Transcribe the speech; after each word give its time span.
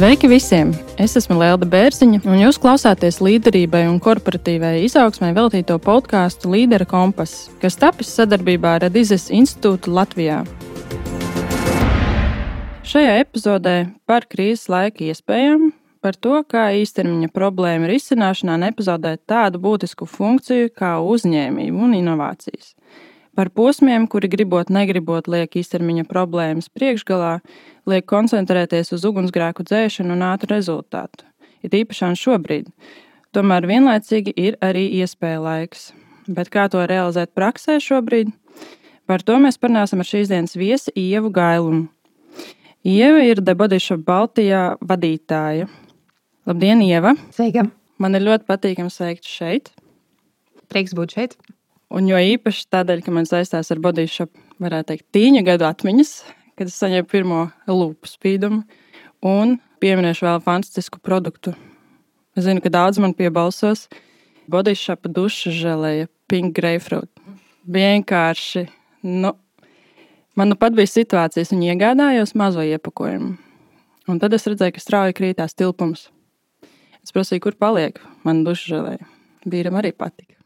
Sveiki 0.00 0.30
visiem! 0.32 0.70
Es 0.96 1.12
esmu 1.18 1.34
Lielda 1.36 1.66
Bērziņa, 1.68 2.22
un 2.24 2.38
jūs 2.40 2.56
klausāties 2.56 3.18
līderībai 3.20 3.82
un 3.84 3.98
korporatīvai 4.00 4.78
izaugsmai 4.86 5.34
veltīto 5.36 5.74
podkāstu 5.76 6.48
Līdera 6.54 6.86
kompass, 6.88 7.50
kas 7.60 7.76
tapis 7.76 8.08
sadarbībā 8.16 8.78
ar 8.78 8.86
Radizes 8.86 9.26
institūtu 9.28 9.92
Latvijā. 9.92 10.38
Šajā 12.80 13.18
epizodē 13.26 13.76
par 14.08 14.24
krīzes 14.24 14.70
laika 14.72 15.04
iespējām, 15.10 15.68
par 16.00 16.16
to, 16.16 16.40
kā 16.48 16.70
īstermiņa 16.80 17.28
problēmu 17.36 17.92
risināšanā 17.92 18.56
nepazaudēt 18.64 19.26
tādu 19.28 19.60
būtisku 19.60 20.08
funkciju 20.08 20.72
kā 20.80 20.96
uzņēmību 21.04 21.88
un 21.90 21.98
inovācijas 22.00 22.72
par 23.40 23.48
posmiem, 23.48 24.04
kuri 24.04 24.28
gribot, 24.28 24.68
negribot, 24.68 25.24
liek 25.32 25.54
īstermiņa 25.56 26.02
problēmas 26.10 26.66
priekšgalā, 26.76 27.38
liek 27.88 28.04
koncentrēties 28.04 28.92
uz 28.92 29.06
ugunsgrēku 29.08 29.64
dzēšanu 29.64 30.12
un 30.12 30.24
ātru 30.26 30.50
rezultātu. 30.52 31.24
Ir 31.64 31.72
īpaši 31.78 32.10
šobrīd. 32.20 32.66
Tomēr 33.32 33.64
vienlaicīgi 33.70 34.34
ir 34.36 34.58
arī 34.60 34.82
iespēja 35.00 35.38
laiks. 35.40 35.86
Bet 36.28 36.50
kā 36.52 36.66
to 36.68 36.82
realizēt 36.84 37.32
praksē 37.32 37.78
šobrīd? 37.80 38.28
Par 39.08 39.24
to 39.24 39.38
mēs 39.40 39.56
parunāsim 39.56 40.04
ar 40.04 40.08
šīs 40.10 40.28
dienas 40.28 40.52
viesi 40.60 40.92
Ievu 40.92 41.32
Gailumu. 41.32 41.86
Ieva 42.84 43.22
ir 43.24 43.40
Debodiša 43.40 43.96
Baltijā 44.04 44.74
vadītāja. 44.84 45.70
Labdien, 46.44 46.84
Ieva! 46.84 47.14
Sveika! 47.32 47.70
Man 47.96 48.20
ir 48.20 48.26
ļoti 48.28 48.44
patīkami 48.52 48.92
sveikt 48.92 49.24
šeit. 49.24 49.72
Prieks 50.68 50.92
būt 50.92 51.16
šeit. 51.16 51.40
Un 51.90 52.06
jo 52.06 52.18
īpaši 52.18 52.68
tādēļ, 52.70 53.02
ka 53.02 53.14
man 53.14 53.26
saistās 53.26 53.72
ar 53.74 53.80
body 53.82 54.06
shop, 54.06 54.30
varētu 54.62 54.92
teikt, 54.92 55.06
tīņa 55.16 55.42
gadu 55.48 55.66
atmiņas, 55.66 56.12
kad 56.58 56.70
es 56.70 56.78
saņēmu 56.78 57.08
pirmo 57.10 57.40
lūpu 57.66 58.06
spīdumu 58.06 58.62
un 59.26 59.56
pieminēšu 59.82 60.28
vēl 60.28 60.40
fantastisku 60.44 61.00
produktu. 61.02 61.56
Es 62.38 62.46
zinu, 62.46 62.62
ka 62.62 62.70
daudz 62.70 63.00
man 63.02 63.16
piebalsos. 63.18 63.88
Body 64.50 64.76
shop 64.78 65.08
duša 65.10 65.50
žēlēja 65.54 66.08
pink 66.30 66.54
grapefruit. 66.54 67.10
Vienkārši, 67.70 68.64
nu, 69.06 69.34
man 70.38 70.50
nu 70.52 70.58
pat 70.58 70.78
bija 70.78 70.90
situācijas 70.90 71.52
un 71.54 71.66
iegādājos 71.66 72.36
mazo 72.38 72.64
iepakojumu. 72.66 73.34
Un 74.10 74.18
tad 74.22 74.34
es 74.34 74.46
redzēju, 74.46 74.74
ka 74.74 74.82
strauji 74.82 75.18
krītās 75.18 75.58
tilpums. 75.58 76.08
Es 77.02 77.14
prasīju, 77.14 77.44
kur 77.46 77.58
paliek 77.58 77.98
mana 78.26 78.46
duša 78.46 78.74
žēlēja. 78.74 79.08
Vīram 79.50 79.78
arī 79.80 79.94
patika. 79.96 80.39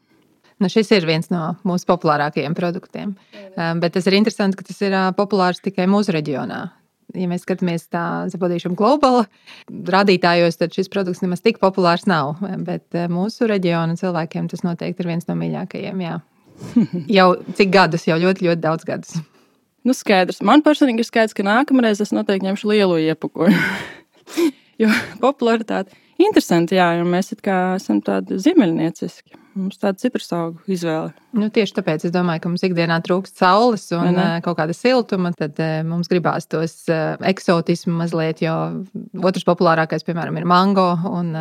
Nu, 0.61 0.69
šis 0.71 0.91
ir 0.95 1.05
viens 1.07 1.27
no 1.33 1.55
mūsu 1.67 1.87
populārākajiem 1.89 2.55
produktiem. 2.55 3.13
Um, 3.55 3.81
bet 3.83 3.95
tas 3.97 4.07
ir 4.07 4.15
interesanti, 4.15 4.59
ka 4.59 4.67
tas 4.67 4.79
ir 4.85 4.95
uh, 4.95 5.09
populārs 5.15 5.59
tikai 5.63 5.87
mūsu 5.91 6.15
reģionā. 6.15 6.61
Ja 7.15 7.27
mēs 7.31 7.43
skatāmies 7.45 7.85
tādā 7.91 8.29
zapodīšana 8.31 8.75
globāla 8.79 9.25
rādītājos, 9.69 10.57
tad 10.59 10.73
šis 10.75 10.89
produkts 10.91 11.21
nemaz 11.23 11.43
tik 11.43 11.59
populārs 11.63 12.07
nav. 12.09 12.37
Bet 12.67 12.87
uh, 12.95 13.09
mūsu 13.11 13.49
reģiona 13.51 13.99
cilvēkiem 13.99 14.47
tas 14.51 14.63
noteikti 14.63 15.03
ir 15.03 15.11
viens 15.11 15.27
no 15.27 15.35
mīļākajiem. 15.39 16.05
Jā. 16.07 16.19
jau 17.19 17.29
cik 17.59 17.75
gadus, 17.75 18.07
jau 18.07 18.19
ļoti, 18.21 18.47
ļoti 18.47 18.63
daudz 18.63 18.87
gadus. 18.87 19.19
Nu, 19.85 19.93
skaidrs. 19.93 20.39
Man 20.41 20.63
personīgi 20.65 21.03
ir 21.03 21.09
skaidrs, 21.09 21.35
ka 21.37 21.43
nākamreiz 21.45 21.99
es 22.01 22.15
noteikti 22.15 22.47
ņemšu 22.47 22.71
lielu 22.71 23.03
iepakojumu. 23.11 23.59
jo 24.81 24.89
popularitāte 25.21 25.93
interesanti, 26.21 26.77
jā, 26.79 26.91
jo 26.99 27.07
mēs 27.09 27.33
esam 27.35 28.03
tādi 28.05 28.39
ziemeļnieciski. 28.41 29.41
Mums 29.55 29.79
tāda 29.79 29.95
citrus 29.95 30.27
augu 30.35 30.59
izvēle. 30.67 31.13
Nu, 31.35 31.47
tieši 31.53 31.77
tāpēc 31.77 32.03
es 32.07 32.11
domāju, 32.11 32.41
ka 32.43 32.49
mums 32.51 32.63
ikdienā 32.67 32.97
trūkst 33.05 33.39
saules 33.39 33.85
un 33.95 34.09
ne? 34.11 34.23
Eh, 34.25 34.41
kaut 34.43 34.57
kāda 34.59 34.75
siltuma. 34.75 35.31
Tad 35.35 35.61
eh, 35.63 35.77
mums 35.87 36.11
gribās 36.11 36.49
tos 36.51 36.73
eh, 36.91 37.13
eksotismu 37.31 37.93
mazliet, 37.95 38.43
jo 38.43 38.55
otrs 39.23 39.47
populārākais, 39.47 40.03
piemēram, 40.07 40.41
ir 40.41 40.47
mango, 40.51 40.89
un, 41.07 41.31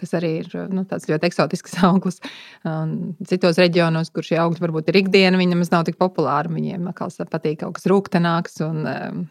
kas 0.00 0.16
arī 0.16 0.32
ir 0.40 0.56
nu, 0.72 0.86
tāds 0.88 1.10
ļoti 1.10 1.28
eksotisks 1.28 1.76
auglis. 1.90 2.22
Un 2.64 3.18
citos 3.28 3.60
reģionos, 3.60 4.08
kur 4.14 4.24
šie 4.24 4.40
augļi 4.40 4.64
varbūt 4.64 4.88
ir 4.88 5.02
ikdiena, 5.02 5.36
viņi 5.40 5.52
nemaz 5.52 5.72
nav 5.74 5.84
tik 5.88 6.00
populāri. 6.00 6.52
Viņiem 6.56 6.88
atkal 6.88 7.12
patīk 7.28 7.60
kaut 7.60 7.76
kas 7.76 7.90
rūktenāks. 7.92 8.56
Un, 8.64 9.28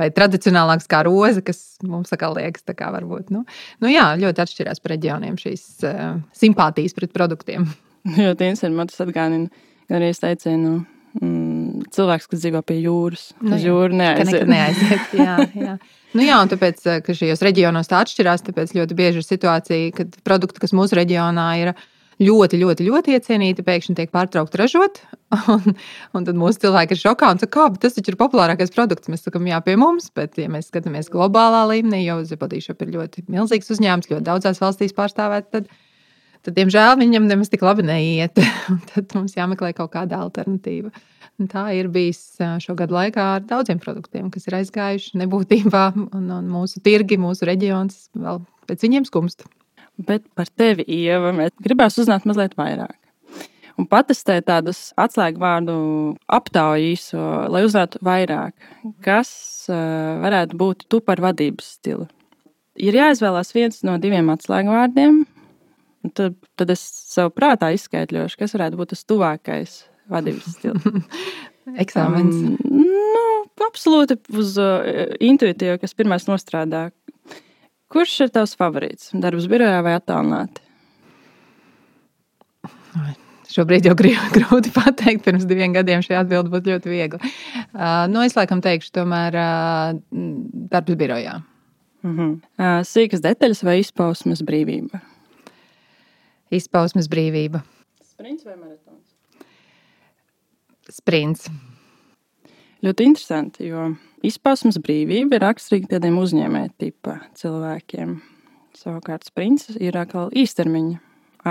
vai 0.00 0.10
tradicionālāks 0.14 0.88
kā 0.90 1.02
roze, 1.06 1.42
kas 1.44 1.60
mums 1.86 2.14
atkal 2.14 2.36
liekas, 2.38 2.66
kā 2.76 2.90
varbūt. 2.94 3.30
Nu, 3.34 3.44
nu 3.84 3.92
jā, 3.92 4.08
ļoti 4.20 4.44
atšķirās 4.44 4.82
par 4.82 4.94
reģioniem 4.96 5.38
šīs 5.40 5.68
uh, 5.86 6.16
simpātijas 6.36 6.96
pret 6.96 7.14
produktiem. 7.14 7.68
Ļoti 8.18 8.50
interesanti. 8.50 8.76
Man 8.76 8.90
tas 8.90 9.00
atgādina 9.04 9.48
gan 9.88 10.00
arī 10.00 10.10
teicienu. 10.12 10.82
Mm, 11.14 11.84
cilvēks, 11.94 12.26
kas 12.26 12.40
dzīvo 12.42 12.58
pie 12.66 12.80
jūras, 12.82 13.28
nu, 13.38 13.52
uz 13.54 13.62
jūras 13.62 13.94
neaiziet. 13.94 14.48
neaiziet 14.50 15.12
jā, 15.14 15.36
jā. 15.54 15.76
Nu 16.14 16.24
jā, 16.26 16.40
un 16.42 16.50
tāpēc, 16.50 16.82
ka 17.06 17.14
šajos 17.14 17.42
reģionos 17.46 17.90
tā 17.90 18.00
atšķirās, 18.02 18.42
tāpēc 18.48 18.72
ļoti 18.74 18.96
bieži 18.98 19.22
ir 19.22 19.26
situācija, 19.26 19.92
kad 19.94 20.18
produkti, 20.26 20.62
kas 20.64 20.74
mūsu 20.74 20.98
reģionā 20.98 21.46
ir 21.60 21.70
ielikumi, 21.70 21.93
ļoti, 22.22 22.58
ļoti, 22.60 22.86
ļoti 22.88 23.14
iecienīti, 23.16 23.64
pēkšņi 23.66 23.96
tiek 23.98 24.12
pārtraukti 24.14 24.60
ražot. 24.60 25.00
Un, 25.50 25.72
un 26.14 26.26
tad 26.26 26.36
mūsu 26.38 26.60
cilvēki 26.62 26.94
ir 26.94 27.00
šokā 27.00 27.32
un 27.34 27.40
saka, 27.42 27.64
ka 27.66 27.80
tas 27.82 27.96
taču 27.96 28.12
ir 28.12 28.18
populārākais 28.20 28.70
produkts. 28.70 29.10
Mēs 29.10 29.24
sakām, 29.26 29.48
jā, 29.50 29.56
pie 29.66 29.74
mums, 29.80 30.06
bet, 30.14 30.36
ja 30.38 30.46
mēs 30.52 30.68
skatāmies 30.70 31.08
globālā 31.10 31.64
līmenī, 31.72 32.04
jau 32.04 32.20
Zepodīša 32.28 32.76
ir 32.84 32.92
ļoti 32.94 33.24
milzīgs 33.34 33.72
uzņēmums, 33.74 34.12
ļoti 34.12 34.26
daudzās 34.28 34.62
valstīs 34.62 34.94
pārstāvēt, 34.94 35.48
tad, 35.50 35.66
tad, 36.46 36.52
diemžēl, 36.54 37.00
viņam 37.00 37.26
nemaz 37.32 37.50
tik 37.50 37.66
labi 37.66 37.82
neiet. 37.88 38.38
tad 38.92 39.16
mums 39.18 39.34
jāmeklē 39.34 39.72
kaut 39.74 39.90
kāda 39.96 40.22
alternatīva. 40.22 40.94
Un 41.42 41.50
tā 41.50 41.66
ir 41.74 41.90
bijis 41.90 42.38
šo 42.62 42.78
gadu 42.78 42.94
laikā 42.94 43.26
ar 43.40 43.44
daudziem 43.48 43.82
produktiem, 43.82 44.30
kas 44.30 44.46
ir 44.46 44.60
aizgājuši 44.60 45.18
nebūtībā, 45.24 45.84
un, 46.14 46.30
un 46.30 46.46
mūsu 46.46 46.78
tirgi, 46.84 47.18
mūsu 47.18 47.50
reģions 47.50 48.04
vēl 48.14 48.44
pēc 48.70 48.86
viņiem 48.86 49.10
skumst 49.10 49.48
bet 49.98 50.26
par 50.34 50.50
tevi, 50.50 50.86
Ieva, 50.88 51.32
mēs 51.36 51.54
gribētu 51.62 52.02
uzzināt 52.02 52.26
mazliet 52.28 52.56
vairāk. 52.58 52.96
Un 53.74 53.88
patestēt 53.90 54.46
tādus 54.46 54.92
atslēgu 55.00 55.40
vārdu 55.42 55.76
aptauju 56.30 56.92
īso, 56.92 57.22
lai 57.50 57.64
uzzinātu 57.66 57.98
vairāk, 58.06 58.54
kas 59.02 59.32
varētu 59.68 60.58
būt 60.60 60.84
tu 60.90 61.00
par 61.02 61.22
vadības 61.24 61.72
stilu. 61.80 62.06
Ir 62.78 62.94
jāizvēlās 62.98 63.50
viens 63.54 63.82
no 63.86 63.96
diviem 64.02 64.30
atslēgu 64.30 64.70
vārdiem, 64.70 65.24
tad, 66.14 66.38
tad 66.58 66.70
es 66.74 66.82
sev 67.10 67.32
prātā 67.34 67.72
izskaidrošu, 67.74 68.38
kas 68.38 68.54
varētu 68.54 68.78
būt 68.78 68.94
tas 68.94 69.04
tuvākais 69.10 69.76
vadības 70.10 70.56
stils. 70.58 70.86
Eksāmens. 71.82 72.34
Um, 72.36 72.82
nu, 72.84 73.22
absolūti 73.64 74.18
uz 74.36 74.54
uh, 74.60 74.84
intuitīvu, 75.22 75.78
kas 75.80 75.96
pirmais 75.96 76.26
nostrādā. 76.28 76.90
Kurš 77.92 78.14
ir 78.26 78.30
tavs 78.34 78.54
favorīts? 78.58 79.12
Darbs 79.20 79.48
birojā 79.50 79.80
vai 79.84 79.96
attālināti? 79.98 80.62
Šobrīd 83.54 83.86
jau 83.86 83.94
grūti 83.98 84.72
pateikt, 84.74 85.24
pirms 85.26 85.46
diviem 85.46 85.74
gadiem 85.76 86.02
šī 86.04 86.16
atbilde 86.18 86.50
būtu 86.52 86.72
ļoti 86.72 86.90
viegla. 86.90 87.20
Uh, 87.22 88.04
nu, 88.10 88.22
es 88.24 88.34
laikam 88.38 88.62
teikšu, 88.64 88.92
tomēr 88.98 89.36
uh, 89.38 89.98
darbs 90.72 90.98
birojā. 90.98 91.40
Uh 92.04 92.10
-huh. 92.10 92.32
uh, 92.58 92.80
sīkas 92.84 93.22
detaļas 93.24 93.62
vai 93.64 93.78
izpausmes 93.80 94.42
brīvība? 94.42 95.00
Izpausmes 96.52 97.08
brīvība. 97.08 97.62
Sprints 98.04 98.44
vai 98.44 98.56
maratons? 98.56 99.14
Sprints. 100.90 101.48
Ļoti 102.84 103.06
interesanti, 103.08 103.70
jo 103.70 103.94
izpausmes 104.24 104.78
brīvība 104.82 105.38
ir 105.38 105.44
raksturīga 105.44 105.96
tādiem 105.96 106.18
uzņēmēju 106.22 106.72
tipa 106.80 107.18
cilvēkiem. 107.38 108.16
Savukārt 108.74 109.28
sprints 109.28 109.70
ir 109.78 109.96
atkal 110.00 110.32
īstermiņa 110.34 111.00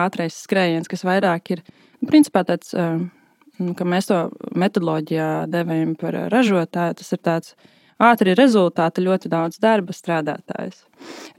ātrais 0.04 0.38
skrējiens, 0.44 0.90
kas 0.92 1.06
vairāk 1.08 1.54
ir 1.56 1.64
nu, 2.02 2.10
principā 2.10 2.44
tāds, 2.48 2.74
nu, 2.74 3.76
ka 3.78 3.88
mēs 3.88 4.10
to 4.10 4.20
metodoloģijā 4.60 5.30
devējam 5.54 5.96
par 6.00 6.18
ražotāju. 6.34 7.00
Tas 7.00 7.16
ir 7.16 7.24
tāds 7.24 7.56
ātri 8.02 8.36
rezultāti, 8.38 9.06
ļoti 9.06 9.32
daudz 9.32 9.62
darba 9.64 9.96
strādātājs. 9.96 10.84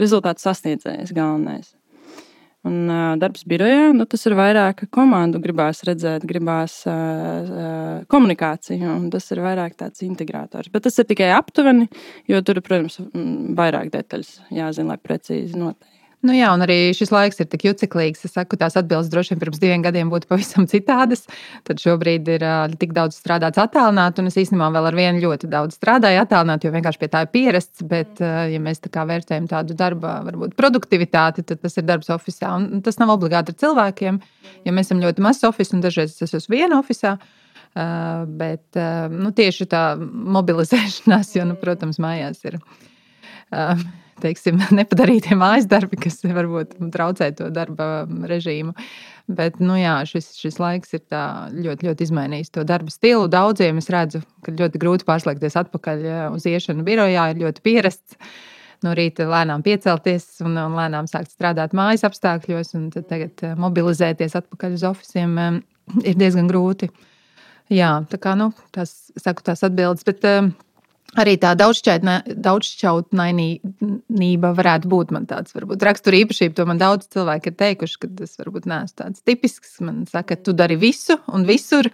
Rezultātu 0.00 0.47
sasniedzējs 0.47 1.12
galvenais. 1.17 1.75
Un 2.64 2.88
uh, 2.88 3.14
darbs 3.20 3.44
birojā, 3.49 3.90
nu, 3.93 4.06
tas 4.08 4.22
ir 4.25 4.37
vairāk 4.38 4.87
komandu, 4.94 5.40
gribās 5.44 5.82
redzēt, 5.84 6.25
gribās 6.28 6.78
uh, 6.88 8.05
komunikāciju, 8.08 8.88
un 8.88 9.11
tas 9.12 9.28
ir 9.34 9.43
vairāk 9.44 9.76
tāds 9.81 10.05
integrators. 10.06 10.72
Bet 10.72 10.87
tas 10.88 10.96
ir 11.00 11.08
tikai 11.11 11.28
aptuveni, 11.37 11.90
jo 12.31 12.40
tur, 12.40 12.62
protams, 12.64 13.02
vairāk 13.58 13.93
detaļas 13.93 14.38
jāzina, 14.55 14.94
lai 14.94 15.02
precīzi 15.02 15.61
noteikti. 15.61 15.94
Nu 16.25 16.32
jā, 16.32 16.49
un 16.56 16.65
arī 16.65 16.94
šis 16.97 17.11
laiks 17.12 17.43
ir 17.43 17.49
tik 17.53 17.67
juceklīgs. 17.67 18.23
Es 18.25 18.32
saku, 18.32 18.56
tās 18.56 18.79
atbildes 18.81 19.11
droši 19.12 19.35
vien 19.35 19.41
pirms 19.43 19.61
diviem 19.61 19.82
gadiem 19.85 20.09
būtu 20.12 20.29
pavisam 20.31 20.65
citādas. 20.71 21.26
Tad 21.69 21.82
šobrīd 21.82 22.31
ir 22.32 22.44
uh, 22.49 22.76
tik 22.81 22.94
daudz 22.97 23.19
strādāts 23.21 23.61
attālināti, 23.61 24.23
un 24.23 24.31
es 24.31 24.38
īstenībā 24.41 24.71
vēl 24.73 24.88
ar 24.88 24.97
vienu 24.97 25.21
ļoti 25.26 25.50
daudz 25.53 25.76
strādāju 25.76 26.23
attālināti, 26.23 26.65
jo 26.65 26.73
vienkārši 26.76 27.03
pie 27.03 27.11
tā 27.12 27.25
ir 27.26 27.32
pierasts. 27.35 27.85
Bet, 27.91 28.23
uh, 28.25 28.47
ja 28.49 28.61
mēs 28.65 28.81
tā 28.87 29.05
vērtējam 29.05 29.50
tādu 29.50 29.76
darba, 29.76 30.17
varbūt 30.25 30.56
produktivitāti, 30.56 31.44
tad 31.44 31.61
tas 31.61 31.76
ir 31.76 31.85
darbs 31.91 32.09
oficiālā. 32.15 32.81
Tas 32.87 32.97
nav 33.03 33.12
obligāti 33.19 33.53
ar 33.53 33.59
cilvēkiem, 33.61 34.20
jo 34.65 34.75
mēs 34.77 34.88
esam 34.88 35.03
ļoti 35.05 35.25
mazs 35.25 35.44
oficiāls, 35.44 35.77
un 35.77 35.85
dažreiz 35.85 36.17
tas 36.17 36.32
esmu 36.41 36.56
viena 36.56 36.81
oficiālā. 36.81 37.19
Uh, 37.75 38.23
bet 38.41 38.79
uh, 38.79 39.11
nu, 39.11 39.32
tieši 39.35 39.67
tā 39.67 39.82
mobilizēšanās, 39.99 41.35
jo, 41.35 41.44
nu, 41.50 41.59
protams, 41.61 41.99
mājās 42.00 42.41
ir. 42.47 42.61
Uh, 43.50 43.82
teiksim, 44.22 44.61
nepadarītie 44.78 45.37
mājas 45.38 45.66
darbi, 45.70 45.99
kas 46.05 46.20
varbūt 46.25 46.76
traucē 46.94 47.31
to 47.38 47.50
darba 47.55 48.06
režīmu. 48.31 48.75
Bet 49.25 49.56
nu, 49.62 49.76
jā, 49.81 49.96
šis, 50.08 50.34
šis 50.37 50.58
laiks 50.61 50.96
ir 50.99 51.05
ļoti, 51.08 51.88
ļoti 51.88 52.05
izmainījis 52.05 52.52
to 52.52 52.64
darba 52.69 52.93
stilu. 52.93 53.25
Daudziem 53.32 53.81
es 53.81 53.88
redzu, 53.93 54.20
ka 54.44 54.52
ļoti 54.52 54.81
grūti 54.82 55.06
pārslēgties 55.08 55.56
atpakaļ 55.62 56.05
uz 56.34 56.44
iešanu 56.50 56.84
birojā, 56.84 57.31
ir 57.32 57.40
ļoti 57.46 57.64
pierasts. 57.64 58.19
No 58.84 58.93
rīta 58.93 59.25
lēnām 59.25 59.62
piecelties 59.64 60.26
un, 60.44 60.58
un 60.60 60.75
lēnām 60.76 61.06
sākt 61.08 61.31
strādāt 61.32 61.72
mājas 61.72 62.05
apstākļos, 62.05 62.75
un 62.76 62.90
tagad 62.93 63.40
mobilizēties 63.56 64.37
atpakaļ 64.43 64.76
uz 64.76 64.84
oficiāliem 64.90 65.62
ir 66.05 66.19
diezgan 66.20 66.50
grūti. 66.50 66.90
Jā, 67.72 67.94
tā 68.10 68.20
kā 68.20 68.34
nu, 68.37 68.50
tās, 68.76 68.93
saku, 69.17 69.40
tās 69.46 69.64
atbildes. 69.64 70.05
Bet, 70.05 70.26
uh, 70.28 70.50
Arī 71.20 71.37
tā 71.38 71.52
daudzšķautnainība 71.55 74.49
varētu 74.58 74.88
būt 74.90 75.12
man 75.14 75.28
tāds, 75.31 75.55
varbūt 75.55 75.84
rakstura 75.87 76.19
īpašība. 76.25 76.56
To 76.58 76.64
man 76.66 76.78
daudz 76.81 77.06
cilvēku 77.14 77.46
ir 77.50 77.55
teikuši, 77.61 78.00
ka 78.02 78.06
tas 78.19 78.32
varbūt 78.40 78.64
neesmu 78.70 78.96
tāds 78.99 79.19
tipisks. 79.26 79.72
Man 79.84 79.96
saka, 80.11 80.32
tu 80.37 80.50
dari 80.56 80.76
visu 80.81 81.14
un 81.31 81.40
visur. 81.49 81.84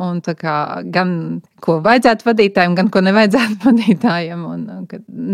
Un 0.00 0.22
kā, 0.24 0.80
gan 0.88 1.42
ko 1.60 1.74
vajadzētu 1.84 2.24
vadītājiem, 2.24 2.72
gan 2.78 2.88
ko 2.88 3.02
nevajadzētu 3.04 3.60
vadītājiem. 3.66 4.40
Un, 4.48 4.86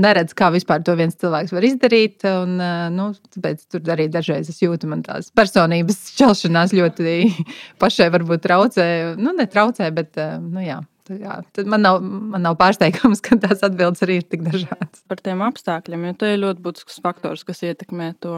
neredz, 0.03 0.35
kā 0.35 0.51
vispār 0.51 0.83
to 0.83 0.97
viens 0.99 1.15
cilvēks 1.21 1.55
var 1.55 1.63
izdarīt. 1.69 2.27
Un, 2.27 2.59
nu, 2.97 3.05
tāpēc 3.37 3.59
tur 3.71 3.81
arī 3.95 4.09
dažreiz 4.11 4.51
es 4.51 4.59
jūtu, 4.65 4.91
man 4.91 5.07
tās 5.07 5.31
personības 5.31 6.11
šķelšanās 6.17 6.75
ļoti 6.75 7.17
pašai 7.83 8.11
varbūt 8.19 8.43
traucē. 8.49 8.87
Nu, 9.23 9.31
netraucē, 9.39 9.87
bet 9.95 10.19
nu, 10.43 10.61
jā, 10.67 10.83
Jā, 11.09 11.39
tad 11.57 11.65
man 11.71 11.81
nav, 11.85 12.03
man 12.05 12.43
nav 12.45 12.57
pārsteigums, 12.61 13.21
ka 13.25 13.37
tās 13.41 13.63
atbildes 13.65 14.03
arī 14.05 14.15
ir 14.21 14.27
tik 14.29 14.43
dažādas. 14.47 15.01
Par 15.09 15.19
tiem 15.25 15.39
apstākļiem, 15.47 16.01
jo 16.11 16.15
tas 16.21 16.29
ir 16.35 16.43
ļoti 16.45 16.65
būtisks 16.65 17.03
faktors, 17.05 17.43
kas 17.49 17.59
ietekmē 17.65 18.09
to. 18.25 18.35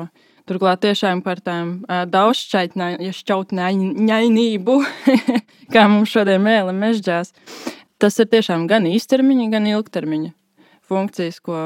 Turklāt 0.49 0.79
tiešām 0.83 1.17
par 1.23 1.39
tām 1.45 1.67
daudzšķautņainību, 2.11 4.75
kā 5.75 5.83
mums 5.93 6.11
šodien 6.11 6.41
mēlē 6.43 6.73
mežģās, 6.75 7.29
tas 8.03 8.15
ir 8.19 8.27
tiešām 8.33 8.61
gan 8.71 8.83
īstermiņa, 8.91 9.47
gan 9.53 9.65
ilgtermiņa 9.71 10.31
funkcijas, 10.91 11.39
ko 11.45 11.57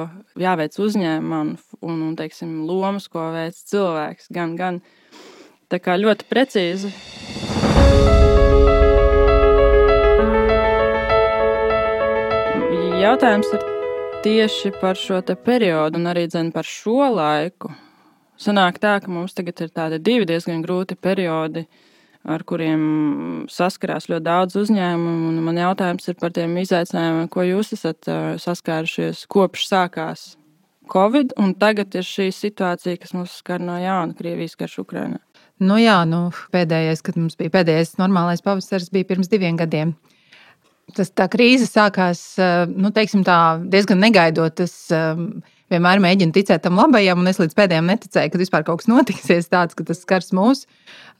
jāveic 0.40 0.74
uzņēmumam, 0.76 1.48
un, 1.80 1.94
un 2.10 2.14
teiksim, 2.18 2.50
lomas, 2.68 3.08
ko 3.08 3.20
veic 3.32 3.56
cilvēks. 3.70 4.24
Gan, 4.34 4.56
gan 4.60 4.74
tā 5.72 5.78
kā 5.80 5.96
ļoti 6.00 6.24
precīzi. 6.28 6.88
Jautājums 13.04 13.50
ir 13.52 13.64
tieši 14.24 14.70
par 14.80 14.96
šo 14.96 15.18
periodu 15.44 15.98
un 16.00 16.08
arī 16.08 16.24
dzen, 16.30 16.52
par 16.54 16.64
šo 16.64 17.10
laiku. 17.12 17.68
Sanāk 18.40 18.78
tā, 18.80 18.96
ka 19.02 19.10
mums 19.12 19.36
tagad 19.36 19.60
ir 19.60 19.72
tādi 19.74 19.98
divi 20.00 20.24
diezgan 20.26 20.62
grūti 20.64 20.96
periodi, 20.96 21.66
ar 22.24 22.42
kuriem 22.48 23.44
saskarās 23.52 24.08
ļoti 24.08 24.24
daudz 24.24 24.56
uzņēmumu. 24.62 25.34
Man 25.44 25.60
jautājums 25.60 26.08
ir 26.08 26.16
par 26.20 26.32
tiem 26.32 26.56
izaicinājumiem, 26.62 27.28
ko 27.28 27.44
jūs 27.44 27.74
esat 27.76 28.08
saskārušies 28.40 29.26
kopš 29.28 29.68
sākās 29.68 30.24
Covid, 30.92 31.36
un 31.40 31.54
tagad 31.60 31.94
ir 31.96 32.04
šī 32.04 32.30
situācija, 32.32 32.98
kas 33.00 33.14
mums 33.16 33.36
skar 33.40 33.60
no 33.60 33.76
jauna 33.80 34.16
Krievijas 34.16 34.56
karš 34.60 34.80
Ukrainā. 34.84 35.20
Nu 35.60 35.76
jā, 35.80 36.00
nu, 36.08 36.26
pēdējais, 36.52 37.04
kad 37.04 37.20
mums 37.20 37.36
bija 37.40 37.52
pēdējais 37.54 37.96
normālais 38.00 38.44
pavasaris, 38.44 38.90
bija 38.92 39.12
pirms 39.12 39.30
diviem 39.32 39.60
gadiem 39.60 39.94
tas, 40.92 41.10
tā 41.10 41.26
krīze 41.32 41.69
sākās 41.70 42.22
eh, 42.38 42.64
nu, 42.70 42.92
tā, 42.94 43.40
diezgan 43.70 44.02
negaidot. 44.02 44.64
Es 44.64 44.76
eh, 44.94 45.12
vienmēr 45.72 46.02
mēģinu 46.04 46.34
ticēt 46.36 46.64
tam 46.66 46.78
labajam, 46.81 47.22
un 47.22 47.31
es 47.31 47.40
līdz 47.40 47.56
pēdējiem 47.58 47.92
neticēju, 47.94 48.32
ka 48.32 48.42
vispār 48.42 48.66
kaut 48.66 48.82
kas 48.82 48.90
notiksies 48.94 49.50
tāds, 49.52 49.76
ka 49.78 49.86
tas 49.86 50.02
skars 50.04 50.34
mūs. 50.36 50.66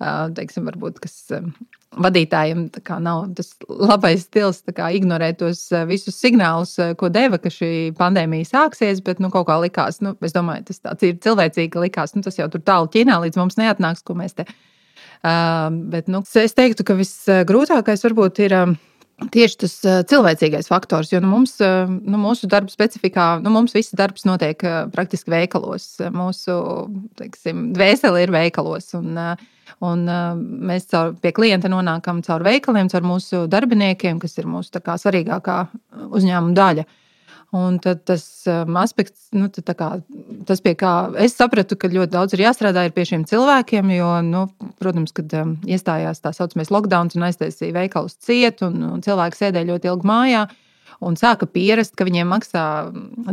Eh, 0.03 0.27
teiksim, 0.37 0.67
varbūt, 0.69 1.01
kas 1.03 1.33
vadītājiem 1.95 2.65
nav 3.05 3.29
tas 3.39 3.53
labais 3.71 4.25
stils, 4.27 4.65
ignorēt 4.67 5.39
tos 5.39 5.69
visus 5.87 6.17
signālus, 6.19 6.73
ko 6.99 7.07
deva, 7.13 7.39
ka 7.39 7.53
šī 7.55 7.93
pandēmija 7.99 8.49
sāksies. 8.51 9.03
Bet 9.07 9.23
nu, 9.23 9.31
kaut 9.31 9.47
kā 9.47 9.61
likās, 9.63 10.01
nu, 10.03 10.17
es 10.27 10.35
domāju, 10.35 10.67
tas 10.73 11.07
ir 11.07 11.21
cilvēcīgi, 11.23 11.85
likās, 11.87 12.17
nu, 12.17 12.25
tas 12.27 12.41
jau 12.41 12.51
tur 12.51 12.65
tālu 12.67 12.91
Ķīnā 12.91 13.21
līdz 13.23 13.39
mums 13.39 13.61
neatnāks, 13.61 14.03
ko 14.03 14.19
mēs 14.19 14.35
te. 14.35 14.49
Uh, 15.25 15.71
bet 15.89 16.11
nu, 16.11 16.21
es 16.37 16.53
teiktu, 16.53 16.85
ka 16.85 16.99
visgrūtākais 16.99 18.03
varbūt 18.05 18.43
ir. 18.45 18.59
Uh, 18.59 18.75
Tieši 19.15 19.59
tas 19.63 19.75
cilvēcīgais 20.11 20.67
faktors, 20.67 21.13
jo 21.13 21.21
nu, 21.23 21.29
mums, 21.31 21.55
nu, 21.63 22.19
mūsu 22.19 22.49
darba 22.51 22.73
specifikā, 22.73 23.27
nu, 23.45 23.53
mums 23.55 23.75
viss 23.77 23.95
darbs 23.95 24.27
notiek 24.27 24.59
praktiski 24.91 25.31
veikalos. 25.31 25.87
Mūsu 26.15 26.57
teiksim, 27.21 27.69
dvēsele 27.77 28.25
ir 28.25 28.33
veikalos. 28.35 28.91
Un, 28.99 29.15
un 29.87 30.03
mēs 30.67 30.91
caur, 30.91 31.15
pie 31.23 31.31
klienta 31.37 31.71
nonākam 31.71 32.25
caur 32.27 32.43
veikaliem, 32.47 32.91
caur 32.91 33.07
mūsu 33.07 33.45
darbiniekiem, 33.51 34.19
kas 34.23 34.35
ir 34.43 34.51
mūsu 34.51 34.83
kā, 34.83 34.99
svarīgākā 34.99 35.61
uzņēmuma 36.11 36.59
daļa. 36.59 36.87
Un 37.55 37.77
tas 37.79 38.23
um, 38.51 38.79
aspekts, 38.81 39.29
nu, 39.37 39.47
kā, 39.47 39.89
tas 40.49 40.63
pie 40.65 40.73
kā 40.75 40.95
es 41.23 41.37
sapratu, 41.39 41.77
ka 41.79 41.87
ļoti 41.93 42.11
daudz 42.11 42.35
ir 42.35 42.43
jāstrādā 42.49 42.83
ir 42.89 42.95
pie 42.97 43.05
šiem 43.07 43.23
cilvēkiem, 43.31 43.93
jo, 43.95 44.09
nu, 44.27 44.41
protams, 44.83 45.15
kad 45.15 45.31
um, 45.39 45.53
iestājās 45.63 46.25
tā 46.25 46.33
saucamais 46.35 46.73
lockdown 46.75 47.13
un 47.15 47.29
aiztaisīja 47.29 47.77
veikalus 47.77 48.19
ciet, 48.19 48.65
un, 48.67 48.83
un 48.97 49.07
cilvēki 49.07 49.39
sēdēja 49.39 49.71
ļoti 49.71 49.93
ilgi 49.93 50.11
mājā. 50.11 50.43
Un 51.05 51.19
sāka 51.21 51.47
pierast, 51.47 51.95
ka 51.99 52.07
viņiem 52.09 52.35
maksā 52.35 52.65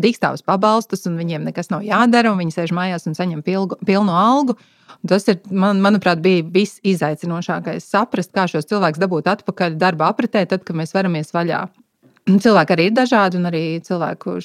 dīkstāvus 0.03 0.45
pabalstus, 0.45 1.07
un 1.09 1.17
viņiem 1.17 1.49
nekas 1.49 1.73
nav 1.73 1.81
jādara, 1.87 2.33
un 2.33 2.41
viņi 2.41 2.57
sēž 2.59 2.77
mājās 2.77 3.09
un 3.09 3.17
saņem 3.17 3.41
pilgu, 3.45 3.79
pilnu 3.87 4.13
algu. 4.17 4.57
Tas, 5.07 5.25
ir, 5.33 5.39
man, 5.49 5.81
manuprāt, 5.81 6.21
bija 6.21 6.45
viss 6.45 6.81
izaicinošākais. 6.85 7.89
Saprast, 7.89 8.35
kā 8.37 8.45
šos 8.49 8.69
cilvēkus 8.69 9.01
dabūt 9.01 9.33
atpakaļ 9.33 9.81
darba 9.81 10.11
apritē, 10.13 10.45
tad, 10.45 10.65
kad 10.67 10.77
mēs 10.77 10.93
varamies 10.93 11.33
vaļā. 11.33 11.65
Cilvēki 12.39 12.75
arī 12.75 12.85
ir 12.89 12.95
dažādi, 12.95 13.39
un 13.39 13.49
arī 13.49 13.63
cilvēku 13.83 14.37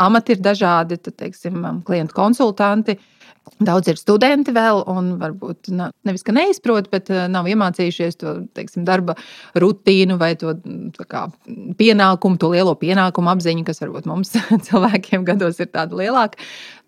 amati 0.00 0.34
ir 0.34 0.42
dažādi. 0.42 0.98
Tad, 1.02 1.16
teiksim, 1.20 1.60
klientu 1.86 2.16
konsultanti. 2.16 2.98
Daudz 3.64 3.88
ir 3.88 3.96
studenti 3.96 4.52
vēl, 4.52 4.82
un 4.92 5.14
varbūt 5.20 5.70
nevis 5.72 6.24
ka 6.26 6.34
neizprot, 6.36 6.90
bet 6.92 7.08
eh, 7.10 7.24
nav 7.32 7.48
iemācījušies 7.48 8.18
to 8.20 8.34
teiksim, 8.56 8.84
darba 8.84 9.14
rutīnu 9.56 10.18
vai 10.20 10.34
to 10.38 10.52
kā, 11.08 11.24
pienākumu, 11.80 12.38
to 12.38 12.52
lielo 12.52 12.76
pienākumu 12.78 13.32
apziņu, 13.32 13.64
kas 13.68 13.80
varbūt 13.84 14.08
mums 14.10 14.36
cilvēkiem 14.68 15.24
gados 15.28 15.60
ir 15.64 15.72
tāda 15.72 15.96
lielāka. 15.96 16.40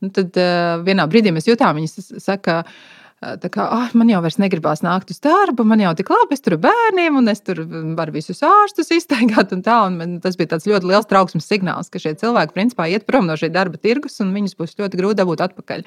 Nu, 0.04 0.12
tad 0.16 0.36
uh, 0.40 0.78
vienā 0.84 1.08
brīdī 1.10 1.32
mēs 1.32 1.48
jutām, 1.48 1.80
viņi 1.80 2.20
saka, 2.20 2.60
ka 2.62 3.00
Tā 3.20 3.50
kā 3.52 3.66
ah, 3.68 3.90
man 3.92 4.08
jau 4.08 4.22
negribās 4.40 4.80
nākt 4.80 5.10
uz 5.12 5.18
darbu, 5.20 5.64
man 5.68 5.82
jau 5.82 5.90
tik 5.92 6.08
labi, 6.08 6.32
es 6.32 6.40
tur 6.40 6.54
ar 6.56 6.62
bērniem, 6.62 7.18
un 7.20 7.28
es 7.28 7.42
tur 7.44 7.58
varu 7.98 8.14
visus 8.14 8.40
ārstus 8.40 8.88
iztaigāt. 8.96 9.52
Un 9.52 9.60
tā, 9.66 9.76
un 9.90 9.98
man, 10.00 10.14
tas 10.24 10.38
bija 10.40 10.56
ļoti 10.56 10.88
liels 10.88 11.08
trauksmes 11.10 11.44
signāls, 11.44 11.92
ka 11.92 12.00
šie 12.00 12.14
cilvēki 12.16 12.56
principā 12.56 12.88
iet 12.88 13.04
prom 13.04 13.28
no 13.28 13.36
šī 13.36 13.52
darba 13.52 13.76
tirgus, 13.76 14.16
un 14.24 14.32
viņus 14.32 14.56
būs 14.56 14.72
ļoti 14.80 15.02
grūti 15.02 15.20
dabūt 15.20 15.44
atpakaļ. 15.50 15.84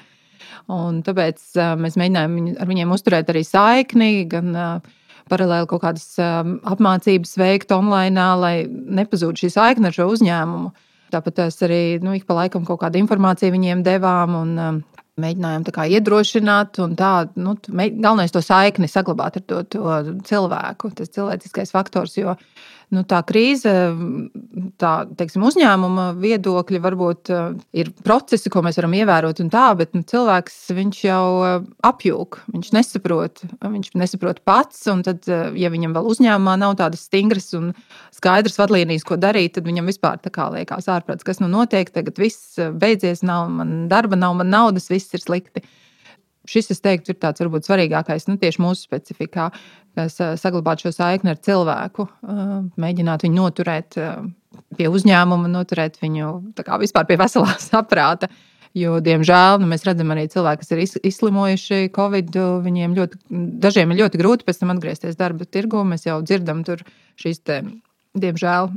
Un 0.78 1.02
tāpēc 1.02 1.42
mēs 1.82 1.98
mēģinājām 1.98 2.38
ar 2.62 2.70
viņiem 2.70 2.94
uzturēt 2.94 3.34
arī 3.34 3.42
saikni, 3.42 4.12
gan 4.30 4.54
paralēli 5.26 5.66
kaut 5.74 5.82
kādas 5.82 6.06
apmācības 6.22 7.34
veikt 7.40 7.74
online, 7.74 8.30
lai 8.38 8.56
nepazūd 8.70 9.42
šī 9.42 9.50
saikne 9.58 9.90
ar 9.90 9.98
šo 9.98 10.06
uzņēmumu. 10.14 10.70
Tāpat 11.10 11.42
mēs 11.42 11.62
arī 11.66 11.84
nu, 12.02 12.14
ik 12.14 12.30
pa 12.30 12.38
laikam 12.44 12.62
kaut 12.66 12.84
kādu 12.86 13.02
informāciju 13.02 13.58
viņiem 13.58 13.82
devām. 13.86 14.38
Un, 14.38 14.84
Mēģinājām 15.22 15.64
tā 15.68 15.84
iedrošināt, 15.94 16.80
un 16.82 16.96
tā, 16.98 17.10
nu, 17.38 17.52
galvenais 17.70 18.32
to 18.34 18.40
saikni 18.42 18.88
saglabāt 18.90 19.36
ar 19.38 19.44
to, 19.46 19.60
to 19.70 19.98
cilvēku, 20.26 20.90
tas 20.98 21.12
cilvēciskais 21.14 21.70
faktors. 21.70 22.16
Jo 22.18 22.34
nu, 22.94 23.02
tā 23.08 23.20
krīze, 23.26 23.72
tā 24.80 24.92
teiksim, 25.18 25.44
uzņēmuma 25.48 26.06
viedokļa, 26.22 26.80
varbūt 26.84 27.32
uh, 27.34 27.52
ir 27.76 27.90
procesi, 28.06 28.52
ko 28.52 28.62
mēs 28.64 28.78
varam 28.80 28.96
ievērot, 28.96 29.42
tā, 29.52 29.66
bet 29.78 29.92
nu, 29.96 30.04
cilvēks 30.08 30.56
jau 31.04 31.26
uh, 31.40 31.54
apjūg, 31.86 32.40
viņš 32.54 32.72
nesaprot, 32.76 33.44
viņš 33.60 33.92
nesaprot 34.00 34.42
pats. 34.46 34.86
Tad, 35.04 35.28
uh, 35.28 35.54
ja 35.58 35.72
viņam 35.74 35.96
vēl 35.98 36.10
uzņēmumā 36.14 36.56
nav 36.62 36.76
tādas 36.80 37.06
stingras 37.08 37.50
un 37.58 37.72
skaidras 38.14 38.58
vadlīnijas, 38.60 39.06
ko 39.06 39.18
darīt, 39.20 39.56
tad 39.58 39.68
viņam 39.68 39.90
vispār 39.90 40.22
liekas 40.54 40.90
ārprāts, 40.92 41.26
kas 41.26 41.42
nu 41.42 41.50
notiek, 41.50 41.90
tagad 41.94 42.18
viss 42.20 42.58
beidzies, 42.58 43.24
nav 43.26 43.48
man 43.52 43.88
darba, 43.90 44.18
nav 44.18 44.38
man 44.38 44.52
naudas, 44.54 44.90
viss 44.92 45.12
ir 45.14 45.24
slikti 45.24 45.64
šis, 46.48 46.70
es 46.74 46.82
teiktu, 46.84 47.14
ir 47.14 47.20
tāds 47.20 47.42
varbūt 47.42 47.68
svarīgākais 47.68 48.28
nu, 48.28 48.36
tieši 48.40 48.62
mūsu 48.62 48.86
specifikā, 48.86 49.50
kas 49.94 50.18
saglabāt 50.40 50.84
šo 50.84 50.92
saikni 50.94 51.32
ar 51.34 51.38
cilvēku, 51.42 52.08
mēģināt 52.80 53.26
viņu 53.26 53.38
noturēt 53.38 53.98
pie 54.78 54.90
uzņēmuma, 54.90 55.50
noturēt 55.50 56.00
viņu 56.02 56.32
vispār 56.82 57.06
pie 57.08 57.18
veselā 57.20 57.54
saprāta. 57.70 58.30
Jo, 58.74 58.96
diemžēl, 58.98 59.60
nu, 59.62 59.68
mēs 59.70 59.84
redzam 59.86 60.10
arī 60.10 60.24
cilvēki, 60.32 60.64
kas 60.64 60.72
ir 60.74 60.80
izslimojuši 61.06 61.92
Covid. 61.94 62.34
Viņiem 62.64 62.96
ļoti, 62.98 63.20
dažiem 63.62 63.94
ir 63.94 64.00
ļoti 64.02 64.18
grūti 64.18 64.46
pēc 64.48 64.58
tam 64.58 64.74
atgriezties 64.74 65.18
darba 65.20 65.46
tirgu. 65.46 65.84
Mēs 65.86 66.08
jau 66.08 66.18
dzirdam 66.26 66.64
šīs 66.66 67.44
diemžēl, 68.14 68.70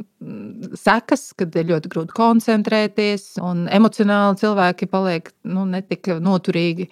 sekas, 0.77 1.31
kad 1.37 1.55
ir 1.57 1.69
ļoti 1.71 1.91
grūti 1.93 2.15
koncentrēties, 2.17 3.35
un 3.43 3.65
emocionāli 3.73 4.39
cilvēki 4.41 4.89
paliek 4.89 5.29
nu, 5.49 5.65
netik 5.69 6.09
noturīgi. 6.23 6.89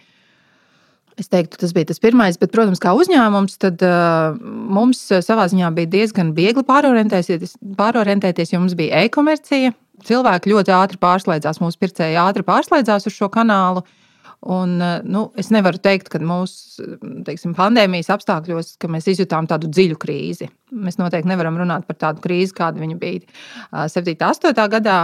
Es 1.16 1.30
teiktu, 1.32 1.60
tas 1.62 1.72
bija 1.72 1.88
tas 1.94 2.02
pirmais, 2.04 2.36
bet, 2.42 2.52
protams, 2.52 2.82
kā 2.84 2.92
uzņēmums, 2.98 3.54
tad 3.64 3.84
uh, 3.88 4.36
mums 4.76 5.00
savā 5.24 5.46
ziņā 5.52 5.70
bija 5.78 5.92
diezgan 5.94 6.34
viegli 6.36 6.66
pārorientēties, 6.68 7.56
pārorientēties 7.80 8.52
jo 8.52 8.60
mums 8.60 8.76
bija 8.76 9.06
e-komercija. 9.06 9.72
Cilvēki 10.06 10.52
ļoti 10.52 10.74
ātri 10.76 11.00
pārslēdzās, 11.00 11.62
mūsu 11.64 11.80
pircēji 11.80 12.20
ātri 12.20 12.44
pārslēdzās 12.44 13.08
uz 13.08 13.16
šo 13.16 13.32
kanālu. 13.32 13.86
Uh, 13.86 14.02
Un, 14.46 14.82
eh, 14.82 15.00
nu, 15.04 15.32
es 15.42 15.48
nevaru 15.50 15.80
teikt, 15.82 16.12
ka 16.14 16.20
mūsu 16.22 17.00
teiksim, 17.26 17.56
pandēmijas 17.58 18.12
apstākļos 18.14 18.76
mēs 18.94 19.08
izjutām 19.10 19.48
tādu 19.50 19.72
dziļu 19.74 19.98
krīzi. 19.98 20.52
Mēs 20.70 21.00
noteikti 21.00 21.32
nevaram 21.32 21.58
runāt 21.58 21.88
par 21.88 21.98
tādu 21.98 22.22
krīzi, 22.22 22.54
kāda 22.54 22.78
viņa 22.78 22.98
bija 23.02 23.88
7, 23.90 24.14
8, 24.28 24.54
gadā, 24.76 25.00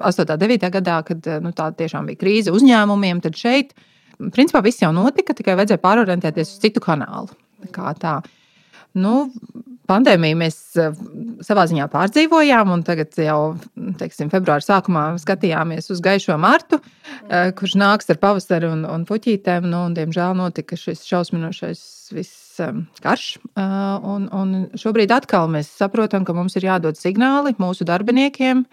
8, 0.00 0.32
9 0.40 0.72
gadā, 0.78 0.96
kad 1.04 1.28
nu, 1.44 1.52
tā 1.56 1.68
tiešām 1.76 2.08
bija 2.08 2.22
krīze 2.22 2.54
uzņēmumiem. 2.56 3.20
Tad 3.20 3.36
šeit, 3.36 3.76
principā, 4.34 4.62
viss 4.64 4.82
jau 4.82 4.92
notika, 4.96 5.36
tikai 5.36 5.56
vajadzēja 5.58 5.82
pārorientēties 5.82 6.54
uz 6.54 6.62
citu 6.62 6.82
kanālu. 6.84 7.32
Kā 7.74 7.92
tā. 8.00 8.18
Nu, 8.96 9.30
pandēmiju 9.90 10.38
mēs 10.40 10.56
eh, 10.80 10.96
savā 11.46 11.66
ziņā 11.70 11.86
pārdzīvojām, 11.92 12.72
un 12.74 12.82
tagad 12.86 13.14
jau 13.20 13.40
teiksim, 14.00 14.30
februāra 14.32 14.64
sākumā 14.64 15.04
skatījāmies 15.22 15.90
uz 15.94 16.02
gaišo 16.04 16.36
martu, 16.40 16.80
eh, 17.28 17.50
kurš 17.56 17.76
nāks 17.80 18.10
ar 18.12 18.20
pavasari 18.22 18.70
un, 18.70 18.84
un 18.88 19.06
puķītēm. 19.08 19.68
Nu, 19.70 19.86
un, 19.88 19.96
diemžēl 19.98 20.36
notika 20.38 20.78
šis 20.78 21.04
šausminošais 21.08 21.82
viss 22.16 22.60
eh, 22.62 22.82
karš. 23.04 23.32
Un, 23.56 24.28
un 24.34 24.54
šobrīd 24.78 25.14
atkal 25.14 25.50
mēs 25.52 25.70
saprotam, 25.80 26.26
ka 26.26 26.36
mums 26.36 26.58
ir 26.58 26.68
jādod 26.70 26.98
signāli 26.98 27.54
mūsu 27.60 27.86
darbiniekiem 27.88 28.64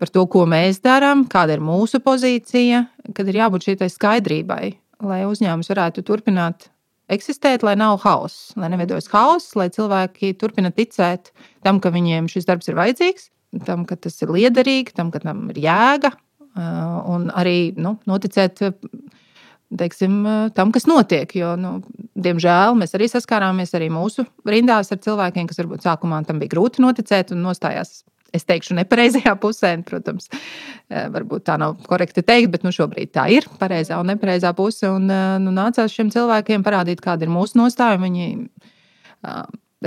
par 0.00 0.10
to, 0.12 0.24
ko 0.32 0.46
mēs 0.48 0.80
darām, 0.84 1.26
kāda 1.28 1.58
ir 1.58 1.64
mūsu 1.64 2.00
pozīcija, 2.04 2.84
kad 3.16 3.28
ir 3.28 3.42
jābūt 3.42 3.68
šai 3.68 3.90
skaidrībai, 3.92 4.64
lai 5.04 5.20
uzņēmums 5.28 5.70
varētu 5.72 6.04
turpināt 6.08 6.70
eksistēt, 7.10 7.64
lai 7.66 7.74
nav 7.78 7.98
hauss, 8.04 8.54
lai 8.58 8.70
neveidojas 8.72 9.10
hauss, 9.12 9.54
lai 9.58 9.68
cilvēki 9.74 10.32
turpina 10.40 10.70
ticēt 10.72 11.32
tam, 11.66 11.82
ka 11.82 11.92
viņiem 11.92 12.30
šis 12.30 12.48
darbs 12.48 12.70
ir 12.70 12.78
vajadzīgs, 12.78 13.30
tam, 13.66 13.84
ka 13.88 13.98
tas 13.98 14.16
ir 14.22 14.32
liederīgi, 14.32 14.94
tam, 14.96 15.10
ka 15.12 15.22
tam 15.22 15.48
ir 15.52 15.60
jēga, 15.66 16.12
un 17.10 17.28
arī 17.36 17.72
nu, 17.78 17.96
noticēt 18.10 18.62
teiksim, 19.80 20.22
tam, 20.54 20.72
kas 20.74 20.86
notiek. 20.90 21.30
Jo, 21.36 21.54
nu, 21.58 21.76
diemžēl 22.18 22.78
mēs 22.78 22.96
arī 22.98 23.10
saskārāmies 23.10 23.74
arī 23.78 23.90
mūsu 23.92 24.24
rindās 24.48 24.90
ar 24.94 25.02
cilvēkiem, 25.02 25.50
kas 25.50 25.60
varbūt 25.62 25.86
sākumā 25.86 26.22
tam 26.26 26.40
bija 26.42 26.54
grūti 26.56 26.82
noticēt 26.82 27.34
un 27.34 27.44
nostājās 27.46 28.00
es 28.36 28.46
teikšu, 28.48 28.76
nepareizajā 28.78 29.34
pusē. 29.40 29.72
Protams, 29.86 30.30
varbūt 30.88 31.46
tā 31.48 31.56
nav 31.60 31.76
korekti 31.88 32.24
teikt, 32.26 32.52
bet 32.54 32.66
nu, 32.66 32.72
šobrīd 32.74 33.12
tā 33.16 33.26
ir 33.32 33.46
pareizā 33.60 34.00
un 34.00 34.10
nepareizā 34.12 34.52
puse. 34.56 34.88
Un, 34.90 35.10
nu, 35.44 35.54
nācās 35.54 35.94
šiem 35.94 36.12
cilvēkiem 36.14 36.66
parādīt, 36.66 37.02
kāda 37.04 37.26
ir 37.26 37.32
mūsu 37.34 37.60
nostāja. 37.60 38.00
Viņi 38.02 38.28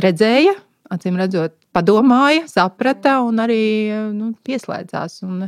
redzēja, 0.04 0.56
acīm 0.94 1.20
redzot, 1.20 1.56
padomāja, 1.76 2.48
saprata 2.52 3.20
un 3.26 3.42
arī 3.44 3.62
nu, 4.14 4.34
pieslēdzās. 4.46 5.22
Un, 5.28 5.48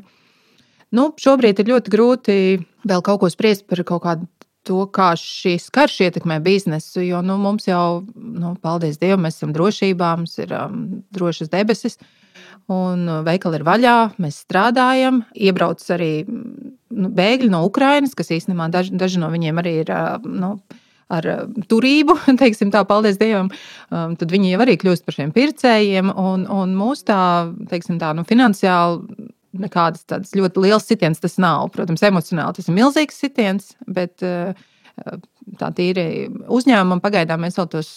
nu, 0.96 1.10
šobrīd 1.22 1.62
ir 1.62 1.74
ļoti 1.76 1.94
grūti 1.94 2.40
vēl 2.86 3.06
kaut 3.06 3.24
ko 3.24 3.32
spriest 3.34 3.68
par 3.70 3.84
kaut 3.88 4.06
kādu 4.08 4.30
to, 4.66 4.80
kā 4.90 5.12
šis 5.20 5.68
karš 5.70 6.00
ietekmē 6.08 6.40
biznesu. 6.42 7.04
Jo 7.06 7.20
nu, 7.22 7.36
mums 7.38 7.68
jau, 7.70 8.02
nu, 8.16 8.56
paldies 8.64 8.98
Dievam, 8.98 9.28
mēs 9.28 9.38
esam 9.38 9.52
drošībā, 9.54 10.16
mums 10.18 10.40
ir 10.42 10.56
um, 10.58 10.80
drošas 11.14 11.52
debesis. 11.54 12.00
Uh, 12.00 12.25
un 12.72 13.06
uh, 13.10 13.20
veikali 13.26 13.60
ir 13.60 13.66
vaļā, 13.68 13.98
mēs 14.22 14.42
strādājam. 14.46 15.22
Iebrauc 15.38 15.84
arī 15.94 16.12
mm, 16.24 16.72
nu, 16.98 17.12
bēgļi 17.16 17.52
no 17.54 17.62
Ukrainas, 17.68 18.16
kas 18.18 18.34
īstenībā 18.34 18.70
daži, 18.74 18.96
daži 18.98 19.22
no 19.22 19.30
viņiem 19.34 19.62
arī 19.62 19.78
ir. 19.84 19.94
Uh, 19.94 20.34
nu, 20.42 20.56
Ar 21.14 21.22
uh, 21.30 21.42
turību, 21.70 22.16
teiksim 22.42 22.72
tā, 22.74 22.80
paldies 22.90 23.20
Dievam, 23.22 23.52
um, 23.94 24.16
tad 24.18 24.32
viņi 24.34 24.56
jau 24.56 24.62
arī 24.66 24.74
kļūst 24.82 25.06
par 25.06 25.14
šiem 25.14 25.36
pircējiem. 25.36 26.10
Un, 26.10 26.48
un 26.50 26.74
mūsu 26.74 27.06
tā, 27.12 27.20
teiksim 27.70 28.00
tā, 28.02 28.10
nu, 28.18 28.24
finansiāli 28.26 29.28
nekādas 29.62 30.08
tādas 30.10 30.34
ļoti 30.34 30.64
liels 30.66 30.90
sitiens 30.90 31.22
tas 31.22 31.38
nav. 31.38 31.70
Protams, 31.76 32.02
emocionāli 32.10 32.58
tas 32.58 32.72
ir 32.72 32.78
milzīgs 32.80 33.22
sitiens, 33.22 33.76
bet 33.86 34.18
tā 35.62 35.70
tīri 35.78 36.08
uzņēmumam 36.52 37.04
pagaidām 37.04 37.46
mēs 37.46 37.60
vēl 37.60 37.70
tos 37.72 37.92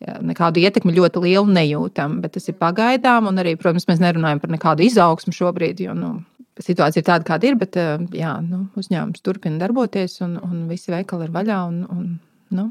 nekādu 0.00 0.60
ietekmi 0.60 0.94
ļoti 0.96 1.22
lielu 1.24 1.52
nejūtam, 1.56 2.20
bet 2.24 2.36
tas 2.36 2.48
ir 2.50 2.56
pagaidām. 2.60 3.30
Un 3.30 3.40
arī, 3.42 3.56
protams, 3.60 3.86
mēs 3.88 4.02
nerunājam 4.02 4.42
par 4.42 4.52
nekādu 4.52 4.84
izaugsmu 4.86 5.32
šobrīd, 5.36 5.80
jo 5.86 5.94
nu, 5.96 6.12
situācija 6.60 7.02
ir 7.02 7.06
tāda, 7.08 7.26
kāda 7.28 7.50
ir. 7.50 7.58
Bet 7.60 7.78
jā, 8.16 8.34
nu, 8.44 8.66
uzņēmums 8.76 9.24
turpina 9.24 9.60
darboties, 9.62 10.18
un, 10.26 10.36
un 10.42 10.66
visi 10.70 10.92
veikali 10.92 11.28
ir 11.28 11.36
vaļā. 11.36 11.60
Un, 11.70 11.84
un, 11.92 12.10
nu. 12.56 12.70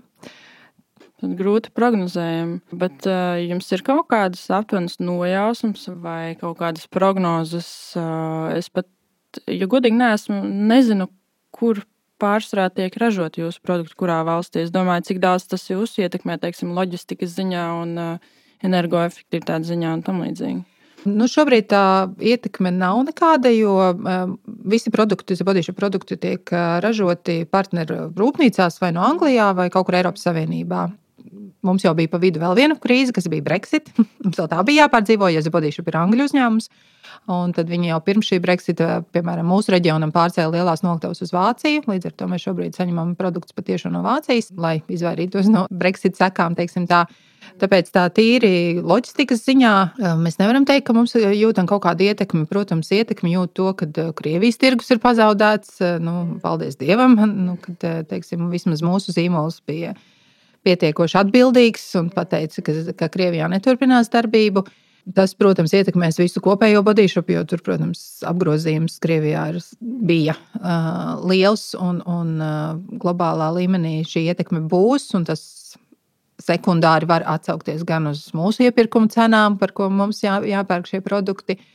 Grūti 1.26 1.72
prognozējami, 1.74 2.60
bet 2.78 3.06
uh, 3.10 3.40
jums 3.40 3.72
ir 3.74 3.82
kaut 3.88 4.10
kādas 4.12 4.44
aptuvens 4.54 5.00
nojausmas 5.02 5.88
vai 6.04 6.36
kaut 6.38 6.60
kādas 6.60 6.86
prognozes. 6.92 7.70
Uh, 7.98 8.52
es 8.54 8.68
pat, 8.70 8.86
ja 9.50 9.66
godīgi 9.72 9.98
neesmu, 9.98 10.44
nezinu, 10.70 11.08
kur 11.56 11.82
pārsvarā 12.22 12.70
tiek 12.74 12.96
ražot 13.02 13.40
jūsu 13.40 13.62
produkti, 13.66 13.98
kurā 14.00 14.22
valstī? 14.28 14.64
Es 14.66 14.72
domāju, 14.74 15.08
cik 15.10 15.20
daudz 15.24 15.48
tas 15.52 15.66
jūs 15.70 15.98
ietekmē, 16.02 16.38
teiksim, 16.42 16.74
loģistikas 16.78 17.36
ziņā 17.36 17.66
un 17.82 17.94
uh, 18.00 18.32
energoefektivitātes 18.66 19.72
ziņā 19.74 19.94
un 19.98 20.06
tam 20.06 20.24
līdzīgi. 20.26 20.64
Nu, 21.06 21.28
šobrīd 21.30 21.68
tā 21.70 22.10
ietekme 22.18 22.72
nav 22.74 23.04
nekāda, 23.06 23.52
jo 23.54 23.76
uh, 23.92 24.16
visi 24.66 24.90
produkti, 24.94 25.38
zabodīšu 25.38 25.76
produkti 25.78 26.18
tiek 26.18 26.50
uh, 26.50 26.80
ražoti 26.82 27.44
partneru 27.46 28.10
rūpnīcās 28.18 28.82
vai 28.82 28.90
no 28.96 29.06
Anglijā 29.06 29.52
vai 29.58 29.70
kaut 29.74 29.86
kur 29.86 30.00
Eiropas 30.00 30.26
Savienībā. 30.26 30.88
Mums 31.66 31.86
jau 31.86 31.94
bija 31.98 32.12
pa 32.12 32.20
vidu 32.22 32.42
vēl 32.42 32.56
viena 32.58 32.78
krīze, 32.82 33.14
kas 33.16 33.30
bija 33.32 33.46
Brexit. 33.46 33.92
Mums 34.24 34.40
vēl 34.40 34.50
tā 34.52 34.62
bija 34.68 34.86
jāpārdzīvo, 34.86 35.30
ja 35.34 35.44
Zabodīšu 35.46 35.86
ir 35.86 35.98
Angļu 36.02 36.30
uzņēmums. 36.30 36.70
Un 37.32 37.54
tad 37.56 37.70
viņi 37.70 37.90
jau 37.90 38.00
pirms 38.06 38.28
šī 38.30 38.40
Brexita, 38.44 39.00
piemēram, 39.16 39.48
mūsu 39.50 39.74
reģionam 39.74 40.12
pārcēla 40.14 40.60
lielās 40.60 40.84
noktavas 40.86 41.24
uz 41.26 41.32
Vāciju. 41.34 41.86
Līdz 41.90 42.10
ar 42.10 42.16
to 42.18 42.28
mēs 42.30 42.46
šobrīd 42.46 42.78
saņemam 42.78 43.16
produktus 43.18 43.56
patiešām 43.58 43.96
no 43.96 44.04
Vācijas, 44.06 44.52
lai 44.62 44.80
izvairītos 44.92 45.50
no 45.50 45.66
Brexit 45.72 46.20
sekām. 46.20 46.58
Tāpēc 47.62 47.92
tā 47.94 48.08
tīri 48.14 48.82
loģistikas 48.82 49.44
ziņā 49.46 49.74
mēs 50.22 50.40
nevaram 50.42 50.66
teikt, 50.68 50.88
ka 50.88 50.96
mums 50.98 51.14
jūtam 51.16 51.70
kaut 51.70 51.84
kādu 51.86 52.08
ietekmi. 52.10 52.48
Protams, 52.50 52.90
ietekmi 52.94 53.36
jūt 53.36 53.54
to, 53.58 53.70
ka 53.78 54.10
Krievijas 54.18 54.60
tirgus 54.62 54.92
ir 54.94 55.02
pazaudēts. 55.04 55.78
Nu, 56.04 56.16
paldies 56.44 56.78
Dievam, 56.82 57.16
nu, 57.48 57.58
kad 57.62 57.86
teiksim, 58.10 58.50
vismaz 58.54 58.84
mūsu 58.86 59.16
zīmols 59.16 59.62
bija 59.66 59.94
pietiekoši 60.66 61.20
atbildīgs 61.22 61.86
un 62.00 62.10
teica, 62.16 62.64
ka, 62.66 62.76
ka 62.98 63.12
Krievijā 63.14 63.50
neturpinās 63.52 64.12
darbību. 64.14 64.66
Tas, 65.16 65.36
protams, 65.38 65.70
ietekmēs 65.78 66.18
visu 66.18 66.42
kopējo 66.42 66.82
bodyšopu, 66.86 67.36
jo 67.36 67.44
tur, 67.46 67.62
protams, 67.62 68.00
apgrozījums 68.26 68.98
Krievijā 69.04 69.44
ir, 69.52 69.60
bija 70.10 70.34
uh, 70.58 71.22
liels 71.30 71.76
un, 71.78 72.00
un 72.10 72.32
uh, 72.42 72.72
globālā 73.04 73.52
līmenī 73.60 74.00
šī 74.10 74.26
ietekme 74.32 74.64
būs. 74.72 75.12
Tas 75.30 75.46
sekundāri 76.42 77.06
var 77.08 77.24
atsaukties 77.36 77.86
gan 77.86 78.10
uz 78.10 78.26
mūsu 78.34 78.66
iepirkuma 78.66 79.14
cenām, 79.14 79.60
par 79.62 79.78
ko 79.78 79.92
mums 79.94 80.24
jā, 80.26 80.40
jāpērk 80.42 80.90
šie 80.90 81.04
produkti, 81.06 81.60
uh, 81.60 81.75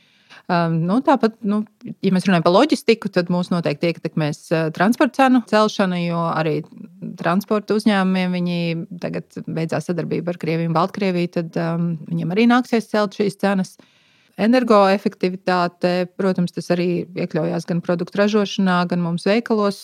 Um, 0.51 0.73
nu, 0.83 0.97
tāpat, 1.05 1.37
nu, 1.47 1.61
ja 2.03 2.11
mēs 2.11 2.25
runājam 2.27 2.43
par 2.43 2.55
loģistiku, 2.57 3.07
tad 3.13 3.29
mūs 3.31 3.51
noteikti 3.53 3.91
ietekmēs 3.91 4.39
uh, 4.51 4.65
transporta 4.75 5.21
cenu 5.21 5.39
celšana, 5.47 5.99
jo 6.01 6.23
arī 6.27 6.57
transporta 7.19 7.77
uzņēmumiem 7.77 8.35
viņi 8.35 8.57
tagad 8.99 9.37
beidzās 9.47 9.87
sadarbība 9.87 10.33
ar 10.33 10.39
Krieviju 10.41 10.71
un 10.71 10.75
Baltkrieviju, 10.75 11.31
tad 11.37 11.59
um, 11.61 11.93
viņiem 12.09 12.35
arī 12.35 12.49
nāksies 12.51 12.89
celt 12.91 13.15
šīs 13.15 13.39
cenas. 13.39 13.77
Energoefektivitāte, 14.41 16.09
protams, 16.19 16.55
tas 16.55 16.67
arī 16.73 17.05
iekļaujās 17.05 17.69
gan 17.69 17.83
produktu 17.85 18.19
ražošanā, 18.23 18.81
gan 18.91 19.03
mums 19.05 19.27
veikalos, 19.29 19.81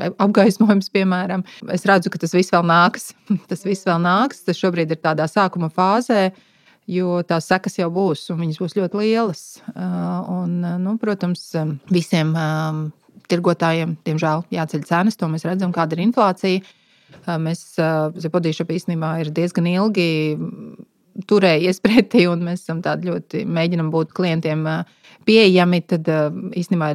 apgaismojums, 0.00 0.88
piemēram. 0.94 1.44
Es 1.72 1.84
redzu, 1.88 2.12
ka 2.12 2.20
tas 2.22 2.32
viss 2.36 2.54
vēl 2.54 2.64
nāks. 2.68 3.10
tas 3.50 3.68
viss 3.68 3.88
vēl 3.88 4.00
nāks. 4.04 4.44
Tas 4.48 4.60
šobrīd 4.60 4.96
ir 4.96 5.02
tādā 5.02 5.28
sākuma 5.28 5.68
fāzē 5.72 6.30
jo 6.90 7.20
tās 7.26 7.48
sekas 7.50 7.78
jau 7.80 7.88
būs, 7.92 8.26
un 8.32 8.40
viņas 8.42 8.60
būs 8.62 8.76
ļoti 8.78 9.00
lielas. 9.02 9.44
Un, 9.74 10.58
nu, 10.82 10.96
protams, 11.02 11.48
visiem 11.92 12.34
tirgotājiem, 13.30 13.96
diemžēl, 14.06 14.44
jāceļ 14.54 14.84
cenas, 14.86 15.18
to 15.18 15.28
mēs 15.30 15.46
redzam, 15.48 15.74
kāda 15.74 15.96
ir 15.96 16.04
inflācija. 16.06 16.62
Mēs 17.42 17.64
Zepodīša 18.22 18.66
īstenībā 18.76 19.16
ir 19.22 19.32
diezgan 19.34 19.66
ilgi 19.70 20.08
turējies 21.26 21.82
pretī, 21.84 22.26
un 22.30 22.44
mēs 22.46 22.66
esam 22.66 22.82
ļoti 22.84 23.44
mēģinam 23.46 23.90
būt 23.94 24.14
klientiem 24.16 24.66
pieejami. 25.26 25.82
Tad 25.90 26.10
īstenībā 26.54 26.94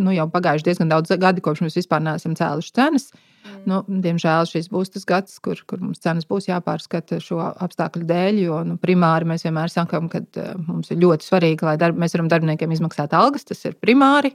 nu, 0.00 0.12
jau 0.16 0.28
pagājuši 0.32 0.68
diezgan 0.68 0.92
daudz 0.92 1.16
gadi, 1.20 1.44
kopš 1.44 1.64
mēs 1.64 1.80
vispār 1.80 2.04
neesam 2.04 2.36
cēluši 2.36 2.76
cenas. 2.76 3.10
Uh, 3.10 3.26
Nu, 3.68 3.80
diemžēl 3.86 4.48
šis 4.48 4.70
būs 4.72 4.92
tas 4.94 5.06
gads, 5.08 5.36
kur, 5.44 5.58
kur 5.68 5.82
mums 5.82 6.00
cenas 6.02 6.28
būs 6.28 6.48
jāpārskata 6.48 7.20
šo 7.22 7.40
apstākļu 7.50 8.06
dēļ. 8.08 8.40
Jo 8.44 8.60
nu, 8.66 8.78
primāri 8.80 9.28
mēs 9.28 9.44
vienmēr 9.46 9.72
sakām, 9.72 10.08
ka 10.12 10.22
uh, 10.22 10.54
mums 10.66 10.92
ir 10.92 11.00
ļoti 11.02 11.28
svarīgi, 11.28 11.66
lai 11.68 11.76
darb, 11.80 11.98
mēs 12.00 12.16
varam 12.16 12.30
darbiniekiem 12.32 12.72
izmaksāt 12.76 13.14
algas. 13.16 13.46
Tas 13.48 13.62
ir 13.68 13.76
primāri, 13.80 14.32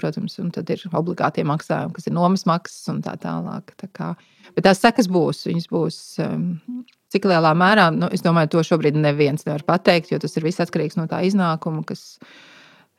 protams, 0.00 0.38
un 0.42 0.50
tad 0.54 0.70
ir 0.74 0.82
obligātie 0.92 1.46
maksājumi, 1.46 1.94
kas 1.96 2.08
ir 2.10 2.16
nomas 2.16 2.46
maksas 2.50 2.90
un 2.92 3.02
tā 3.04 3.14
tālāk. 3.22 3.74
Tā 3.80 3.90
kā, 3.94 4.14
bet 4.56 4.66
tās 4.66 4.82
sekas 4.82 5.10
būs. 5.12 5.44
Viņas 5.48 5.70
būs 5.70 6.00
um, 6.24 6.48
cik 7.14 7.28
lielā 7.30 7.52
mērā, 7.58 7.90
nu, 7.94 8.08
es 8.14 8.24
domāju, 8.24 8.56
to 8.56 8.64
šobrīd 8.72 8.98
neviens 8.98 9.46
nevar 9.46 9.64
pateikt, 9.68 10.10
jo 10.12 10.18
tas 10.22 10.34
ir 10.38 10.46
viss 10.46 10.62
atkarīgs 10.64 10.98
no 10.98 11.06
tā 11.10 11.22
iznākuma, 11.28 11.84
kas 11.86 12.18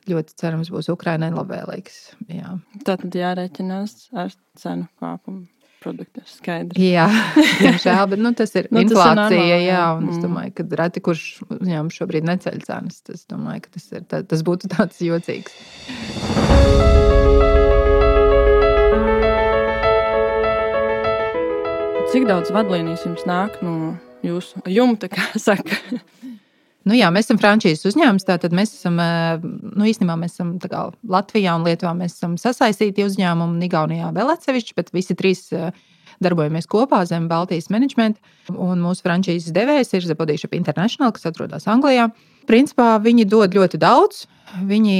ļoti 0.09 0.37
cerams 0.39 0.69
būs 0.73 0.91
Ukraiņai 0.93 1.31
labvēlīgs. 1.33 1.99
Jā. 2.29 2.55
Tā 2.85 2.97
tad 3.01 3.17
jārēķinās 3.17 3.97
ar 4.21 4.33
cenu 4.61 4.87
kāpumu 5.01 5.47
produktus. 5.85 6.37
Skaidrs. 6.39 6.79
Jā, 6.81 7.05
diemžēl, 7.61 8.03
bet 8.11 8.21
nu, 8.21 8.33
tas 8.37 8.55
ir 8.57 8.69
nu, 8.73 8.81
inflācija. 8.83 9.13
Tas 9.15 9.35
ir 9.35 9.39
normāli, 9.39 9.67
jā, 9.69 9.83
un 9.99 10.09
es 10.09 10.17
mm. 10.17 10.23
domāju, 10.25 10.55
ka 10.57 10.67
reti 10.81 11.03
kurš 11.05 11.25
uzņēmums 11.47 11.99
šobrīd 12.01 12.29
neceļ 12.31 12.63
cenas. 12.65 13.01
Es 13.13 13.25
domāju, 13.31 13.65
ka 13.65 13.75
tas, 13.77 13.87
ir, 13.93 14.07
tā, 14.09 14.23
tas 14.25 14.45
būtu 14.47 14.71
tāds 14.75 15.01
jocīgs. 15.05 15.61
Cik 22.15 22.29
daudz 22.29 22.51
vadlīnijas 22.55 23.03
jums 23.03 23.25
nāk 23.27 23.57
no 23.65 23.95
jūsu 24.23 24.61
jumta, 24.71 25.09
kā 25.11 25.25
saka? 25.41 25.81
Nu, 26.85 26.93
jā, 26.93 27.07
mēs 27.13 27.25
esam 27.25 27.39
frančīzes 27.41 27.87
uzņēmums. 27.89 28.27
Tātad 28.27 28.53
mēs 28.53 28.75
esam, 28.77 28.99
nu, 28.99 29.87
īstenībā 29.89 30.17
mēs 30.21 30.35
esam 30.37 30.53
Latvijā 31.09 31.55
un 31.57 31.65
Lietuvā. 31.65 31.95
Sasaistīti 32.37 33.05
uzņēmumi, 33.07 33.65
Igaunijā 33.65 34.11
vēl 34.13 34.29
atsevišķi, 34.35 34.75
bet 34.77 34.93
visi 34.93 35.17
trīs 35.17 35.47
darbojamies 36.23 36.69
kopā 36.69 37.01
zem 37.09 37.25
Baltijas 37.31 37.71
menedžmenta. 37.73 38.21
Un 38.53 38.83
mūsu 38.85 39.05
frančīzes 39.07 39.55
devējs 39.55 39.95
ir 39.97 40.05
Zepodīša 40.05 40.51
International, 40.53 41.11
kas 41.15 41.25
atrodas 41.31 41.65
Anglijā. 41.71 42.11
Principā 42.45 42.95
viņi 43.01 43.25
dod 43.33 43.57
ļoti 43.57 43.81
daudz. 43.81 44.27
Viņi 44.45 44.97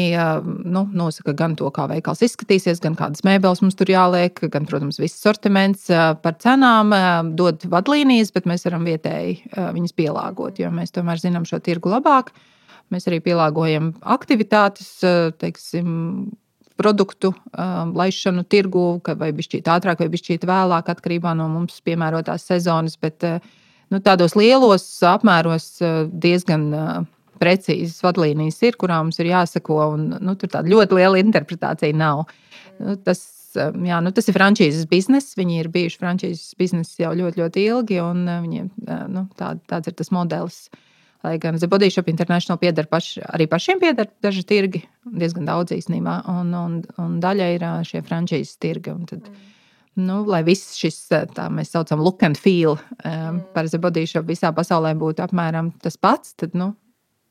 nu, 0.65 0.81
nosaka 0.97 1.35
gan 1.37 1.53
to, 1.55 1.69
kā 1.73 1.85
veikals 1.91 2.23
izskatīsies, 2.25 2.79
gan 2.81 2.95
kādas 2.97 3.21
mēbeles 3.27 3.61
mums 3.61 3.77
tur 3.77 3.91
jāliek, 3.93 4.39
gan, 4.51 4.65
protams, 4.65 4.97
viss 4.99 5.21
sortiments 5.21 5.85
par 6.23 6.37
cenām, 6.41 6.91
dod 7.37 7.61
vadlīnijas, 7.69 8.33
bet 8.33 8.49
mēs 8.49 8.65
varam 8.65 8.87
vietēji 8.89 9.37
viņas 9.53 9.95
pielāgot, 9.95 10.59
jo 10.59 10.71
mēs 10.73 10.95
tomēr 10.95 11.21
zinām 11.21 11.45
šo 11.45 11.61
tirgu 11.61 11.93
labāk. 11.93 12.33
Mēs 12.93 13.07
arī 13.09 13.21
pielāgojam 13.25 13.93
aktivitātes, 14.01 14.89
teiksim, 15.41 15.87
produktu 16.75 17.31
laišanu 17.55 18.43
tirgu, 18.51 18.87
vai 19.15 19.31
bišķīt 19.35 19.69
ātrāk, 19.71 20.01
vai 20.03 20.11
bišķīt 20.11 20.43
vēlāk, 20.49 20.89
atkarībā 20.91 21.31
no 21.37 21.47
mums 21.53 21.79
piemērotās 21.85 22.49
sezonas. 22.49 22.97
Bet 22.99 23.23
nu, 23.23 24.01
tādos 24.01 24.35
lielos 24.35 24.85
apmēros 25.05 25.75
diezgan 26.11 26.71
precīzas 27.41 28.01
vadlīnijas 28.05 28.61
ir, 28.67 28.77
kurām 28.79 29.09
mums 29.09 29.19
ir 29.21 29.31
jāsako. 29.31 29.79
Un, 29.95 30.09
nu, 30.23 30.35
tur 30.39 30.51
tāda 30.53 30.71
ļoti 30.71 30.99
liela 30.99 31.21
interpretācija 31.21 31.95
nav. 31.97 32.25
Nu, 32.79 32.95
tas, 33.05 33.21
um, 33.59 33.85
jā, 33.87 33.99
nu, 34.03 34.13
tas 34.15 34.29
ir 34.29 34.37
frančīzes 34.37 34.89
bizness. 34.91 35.37
Viņi 35.39 35.61
ir 35.61 35.71
bijuši 35.73 36.01
frančīzes 36.01 36.57
biznesa 36.59 37.07
jau 37.07 37.13
ļoti, 37.21 37.43
ļoti 37.43 37.67
ilgi. 37.69 38.01
Un, 38.03 38.25
uh, 38.27 38.41
viņiem, 38.45 38.73
uh, 38.87 39.05
nu, 39.11 39.27
tā, 39.39 39.55
tāds 39.71 39.91
ir 39.91 39.97
tas 40.01 40.11
modelis. 40.15 40.65
Lai 41.25 41.39
gan 41.41 41.57
Body 41.57 41.89
Shop 41.89 42.09
International 42.11 42.59
pieder 42.61 42.85
paš, 42.85 43.15
arī 43.33 43.47
pašiem 43.49 43.79
pieder 43.81 44.11
daži 44.21 44.43
tirgi, 44.45 44.83
diezgan 45.09 45.47
daudz 45.49 45.73
īstenībā, 45.73 46.19
un, 46.29 46.53
un, 46.53 46.75
un 47.01 47.15
daļa 47.23 47.47
ir 47.55 47.65
uh, 47.65 47.79
šie 47.87 48.03
frančīzes 48.05 48.59
tirgi. 48.61 48.93
Tad, 49.09 49.31
nu, 49.95 50.19
lai 50.29 50.43
viss 50.45 50.75
šis, 50.77 50.99
tā 51.33 51.47
mēs 51.49 51.73
saucam, 51.73 52.03
look 52.05 52.21
and 52.27 52.37
feel 52.37 52.77
um, 53.01 53.41
par 53.55 53.69
The 53.71 53.81
Body 53.81 54.05
Shop 54.09 54.27
visā 54.29 54.51
pasaulē 54.53 54.93
būtu 55.01 55.25
apmēram 55.25 55.73
tas 55.81 55.97
pats, 55.97 56.35
tad 56.37 56.53
nu, 56.53 56.75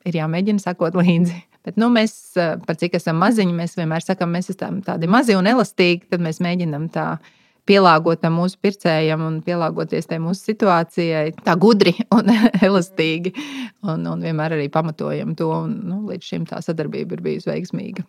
ir 0.09 0.21
jāmēģina 0.21 0.63
sekot 0.63 0.97
līdzi. 0.99 1.41
Bet 1.65 1.79
nu, 1.81 1.89
mēs, 1.93 2.13
eh, 2.37 2.59
par 2.67 2.77
cik 2.77 2.99
esam 2.99 3.17
maziņi, 3.23 3.55
mēs 3.57 3.79
vienmēr 3.79 4.05
sakām, 4.05 4.35
mēs 4.37 4.53
esam 4.53 4.83
tādi 4.85 5.09
mazi 5.09 5.37
un 5.37 5.49
elastīgi. 5.49 6.11
Tad 6.11 6.21
mēs 6.21 6.43
mēģinām 6.45 6.91
tā 6.93 7.19
pielāgot 7.65 8.21
tam 8.21 8.37
mūsu 8.37 8.59
pircējam 8.61 9.23
un 9.25 9.39
pielāgoties 9.45 10.09
tai 10.11 10.19
mūsu 10.21 10.51
situācijai, 10.51 11.33
tā 11.45 11.55
gudri 11.57 11.95
un 12.13 12.29
elastīgi. 12.69 13.33
Un, 13.83 14.05
un 14.11 14.21
vienmēr 14.21 14.59
arī 14.59 14.69
pamatojam 14.73 15.33
to. 15.39 15.49
Un, 15.65 15.81
nu, 15.89 16.03
līdz 16.11 16.35
šim 16.35 16.45
tā 16.51 16.61
sadarbība 16.65 17.17
ir 17.17 17.25
bijusi 17.25 17.51
veiksmīga. 17.51 18.05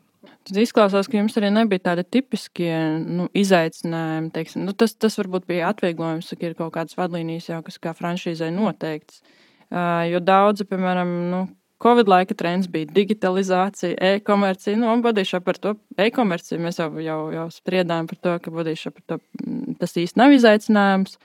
Tad 0.45 0.59
izklausās, 0.61 1.07
ka 1.09 1.17
jums 1.17 1.33
arī 1.39 1.49
nebija 1.49 1.87
tādi 1.87 2.03
tipiskie 2.17 2.75
nu, 3.01 3.25
izaicinājumi. 3.33 4.29
Teiksim. 4.35 4.67
Nu, 4.67 4.75
tas, 4.77 4.93
tas 4.93 5.15
varbūt 5.17 5.47
bija 5.49 5.71
atvieglojums, 5.71 6.35
ka 6.35 6.51
ir 6.51 6.59
kaut 6.59 6.75
kādas 6.75 6.99
vadlīnijas 6.99 7.49
jau, 7.49 7.63
kas 7.65 7.79
kā 7.81 7.95
franšīzai 7.97 8.51
noteikts. 8.53 9.23
Uh, 9.65 10.03
jo 10.11 10.21
daudzi, 10.21 10.67
piemēram, 10.69 11.15
nu, 11.31 11.39
Covid 11.83 12.07
laika 12.07 12.35
trends 12.37 12.69
bija 12.71 12.87
digitalizācija, 12.95 13.97
e-komercija. 14.15 14.77
Nu, 14.79 14.93
Bodīšā 15.03 15.41
par 15.43 15.59
to 15.59 15.75
e-komerciju 15.99 16.61
mēs 16.63 16.79
jau, 16.79 16.87
jau, 17.03 17.19
jau 17.35 17.47
spriedām 17.51 18.07
par 18.07 18.19
to, 18.21 18.35
ka 18.43 18.53
Bodīšā 18.53 18.93
par 18.95 19.03
to 19.09 19.17
mm, 19.43 19.75
tas 19.81 19.97
īsti 19.99 20.21
nav 20.21 20.35
izaicinājums. 20.37 21.17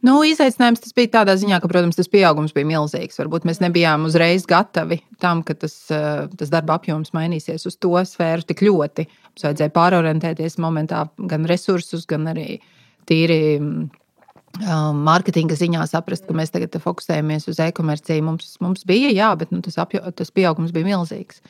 Nu, 0.00 0.14
izaicinājums 0.24 0.80
tas 0.80 0.96
bija 0.96 1.12
tādā 1.18 1.34
ziņā, 1.36 1.58
ka, 1.60 1.68
protams, 1.68 1.98
tas 2.00 2.08
pieaugums 2.08 2.54
bija 2.56 2.70
milzīgs. 2.70 3.20
Varbūt 3.20 3.44
mēs 3.44 3.60
nebijām 3.60 4.06
uzreiz 4.08 4.46
gatavi 4.48 5.02
tam, 5.20 5.44
ka 5.44 5.58
tas, 5.60 5.76
eh, 5.92 6.24
tas 6.40 6.52
darba 6.52 6.78
apjoms 6.80 7.12
mainīsies 7.12 7.68
uz 7.68 7.76
to 7.76 7.92
sfēru 8.08 8.48
tik 8.48 8.64
ļoti. 8.64 9.04
Mums 9.34 9.44
vajadzēja 9.44 9.76
pārorientēties 9.76 10.56
momentā 10.64 11.04
gan 11.28 11.44
resursus, 11.50 12.08
gan 12.08 12.24
arī 12.32 12.62
tīri 13.10 13.42
mm, 13.60 13.90
mārketinga 14.58 15.56
ziņā 15.56 15.84
saprast, 15.88 16.26
ka 16.26 16.34
mēs 16.36 16.52
tagad 16.52 16.74
fokusējamies 16.82 17.48
uz 17.50 17.60
e-komerciju. 17.62 18.24
Mums, 18.26 18.56
mums 18.60 18.84
bija, 18.88 19.12
jā, 19.14 19.30
bet 19.38 19.52
nu, 19.54 19.62
tas, 19.64 19.78
apjo, 19.80 20.02
tas 20.16 20.32
pieaugums 20.34 20.74
bija 20.74 20.88
milzīgs. 20.88 21.40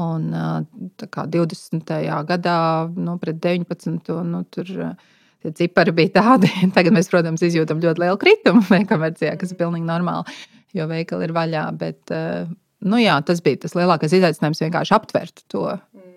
Un, 0.00 0.30
uh, 0.32 1.06
kā 1.12 1.26
20. 1.28 1.92
gadā, 2.26 2.58
nu, 2.96 3.18
pret 3.20 3.38
19. 3.44 4.14
Nu, 4.26 4.42
tur, 4.50 4.70
uh, 4.80 5.18
tie 5.44 5.52
cipari 5.60 5.94
bija 5.94 6.16
tādi. 6.18 6.50
Tagad 6.76 6.96
mēs, 6.96 7.10
protams, 7.12 7.44
izjūtam 7.46 7.82
ļoti 7.84 8.04
lielu 8.04 8.20
kritumu 8.20 8.64
e-komercijā, 8.80 9.36
kas 9.38 9.52
ir 9.52 9.60
pilnīgi 9.60 9.86
normāli, 9.88 10.38
jo 10.78 10.88
veikali 10.90 11.28
ir 11.28 11.36
vaļā. 11.36 11.66
Bet, 11.78 12.00
uh, 12.10 12.48
nu, 12.88 13.02
jā, 13.02 13.20
tas 13.28 13.44
bija 13.44 13.64
tas 13.66 13.76
lielākais 13.78 14.16
izaicinājums 14.18 14.64
vienkārši 14.64 14.96
aptvert 14.98 15.44
to. 15.52 15.68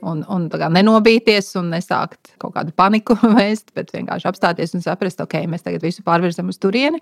Un, 0.01 0.23
un 0.33 0.47
nenobīties 0.49 1.51
un 1.59 1.67
nesākt 1.75 2.31
kaut 2.41 2.55
kādu 2.55 2.73
paniku 2.73 3.13
vēst, 3.37 3.69
bet 3.77 3.91
vienkārši 3.93 4.29
apstāties 4.31 4.73
un 4.73 4.81
saprast, 4.81 5.21
ok, 5.21 5.43
mēs 5.45 5.67
tagad 5.67 5.85
visu 5.85 6.01
pārvirzam 6.07 6.49
uz 6.49 6.57
turieni 6.57 6.97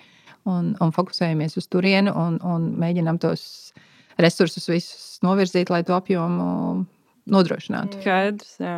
un, 0.50 0.74
un 0.76 0.92
fokusējamies 0.96 1.56
uz 1.60 1.68
turieni 1.72 2.12
un, 2.12 2.38
un 2.44 2.74
mēģinam 2.80 3.20
tos 3.22 3.44
resursus 4.20 4.68
visus 4.68 5.20
novirzīt, 5.24 5.72
lai 5.72 5.84
to 5.88 5.96
apjomu 5.96 6.86
nodrošinātu. 7.30 8.00
Skaidrs, 8.02 8.56
jā. 8.62 8.76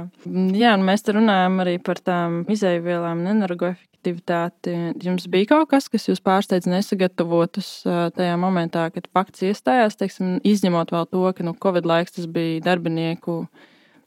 jā, 0.57 0.73
un 0.75 0.83
mēs 0.85 1.05
te 1.05 1.15
runājam 1.15 1.61
arī 1.63 1.77
par 1.83 2.01
tām 2.03 2.41
izēvielām 2.51 3.23
energoefektivitāti. 3.31 4.75
Jums 5.05 5.27
bija 5.31 5.53
kaut 5.53 5.71
kas, 5.73 5.87
kas 5.91 6.09
jūs 6.09 6.21
pārsteidz 6.25 6.67
nesagatavotus 6.71 7.71
tajā 8.17 8.37
momentā, 8.41 8.89
kad 8.93 9.07
pakts 9.15 9.45
iestājās, 9.47 9.97
teiksim, 9.99 10.39
izņemot 10.47 10.93
vēl 10.93 11.07
to, 11.13 11.25
ka 11.37 11.47
nu, 11.47 11.55
Covid 11.63 11.87
laiks 11.87 12.17
tas 12.17 12.29
bija 12.31 12.63
darbinieku. 12.71 13.43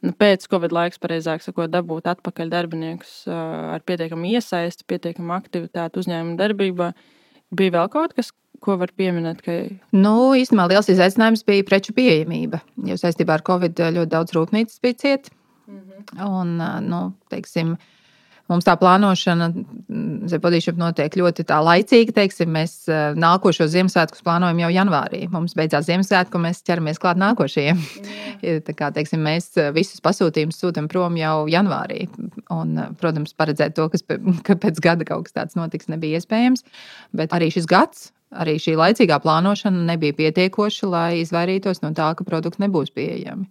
Nu, 0.05 0.13
pēc 0.13 0.45
Covid 0.53 0.73
laiks, 0.75 1.01
pareizāk 1.01 1.45
sakot, 1.45 1.71
dabūt 1.73 2.09
atpakaļ 2.13 2.51
darbiniekus 2.53 3.13
ar 3.33 3.85
pietiekamu 3.89 4.35
iesaisti, 4.35 4.85
pietiekamu 4.91 5.33
aktivitāti 5.37 6.03
uzņēmuma 6.03 6.37
darbībā. 6.41 6.91
Bija 7.55 7.77
vēl 7.79 7.89
kaut 7.93 8.13
kas, 8.19 8.33
ko 8.65 8.77
var 8.81 8.93
pieminēt? 8.97 9.41
Ka... 9.45 9.57
Nu, 9.97 10.35
īstenībā 10.37 10.69
liels 10.73 10.91
izaicinājums 10.93 11.45
bija 11.49 11.65
preču 11.69 11.95
pieejamība. 11.97 12.61
Jo 12.85 12.99
saistībā 13.01 13.39
ar 13.39 13.47
Covid 13.47 13.81
ļoti 13.97 14.13
daudz 14.13 14.37
rūpnīcas 14.37 14.83
bija 14.85 15.01
ciet. 15.01 15.33
Mm 15.71 15.81
-hmm. 15.81 16.25
Un, 16.29 16.57
nu, 16.91 17.01
teiksim, 17.33 17.77
Mums 18.53 18.67
tā 18.67 18.75
plānošana 18.77 19.49
mm, 19.55 20.29
Zepodīšana 20.29 20.81
notiek 20.81 21.17
ļoti 21.17 21.47
tā 21.49 21.61
laicīgi. 21.65 22.13
Teiksim, 22.17 22.51
mēs 22.53 22.75
nākošo 23.17 23.67
Ziemassvētkus 23.73 24.25
plānojam 24.27 24.61
jau 24.65 24.71
janvārī. 24.75 25.23
Mums 25.33 25.57
beidzās 25.57 25.87
Ziemassvētku, 25.89 26.41
mēs 26.43 26.61
ķeramies 26.67 27.01
klāt 27.01 27.21
nākošajiem. 27.23 27.81
tā 28.67 28.77
kā, 28.77 28.91
teiksim, 28.97 29.25
mēs 29.25 29.55
visus 29.77 30.05
pasūtījumus 30.05 30.61
sūtām 30.61 30.91
prom 30.93 31.17
jau 31.21 31.47
janvārī. 31.51 32.05
Un, 32.53 32.77
protams, 33.01 33.33
paredzēt 33.39 33.79
to, 33.79 33.89
kas, 33.93 34.05
ka 34.47 34.59
pēc 34.61 34.83
gada 34.85 35.09
kaut 35.09 35.29
kas 35.29 35.41
tāds 35.41 35.59
notiks, 35.61 35.89
nebija 35.93 36.21
iespējams. 36.21 36.67
Bet 37.17 37.33
arī 37.37 37.49
šis 37.55 37.71
gads 37.71 38.11
arī 38.35 38.57
šī 38.61 38.75
laicīgā 38.79 39.21
plānošana 39.23 39.85
nebija 39.93 40.17
pietiekoša, 40.19 40.89
lai 40.91 41.11
izvairītos 41.23 41.83
no 41.85 41.93
tā, 41.97 42.11
ka 42.19 42.27
produkti 42.27 42.65
nebūs 42.65 42.93
pieejami. 42.95 43.47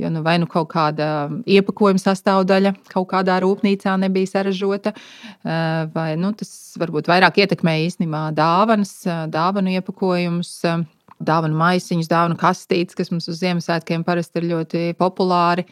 Jo 0.00 0.08
nu, 0.10 0.22
vai 0.24 0.38
nu 0.40 0.48
kaut 0.48 0.70
kāda 0.72 1.06
iepakojuma 1.44 2.00
sastāvdaļa 2.00 2.72
kaut 2.88 3.10
kādā 3.10 3.36
rūpnīcā 3.44 3.98
nebija 4.00 4.30
saražota, 4.30 4.94
eh, 4.96 5.84
vai 5.92 6.14
nu, 6.16 6.32
tas 6.32 6.48
varbūt 6.80 7.10
vairāk 7.12 7.42
ietekmēja 7.44 7.90
īstenībā 7.90 8.24
dāvanas, 8.36 8.94
eh, 9.06 9.26
dāvanu 9.28 9.76
iepakojumus. 9.76 10.52
Eh, 10.64 10.84
dāvanu 11.22 11.54
maisiņus, 11.54 12.08
dāvanu 12.10 12.34
kastītes, 12.34 12.96
kas 12.98 13.12
mums 13.12 13.28
uz 13.28 13.38
Ziemassvētkiem 13.38 14.02
parasti 14.02 14.40
ir 14.40 14.48
ļoti 14.50 14.80
populāri, 14.98 15.64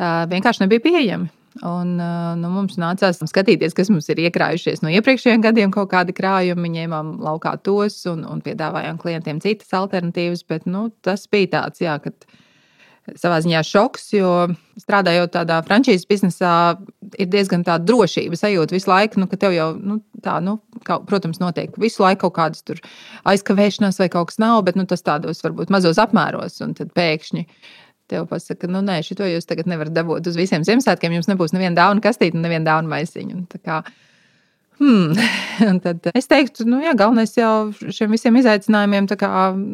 vienkārši 0.00 0.62
nebija 0.64 0.80
pieejami. 0.80 1.28
Un, 1.62 1.98
nu, 2.40 2.48
mums 2.48 2.78
nācās 2.80 3.20
skatīties, 3.20 3.74
kas 3.76 3.90
mums 3.90 4.08
ir 4.08 4.16
iekrājušies 4.24 4.80
no 4.82 4.88
iepriekšējiem 4.88 5.44
gadiem, 5.44 5.70
kaut 5.70 5.90
kādi 5.92 6.16
krājumi. 6.16 6.72
Ņēmām 6.78 7.18
laukā 7.20 7.52
tos 7.62 8.00
un, 8.06 8.24
un 8.24 8.40
piedāvājām 8.40 8.96
klientiem 8.98 9.42
citas 9.44 9.76
alternatīvas. 9.76 10.42
Bet 10.48 10.64
nu, 10.64 10.88
tas 11.04 11.28
bija 11.28 11.52
tāds, 11.58 11.84
jā, 11.84 11.98
kad 12.00 12.26
savā 13.20 13.38
ziņā 13.44 13.60
šoks, 13.66 14.08
jo 14.16 14.30
strādājot 14.80 15.34
tādā 15.34 15.58
frančīzes 15.66 16.06
biznesā, 16.08 16.52
ir 17.20 17.28
diezgan 17.30 17.64
tāda 17.66 17.84
drošības 17.88 18.44
sajūta 18.44 18.74
visu 18.74 18.90
laiku, 18.90 19.20
nu, 19.22 19.28
ka 19.30 19.38
tev 19.40 19.54
jau 19.54 19.68
nu, 19.76 19.98
tā, 20.24 20.38
nu, 20.44 20.56
kā, 20.86 20.98
protams, 21.08 21.40
notiek 21.42 21.76
visu 21.80 22.04
laiku 22.04 22.26
kaut 22.26 22.36
kādas 22.38 22.82
aizkavēšanās 23.28 24.00
vai 24.00 24.10
kaut 24.12 24.32
kas 24.32 24.40
nav, 24.42 24.62
bet 24.66 24.78
nu, 24.80 24.86
tas 24.88 25.04
tādos 25.04 25.44
varbūt 25.44 25.72
mazos 25.74 26.00
apmēros, 26.02 26.60
un 26.64 26.76
tad 26.78 26.94
pēkšņi. 26.96 27.46
Tev 28.12 28.26
pasaka, 28.28 28.68
nu, 28.68 28.82
nē, 28.84 28.98
šo 29.00 29.24
jūs 29.24 29.48
tagad 29.48 29.68
nevarat 29.70 29.94
dabūt 29.96 30.26
uz 30.28 30.34
visiem 30.36 30.60
Ziemassvētkiem. 30.66 31.14
Jums 31.16 31.28
nebūs 31.30 31.54
neviena 31.56 31.72
dāvana 31.78 32.04
kastīte 32.04 32.36
un 32.36 32.44
neviena 32.44 32.66
dāvana 32.66 32.90
maisiņa. 32.90 33.38
Hmm. 34.78 35.12
Un 35.70 35.78
tad 35.82 36.08
es 36.10 36.26
teiktu, 36.30 36.66
nu, 36.66 36.80
jā, 36.82 36.94
galvenais 36.98 37.36
jau 37.36 37.70
šiem 37.94 38.14
visiem 38.16 38.34
izaicinājumiem 38.40 39.06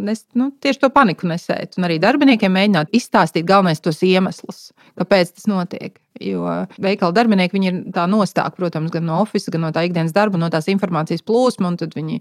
nes, 0.07 0.25
nu, 0.37 0.51
tieši 0.61 0.83
to 0.83 0.91
paniku 0.93 1.29
nesēt. 1.31 1.79
Un 1.79 1.89
arī 1.89 1.97
darbiniekiem 2.03 2.53
mēģināt 2.53 2.93
izstāstīt 2.97 3.49
galvenais 3.49 3.81
tos 3.81 4.03
iemeslus, 4.05 4.71
kāpēc 5.01 5.33
tas 5.37 5.49
notiek. 5.51 5.97
Jo 6.21 6.67
veikala 6.77 7.17
darbinieki 7.17 7.63
ir 7.65 7.81
tā 7.95 8.05
nostāk, 8.11 8.59
protams, 8.59 8.93
gan 8.93 9.07
no 9.09 9.23
oficiāla, 9.25 9.57
gan 9.57 9.65
no 9.65 9.73
tā 9.73 9.87
ikdienas 9.89 10.13
darba, 10.13 10.41
no 10.41 10.51
tās 10.53 10.69
informācijas 10.69 11.25
plūsmas, 11.25 11.73
un 11.73 11.81
tad 11.81 11.97
viņi 11.97 12.21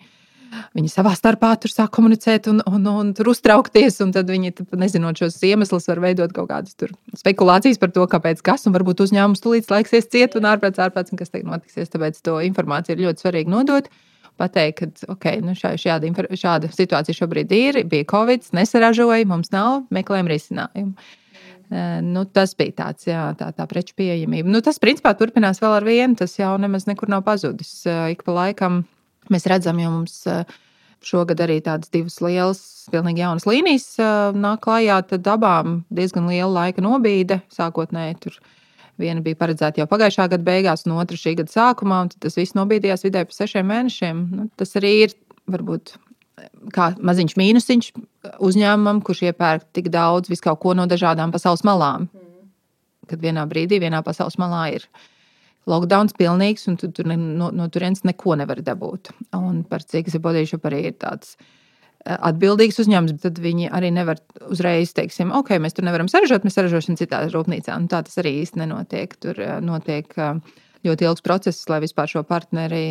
Viņi 0.77 0.91
savā 0.91 1.13
starpā 1.17 1.51
tur 1.62 1.71
sāk 1.71 1.91
komunicēt 1.95 2.49
un, 2.51 2.62
un, 2.69 2.85
un 2.89 3.12
tur 3.17 3.31
uztraukties. 3.31 3.99
Un 4.05 4.13
tad 4.15 4.29
viņi, 4.31 4.53
nezinot 4.79 5.21
šos 5.21 5.39
iemeslus, 5.45 5.88
var 5.89 6.01
veidot 6.03 6.33
kaut 6.35 6.49
kādas 6.51 6.75
spekulācijas 7.19 7.81
par 7.81 7.93
to, 7.95 8.05
kāpēc 8.09 8.43
kas. 8.45 8.67
Un 8.69 8.75
varbūt 8.75 9.03
uzņēmums 9.05 9.43
tulīt 9.43 9.71
laiksies 9.71 10.09
ciet 10.12 10.38
un 10.39 10.49
ārprāts, 10.49 10.81
ārprāts, 10.81 11.13
un 11.13 11.21
kas 11.21 11.33
tagad 11.33 11.49
notiksies. 11.51 11.91
Tāpēc 11.93 12.21
to 12.25 12.39
informāciju 12.45 12.97
ir 12.97 13.07
ļoti 13.07 13.25
svarīgi 13.25 13.53
nodot. 13.53 13.89
Pateikt, 14.39 14.79
ka 14.79 15.15
okay, 15.17 15.41
nu 15.43 15.51
šā, 15.57 15.73
šāda, 15.75 16.09
šāda 16.39 16.69
situācija 16.71 17.17
šobrīd 17.17 17.49
ir, 17.51 17.81
bija 17.91 18.07
Covid, 18.07 18.45
nesaražoja, 18.55 19.25
mums 19.27 19.51
nav, 19.51 19.81
meklējam 19.91 20.29
risinājumu. 20.31 20.93
Uh, 21.69 21.99
nu, 22.01 22.23
tas 22.25 22.55
bija 22.57 22.77
tāds, 22.77 23.05
jā, 23.05 23.27
tā, 23.38 23.51
tā 23.53 23.65
preču 23.69 23.93
pieejamība. 23.99 24.49
Nu, 24.49 24.63
tas, 24.65 24.79
principā, 24.81 25.12
turpinās 25.19 25.59
vēl 25.62 25.75
ar 25.75 25.85
vienu. 25.85 26.15
Tas 26.17 26.39
jau 26.39 26.55
nemaz 26.62 26.88
nekur 26.89 27.12
nav 27.12 27.21
pazudis. 27.27 27.75
Uh, 27.83 28.07
ik 28.15 28.23
pa 28.25 28.33
laikam 28.39 28.79
Mēs 29.33 29.47
redzam, 29.49 29.79
jo 29.81 29.91
mums 29.93 30.21
eh, 30.29 30.43
šogad 31.05 31.41
arī 31.45 31.59
tādas 31.65 31.91
divas 31.93 32.19
lielas, 32.23 32.61
pilnīgi 32.93 33.23
jaunas 33.23 33.47
līnijas 33.49 33.87
eh, 34.01 34.37
nāk 34.37 34.63
klajā, 34.65 35.01
tad 35.13 35.29
abām 35.29 35.83
diezgan 35.93 36.29
liela 36.31 36.51
laika 36.65 36.83
nobīde. 36.85 37.41
Sākotnēji 37.53 38.19
tur 38.25 38.39
viena 38.99 39.23
bija 39.23 39.39
paredzēta 39.39 39.81
jau 39.81 39.87
pagājušā 39.89 40.27
gada 40.33 40.45
beigās, 40.45 40.85
un 40.87 40.97
otra 40.99 41.17
šī 41.19 41.37
gada 41.39 41.53
sākumā, 41.53 42.03
tas 42.19 42.37
viss 42.39 42.57
nobīdījās 42.57 43.05
vidēji 43.07 43.29
pa 43.29 43.37
sešiem 43.37 43.69
mēnešiem. 43.69 44.23
Nu, 44.35 44.47
tas 44.59 44.75
arī 44.79 44.93
ir 45.05 45.17
varbūt 45.49 45.95
kā 46.75 46.89
maziņš 47.03 47.35
mīnusiņš 47.39 47.91
uzņēmumam, 48.45 49.01
kurš 49.05 49.23
iepērk 49.29 49.69
tik 49.75 49.89
daudz 49.93 50.31
visu 50.31 50.45
kaut 50.45 50.61
ko 50.63 50.75
no 50.77 50.85
dažādām 50.89 51.33
pasaules 51.35 51.65
malām. 51.67 52.09
Kad 53.09 53.23
vienā 53.23 53.45
brīdī, 53.49 53.79
vienā 53.81 54.01
pasaules 54.05 54.37
malā 54.41 54.65
ir 54.77 54.85
lockdowns 55.69 56.15
pilnīgs, 56.17 56.67
un 56.71 56.77
tu 56.79 56.89
tur 56.93 57.10
ne, 57.10 57.17
no, 57.17 57.49
no 57.55 57.69
turienes 57.71 58.03
neko 58.08 58.36
nevar 58.39 58.62
dabūt. 58.65 59.13
Un 59.38 59.63
par 59.69 59.86
cik 59.86 60.10
Zibodīšu 60.12 60.60
arī 60.69 60.82
ir 60.89 60.95
tāds 61.01 61.36
eh, 61.38 62.15
atbildīgs 62.15 62.79
uzņēmums, 62.84 63.19
tad 63.23 63.41
viņi 63.43 63.69
arī 63.75 63.91
nevar 63.95 64.21
uzreiz 64.49 64.93
teikt, 64.97 65.19
ok, 65.19 65.55
mēs 65.62 65.77
tur 65.77 65.88
nevaram 65.88 66.10
saražot, 66.12 66.47
mēs 66.47 66.58
saražosim 66.58 66.97
citā 66.99 67.21
rūpnīcā. 67.29 67.77
Un 67.77 67.88
tā 67.91 68.01
tas 68.08 68.19
arī 68.21 68.39
īsti 68.43 68.63
nenotiek. 68.63 69.15
Tur 69.21 69.39
eh, 69.45 69.55
notiek 69.63 70.12
eh, 70.17 70.60
ļoti 70.88 71.10
ilgs 71.10 71.25
process, 71.25 71.69
lai 71.71 71.82
vispār 71.86 72.12
šo 72.12 72.25
partneri 72.27 72.84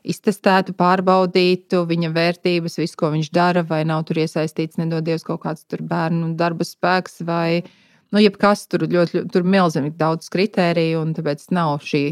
iztestētu, 0.00 0.72
pārbaudītu 0.80 1.82
viņa 1.88 2.08
vērtības, 2.14 2.78
visu, 2.80 2.96
ko 2.96 3.10
viņš 3.12 3.28
dara, 3.36 3.62
vai 3.68 3.82
nav 3.88 4.06
tur 4.08 4.22
iesaistīts, 4.22 4.78
nedodies 4.80 5.26
kaut 5.26 5.42
kāds 5.44 5.66
bērnu 5.68 6.32
darba 6.40 6.64
spēks 6.64 7.20
vai 7.28 7.60
viņa 7.60 7.88
nu, 8.14 8.22
jebkas 8.22 8.66
tur 8.70 8.86
ļoti, 8.90 9.26
tur 9.32 9.46
milzīgi 9.46 9.94
daudz 9.98 10.30
kritēriju, 10.32 11.04
un 11.04 11.14
tāpēc 11.16 11.46
nav 11.54 11.78
šī 11.86 12.04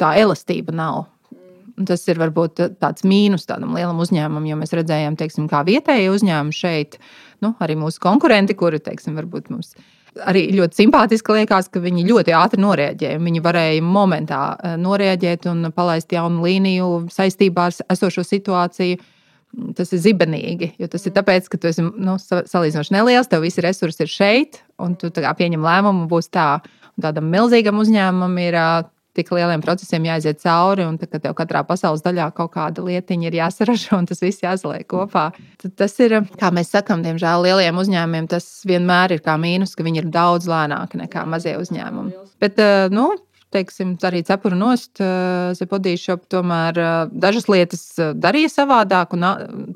tā 0.00 0.14
elastība. 0.20 0.74
Nav. 0.76 1.06
Un 1.78 1.88
tas 1.88 2.02
ir 2.10 2.20
varbūt 2.20 2.60
tāds 2.82 3.06
mīnus 3.08 3.48
tādam 3.48 3.72
lielam 3.76 4.00
uzņēmumam, 4.04 4.44
jo 4.50 4.58
mēs 4.60 4.74
redzējām, 4.76 5.16
teiksim, 5.16 5.48
kā 5.48 5.62
vietējie 5.64 6.10
uzņēmumi 6.12 6.56
šeit, 6.56 6.98
nu, 7.44 7.54
arī 7.64 7.78
mūsu 7.80 8.02
konkurenti, 8.02 8.56
kuri, 8.58 8.82
teiksim, 8.84 9.16
varbūt 9.16 9.48
mums 9.54 9.72
arī 10.28 10.42
ļoti 10.52 10.82
simpātiski 10.82 11.38
liekas, 11.38 11.70
ka 11.72 11.80
viņi 11.80 12.04
ļoti 12.04 12.34
ātri 12.36 12.60
noreaģēja. 12.60 13.20
Viņi 13.22 13.42
varēja 13.44 13.84
momentā 13.86 14.42
eh, 14.52 14.76
noreaģēt 14.80 15.48
un 15.48 15.70
palaist 15.72 16.12
jaunu 16.12 16.44
līniju 16.44 16.90
saistībā 17.12 17.70
ar 17.70 17.78
esošo 17.96 18.24
situāciju 18.26 19.00
tas 19.76 19.90
ir 19.92 20.00
zibenīgi. 20.00 20.70
Jo 20.80 20.88
tas 20.88 21.04
ir 21.04 21.12
tāpēc, 21.12 21.48
ka 21.52 21.58
tu 21.60 21.68
esi 21.68 21.84
nu, 21.84 22.16
salīdzinoši 22.16 22.94
neliels, 22.94 23.28
tev 23.28 23.44
visi 23.44 23.64
resursi 23.64 24.06
ir 24.06 24.12
šeit, 24.12 24.62
un 24.82 24.96
tu 24.98 25.12
pieņem 25.12 25.62
lēmumu, 25.62 26.08
būs 26.10 26.30
tā. 26.32 26.56
Un 26.92 27.06
tādam 27.06 27.30
milzīgam 27.32 27.78
uzņēmumam 27.80 28.36
ir 28.42 28.58
tik 29.16 29.28
lieliem 29.34 29.60
procesiem 29.64 30.06
jāiziet 30.08 30.40
cauri, 30.40 30.86
un 30.88 30.96
tad 31.00 31.12
tev 31.20 31.34
katrā 31.36 31.62
pasaules 31.68 32.04
daļā 32.04 32.30
kaut 32.36 32.54
kāda 32.54 32.84
lietiņa 32.84 33.28
ir 33.28 33.36
jāsaražo, 33.42 33.98
un 33.98 34.08
tas 34.08 34.22
viss 34.24 34.44
jāsaliek 34.44 34.86
kopā. 34.88 35.26
Tad 35.60 35.74
tas 35.80 35.96
ir, 36.00 36.18
kā 36.40 36.52
mēs 36.54 36.72
sakām, 36.72 37.04
diemžēl 37.04 37.44
lieliem 37.46 37.80
uzņēmumiem, 37.82 38.30
tas 38.32 38.46
vienmēr 38.68 39.18
ir 39.18 39.24
kā 39.24 39.36
mīnus, 39.40 39.76
ka 39.76 39.84
viņi 39.84 40.04
ir 40.04 40.08
daudz 40.12 40.48
lēnāki 40.48 41.02
nekā 41.04 41.26
mazie 41.28 41.58
uzņēmumi. 41.60 42.16
Bet, 42.42 42.60
nu, 42.92 43.10
teiksim, 43.52 43.94
arī 44.08 44.22
cepuru 44.26 44.56
nost, 44.58 45.00
eh, 45.00 45.52
Zepodīšop 45.58 46.24
tomēr 46.32 46.78
eh, 46.78 46.92
dažas 47.12 47.48
lietas 47.52 47.84
eh, 47.98 48.12
darīja 48.18 48.50
savādāk 48.52 49.14
un 49.16 49.26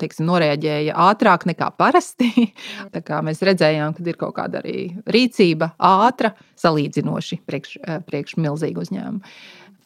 teiksim, 0.01 0.27
norēģēja 0.29 0.95
ātrāk 1.07 1.47
nekā 1.49 1.69
parasti. 1.77 2.31
Tā 2.95 3.03
kā 3.05 3.21
mēs 3.25 3.43
redzējām, 3.45 3.95
ka 3.97 4.05
ir 4.05 4.19
kaut 4.19 4.35
kāda 4.39 4.61
arī 4.63 4.89
rīcība 5.05 5.73
ātra, 5.77 6.33
salīdzinoši 6.57 7.41
priekš, 7.47 7.77
priekš 8.09 8.37
milzīgu 8.41 8.83
uzņēmumu. 8.85 9.37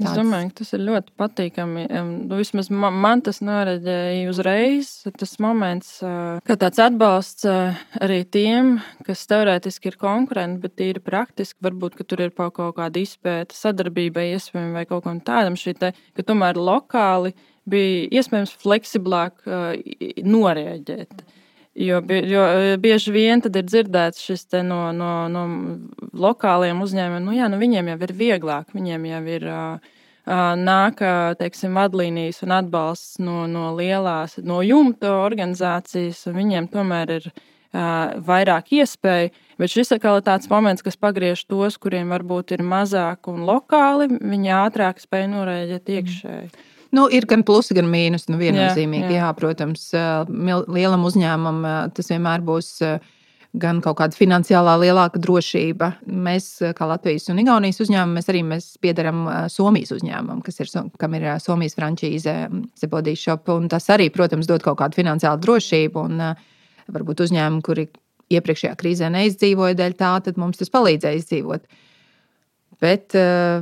Tāds. 0.02 0.12
Es 0.12 0.20
domāju, 0.20 0.50
ka 0.50 0.58
tas 0.62 0.74
ir 0.76 0.84
ļoti 0.88 1.14
patīkami. 1.22 1.84
Nu, 2.28 2.38
vismaz 2.40 2.72
man, 2.74 2.98
man 3.04 3.22
tas 3.26 3.42
noraidīja 3.46 4.30
uzreiz. 4.32 4.92
Tas 5.20 5.36
moments, 5.44 5.94
kā 6.48 6.58
tāds 6.60 6.82
atbalsts 6.82 7.46
arī 8.02 8.22
tiem, 8.26 8.76
kas 9.08 9.24
teorētiski 9.30 9.92
ir 9.92 10.00
konkurenti, 10.02 10.62
bet 10.66 10.84
ir 10.86 11.02
praktiski. 11.06 11.60
Varbūt, 11.66 12.00
ka 12.00 12.08
tur 12.08 12.26
ir 12.26 12.34
kaut 12.36 12.58
kāda 12.80 13.02
izpēta, 13.02 13.58
sadarbība 13.58 14.26
iespējama 14.34 14.82
vai 14.82 14.88
kaut 14.90 15.06
kam 15.06 15.22
tādam. 15.26 15.60
Te, 15.82 15.94
ka 16.18 16.26
tomēr 16.26 16.58
lokāli 16.58 17.36
bija 17.70 18.10
iespējams 18.22 18.56
fleksiblāk 18.62 19.46
norēģēt. 20.26 21.24
Jo, 21.76 22.02
jo 22.04 22.44
bieži 22.84 23.14
vien 23.16 23.40
ir 23.48 23.64
dzirdēts 23.64 24.20
šis 24.20 24.44
no, 24.68 24.90
no, 24.92 25.12
no 25.32 25.44
lokāliem 26.12 26.82
uzņēmumiem, 26.84 27.24
nu, 27.24 27.36
jā, 27.38 27.48
nu 27.48 27.60
viņiem 27.62 27.94
jau 27.94 28.00
ir 28.08 28.14
vieglāk, 28.18 28.74
viņiem 28.76 29.08
jau 29.14 29.24
ir. 29.38 29.50
Nāk 30.22 31.00
teiksim, 31.40 31.74
vadlīnijas 31.74 32.44
un 32.46 32.52
atbalsts 32.54 33.16
no, 33.26 33.48
no 33.50 33.72
lielās, 33.74 34.36
no 34.46 34.60
jumta 34.62 35.16
organizācijas, 35.24 36.20
un 36.30 36.36
viņiem 36.38 36.68
tomēr 36.70 37.16
ir 37.16 37.26
vairāk 37.74 38.70
iespēju. 38.78 39.32
Bet 39.58 39.74
šis 39.74 39.96
atkal 39.96 40.20
ir 40.20 40.28
tāds 40.28 40.52
moments, 40.52 40.86
kas 40.86 41.00
pagriež 41.00 41.42
tos, 41.50 41.80
kuriem 41.82 42.14
varbūt 42.14 42.54
ir 42.54 42.62
mazāk 42.62 43.32
un 43.34 43.42
lokāli, 43.50 44.12
viņi 44.22 44.54
ātrāk 44.60 45.02
spēj 45.02 45.26
norēģēt 45.34 45.90
iekšēji. 45.98 46.52
Mm. 46.52 46.71
Nu, 46.92 47.08
ir 47.08 47.26
gan 47.30 47.46
plusi, 47.48 47.76
gan 47.78 47.88
mīnus. 47.92 48.28
Nu, 48.32 48.40
viennozīmīgi, 48.42 49.08
jā, 49.08 49.16
jā. 49.16 49.24
jā, 49.24 49.32
protams, 49.38 49.88
lielam 50.76 51.08
uzņēmumam 51.08 51.92
tas 51.96 52.12
vienmēr 52.12 52.44
būs 52.46 52.76
gan 53.62 53.82
kaut 53.84 53.98
kāda 54.00 54.16
finansiālā 54.16 54.78
lielāka 54.80 55.20
drošība. 55.20 55.90
Mēs, 56.08 56.54
kā 56.76 56.88
Latvijas 56.88 57.28
un 57.32 57.42
Igaunijas 57.44 57.82
uzņēmumi, 57.84 58.20
mēs 58.20 58.32
arī 58.32 58.44
mēs 58.48 58.70
piedaram 58.84 59.26
Somijas 59.52 59.92
uzņēmumam, 59.96 60.40
kas 60.46 60.64
ir, 60.64 60.72
kam 61.00 61.18
ir 61.20 61.28
Somijas 61.44 61.76
frančīze, 61.80 62.38
Zebodī 62.80 63.18
Shop. 63.20 63.52
Tas 63.72 63.90
arī, 63.92 64.08
protams, 64.12 64.48
dod 64.48 64.64
kaut 64.64 64.80
kādu 64.84 65.02
finansiālu 65.02 65.44
drošību. 65.44 66.08
Un, 66.08 66.24
varbūt 66.92 67.24
uzņēmumi, 67.26 67.64
kuri 67.66 67.88
iepriekšējā 68.32 68.76
krīzē 68.80 69.12
neizdzīvoja 69.14 69.78
dēļ 69.80 69.96
tā, 70.00 70.12
tad 70.26 70.40
mums 70.42 70.62
tas 70.62 70.72
palīdzēja 70.74 71.20
izdzīvot. 71.20 71.66
Bet 72.82 73.14
uh, 73.18 73.62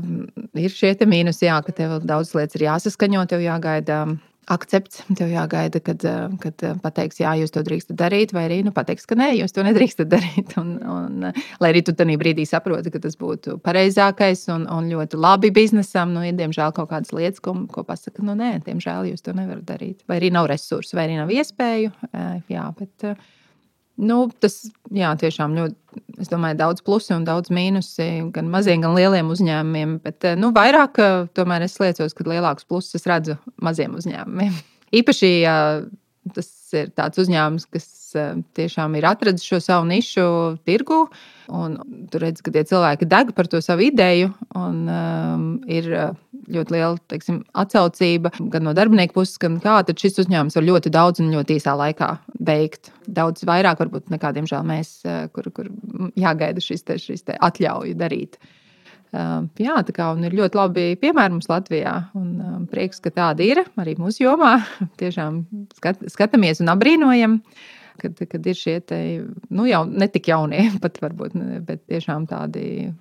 ir 0.56 0.72
šie 0.72 0.94
mīnusi, 1.04 1.50
jā, 1.50 1.60
ka 1.66 1.76
tev 1.76 2.00
daudz 2.08 2.32
lietas 2.38 2.56
ir 2.56 2.70
jāsaskaņo, 2.70 3.26
tev 3.28 3.44
jāgaida 3.44 4.06
akcepts, 4.50 5.04
tev 5.18 5.30
jāgaida, 5.30 5.80
kad, 5.84 6.04
eh, 6.06 6.36
kad 6.42 6.64
eh, 6.66 6.76
pateiks, 6.82 7.20
jā, 7.22 7.36
jūs 7.40 7.54
to 7.54 7.62
drīkstat 7.66 7.98
darīt, 8.00 8.34
vai 8.34 8.48
arī 8.48 8.60
nu, 8.66 8.74
pateiks, 8.76 9.06
ka 9.10 9.18
nē, 9.20 9.30
jūs 9.38 9.54
to 9.56 9.64
nedrīkstat 9.66 10.10
darīt. 10.16 10.56
Un, 10.62 10.76
un, 10.82 11.30
lai 11.62 11.72
arī 11.72 11.84
tu 11.86 11.94
tajā 11.98 12.18
brīdī 12.20 12.46
saproti, 12.50 12.94
ka 12.94 13.02
tas 13.04 13.18
būtu 13.20 13.60
pareizākais 13.66 14.48
un, 14.56 14.66
un 14.74 14.90
ļoti 14.92 15.20
labi 15.22 15.54
biznesam, 15.56 16.14
nu, 16.16 16.26
ir 16.26 16.38
diemžēl 16.40 16.74
kaut 16.78 16.92
kādas 16.94 17.14
lietas, 17.16 17.44
ko, 17.46 17.56
ko 17.72 17.86
pasaka, 17.88 18.26
nu, 18.26 18.38
nē, 18.40 18.56
diemžēl 18.66 19.12
jūs 19.12 19.26
to 19.26 19.36
nevarat 19.38 19.66
darīt. 19.70 20.02
Vai 20.10 20.20
arī 20.22 20.34
nav 20.34 20.50
resursu, 20.50 20.98
vai 20.98 21.08
arī 21.08 21.20
nav 21.22 21.34
iespēju. 21.34 21.94
Jā, 22.50 22.66
bet, 22.80 23.12
Nu, 24.00 24.20
tas 24.40 24.62
jā, 24.96 25.10
tiešām 25.20 25.56
ļoti, 25.58 26.02
es 26.24 26.32
domāju, 26.32 26.56
daudz 26.62 26.84
plusu 26.86 27.12
un 27.18 27.26
daudz 27.28 27.52
mīnusi 27.52 28.08
gan 28.36 28.48
maziem, 28.52 28.84
gan 28.86 28.96
lieliem 28.96 29.32
uzņēmumiem. 29.34 29.98
Bet 30.06 30.28
nu, 30.40 30.54
vairāk 30.56 31.02
tomēr 31.36 31.66
es 31.68 31.76
liecos, 31.82 32.16
ka 32.16 32.28
lielākus 32.28 32.68
plusus 32.70 33.00
es 33.00 33.08
redzu 33.10 33.36
maziem 33.60 33.98
uzņēmumiem. 34.00 34.56
Īpaši, 35.02 35.32
ja 35.44 35.56
tas 36.36 36.50
ir 36.78 36.94
tāds 36.96 37.20
uzņēmums, 37.20 37.68
kas 37.74 37.90
tiešām 38.58 38.96
ir 38.98 39.08
atradzis 39.10 39.46
šo 39.46 39.60
savu 39.64 39.88
nišu 39.90 40.26
tirgu. 40.68 41.04
Tur 41.50 42.24
redz, 42.24 42.44
ka 42.46 42.54
tie 42.54 42.64
cilvēki 42.70 43.08
deg 43.10 43.34
par 43.38 43.50
to 43.52 43.62
savu 43.66 43.88
ideju. 43.90 44.32
Un, 44.58 44.82
um, 44.88 45.46
ir 45.70 45.90
ļoti 46.50 46.76
liela 46.76 46.96
teiksim, 47.12 47.44
atsaucība 47.58 48.32
gan 48.40 48.66
no 48.66 48.74
darbinieku 48.78 49.20
puses, 49.20 49.38
gan 49.42 49.60
kā 49.64 49.82
šis 49.92 50.24
uzņēmums 50.26 50.58
var 50.58 50.70
ļoti 50.72 50.94
daudz 50.94 51.24
un 51.24 51.34
ļoti 51.36 51.60
īsā 51.60 51.76
laikā 51.78 52.14
veikt. 52.40 52.94
Daudz 53.08 53.44
vairāk, 53.48 53.82
varbūt, 53.84 54.08
nekā, 54.14 54.32
diemžēl, 54.38 54.64
mēs, 54.68 55.02
kur, 55.36 55.50
kur 55.56 55.70
jāgaida 56.20 56.64
šis, 56.64 56.86
te, 56.88 56.96
šis 57.02 57.28
te 57.28 57.36
atļauju 57.36 57.98
darīt. 58.00 58.40
Uh, 59.10 59.48
jā, 59.58 59.74
tā 59.82 59.90
kā 59.96 60.12
ir 60.22 60.36
ļoti 60.38 60.58
labi 60.60 60.84
piemēri 61.02 61.34
mums 61.34 61.50
Latvijā. 61.50 61.96
Un, 62.18 62.28
um, 62.46 62.66
prieks, 62.70 63.02
ka 63.02 63.10
tāda 63.10 63.42
ir 63.42 63.64
arī 63.82 63.96
mūsu 63.98 64.22
jomā. 64.28 64.60
Tiešām 65.02 65.42
skat, 65.80 66.04
skatāmies 66.14 66.62
un 66.62 66.70
apbrīnojam. 66.76 67.40
Kad, 68.00 68.22
kad 68.32 68.46
ir 68.48 68.56
šie 68.56 68.78
te, 68.86 68.98
nu, 69.52 69.66
jau 69.68 69.84
ne 69.90 70.08
tik 70.08 70.30
jaunie, 70.30 70.70
pat 70.84 71.02
varbūt, 71.04 71.34
bet 71.68 71.82
tiešām 71.90 72.30
tādi, 72.30 72.94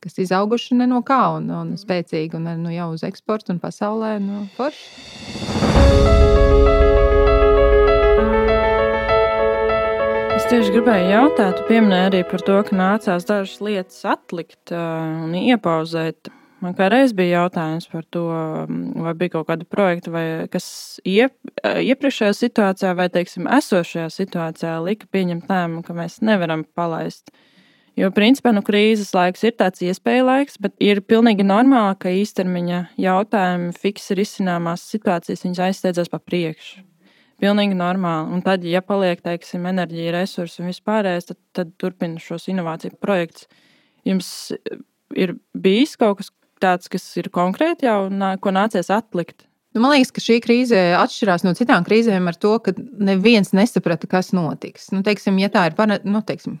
kas 0.00 0.16
izauguši 0.22 0.78
ne 0.78 0.86
no 0.88 1.02
kā 1.04 1.20
un, 1.36 1.50
un 1.52 1.74
spēcīgi 1.76 2.38
un 2.38 2.48
nu, 2.62 2.70
jau 2.72 2.94
uz 2.94 3.04
eksportu 3.10 3.52
un 3.52 3.60
pasaulē. 3.60 4.16
Nu, 4.22 4.46
forši. 4.56 6.69
Tieši 10.50 10.72
gribēju 10.74 11.10
jautāt, 11.12 11.60
tu 11.60 11.64
pieminēji 11.68 12.06
arī 12.08 12.20
par 12.26 12.42
to, 12.42 12.54
ka 12.66 12.74
nācās 12.74 13.26
dažas 13.28 13.60
lietas 13.62 14.00
atlikt 14.08 14.72
un 14.74 15.36
iepauzēt. 15.38 16.30
Man 16.60 16.74
kā 16.76 16.88
reiz 16.90 17.14
bija 17.16 17.44
jautājums 17.44 17.86
par 17.92 18.02
to, 18.10 18.24
vai 19.04 19.12
bija 19.20 19.36
kaut 19.36 19.46
kāda 19.52 19.68
projekta, 19.70 20.10
vai 20.10 20.24
kas 20.50 20.66
iep, 21.06 21.36
iepriekšējā 21.62 22.32
situācijā, 22.40 22.96
vai, 22.98 23.06
teiksim, 23.14 23.46
esošajā 23.60 24.08
situācijā 24.16 24.74
lika 24.88 25.06
pieņemt 25.14 25.46
lēmumu, 25.46 25.86
ka 25.86 25.94
mēs 26.00 26.18
nevaram 26.26 26.66
palaist. 26.74 27.30
Jo, 27.98 28.10
principā, 28.14 28.50
nu, 28.56 28.66
krīzes 28.66 29.14
laiks 29.14 29.46
ir 29.46 29.54
tāds 29.60 29.86
iespēja 29.86 30.26
laiks, 30.26 30.58
bet 30.58 30.74
ir 30.82 31.04
pilnīgi 31.06 31.46
normāli, 31.46 31.94
ka 32.02 32.18
īstermiņa 32.24 32.84
jautājumi, 32.98 33.74
fiksi 33.78 34.18
risināmās 34.18 34.90
situācijas, 34.90 35.46
viņas 35.46 35.66
aizsteidzas 35.70 36.10
pa 36.10 36.18
priekšu. 36.18 36.89
Pilnīgi 37.40 37.76
normāli. 37.76 38.34
Un 38.36 38.42
tad, 38.44 38.64
ja 38.68 38.82
paliek, 38.84 39.22
teiksim, 39.24 39.64
enerģija, 39.70 40.12
resursi 40.18 40.60
un 40.60 40.68
vispārējais, 40.68 41.30
tad, 41.30 41.38
tad 41.56 41.70
turpina 41.80 42.20
šos 42.20 42.48
inovāciju 42.52 42.98
projektus. 43.00 43.48
Jums 44.08 44.28
ir 45.16 45.36
bijis 45.56 45.96
kaut 46.00 46.20
kas, 46.20 46.32
tāds, 46.60 46.90
kas 46.92 47.06
ir 47.20 47.30
konkrēti 47.32 47.88
jau, 47.88 48.02
ko 48.40 48.52
nācies 48.52 48.92
atlikt? 48.92 49.46
Nu, 49.70 49.84
man 49.84 49.94
liekas, 49.94 50.10
ka 50.12 50.22
šī 50.24 50.40
krīze 50.42 50.78
atšķirās 50.98 51.44
no 51.46 51.54
citām 51.54 51.84
krīzēm 51.86 52.26
ar 52.26 52.36
to, 52.42 52.56
ka 52.64 52.74
neviens 52.76 53.52
nesaprata, 53.54 54.08
kas 54.10 54.32
notiks. 54.34 54.88
Nu, 54.94 55.04
teiksim, 55.06 55.38
ja 55.38 55.50
tā 55.52 55.68
ir 55.70 56.00
nu, 56.10 56.24
teiksim, 56.26 56.58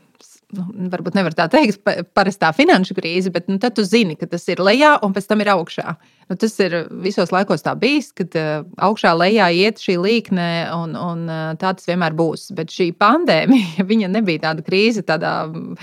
nu, 0.56 0.88
varbūt 0.92 1.16
nevar 1.18 1.34
tā 1.36 1.46
teikt, 1.52 1.82
parastā 2.16 2.50
finanšu 2.56 2.96
krīze, 2.98 3.32
bet 3.34 3.48
nu, 3.50 3.58
tad 3.62 3.76
tu 3.78 3.84
zini, 3.86 4.16
ka 4.18 4.28
tas 4.30 4.46
ir 4.50 4.62
lejā 4.62 4.96
un 5.06 5.14
pēc 5.16 5.28
tam 5.30 5.44
ir 5.44 5.52
augšā. 5.54 5.94
Nu, 6.30 6.36
tas 6.38 6.54
ir 6.62 6.76
visos 7.02 7.32
laikos 7.34 7.64
tā 7.66 7.74
bijis, 7.78 8.12
kad 8.16 8.36
uh, 8.38 8.66
augšā 8.86 9.14
lejā 9.18 9.48
iet 9.64 9.82
šī 9.82 9.96
līkne, 9.98 10.50
un, 10.76 10.94
un 10.98 11.24
uh, 11.26 11.40
tā 11.60 11.74
tas 11.74 11.88
vienmēr 11.90 12.14
būs. 12.18 12.50
Bet 12.58 12.74
šī 12.74 12.90
pandēmija, 12.98 13.86
viņa 13.92 14.12
nebija 14.12 14.46
tāda 14.48 14.66
krīze 14.66 15.06
tādā. 15.06 15.34
Um, 15.50 15.74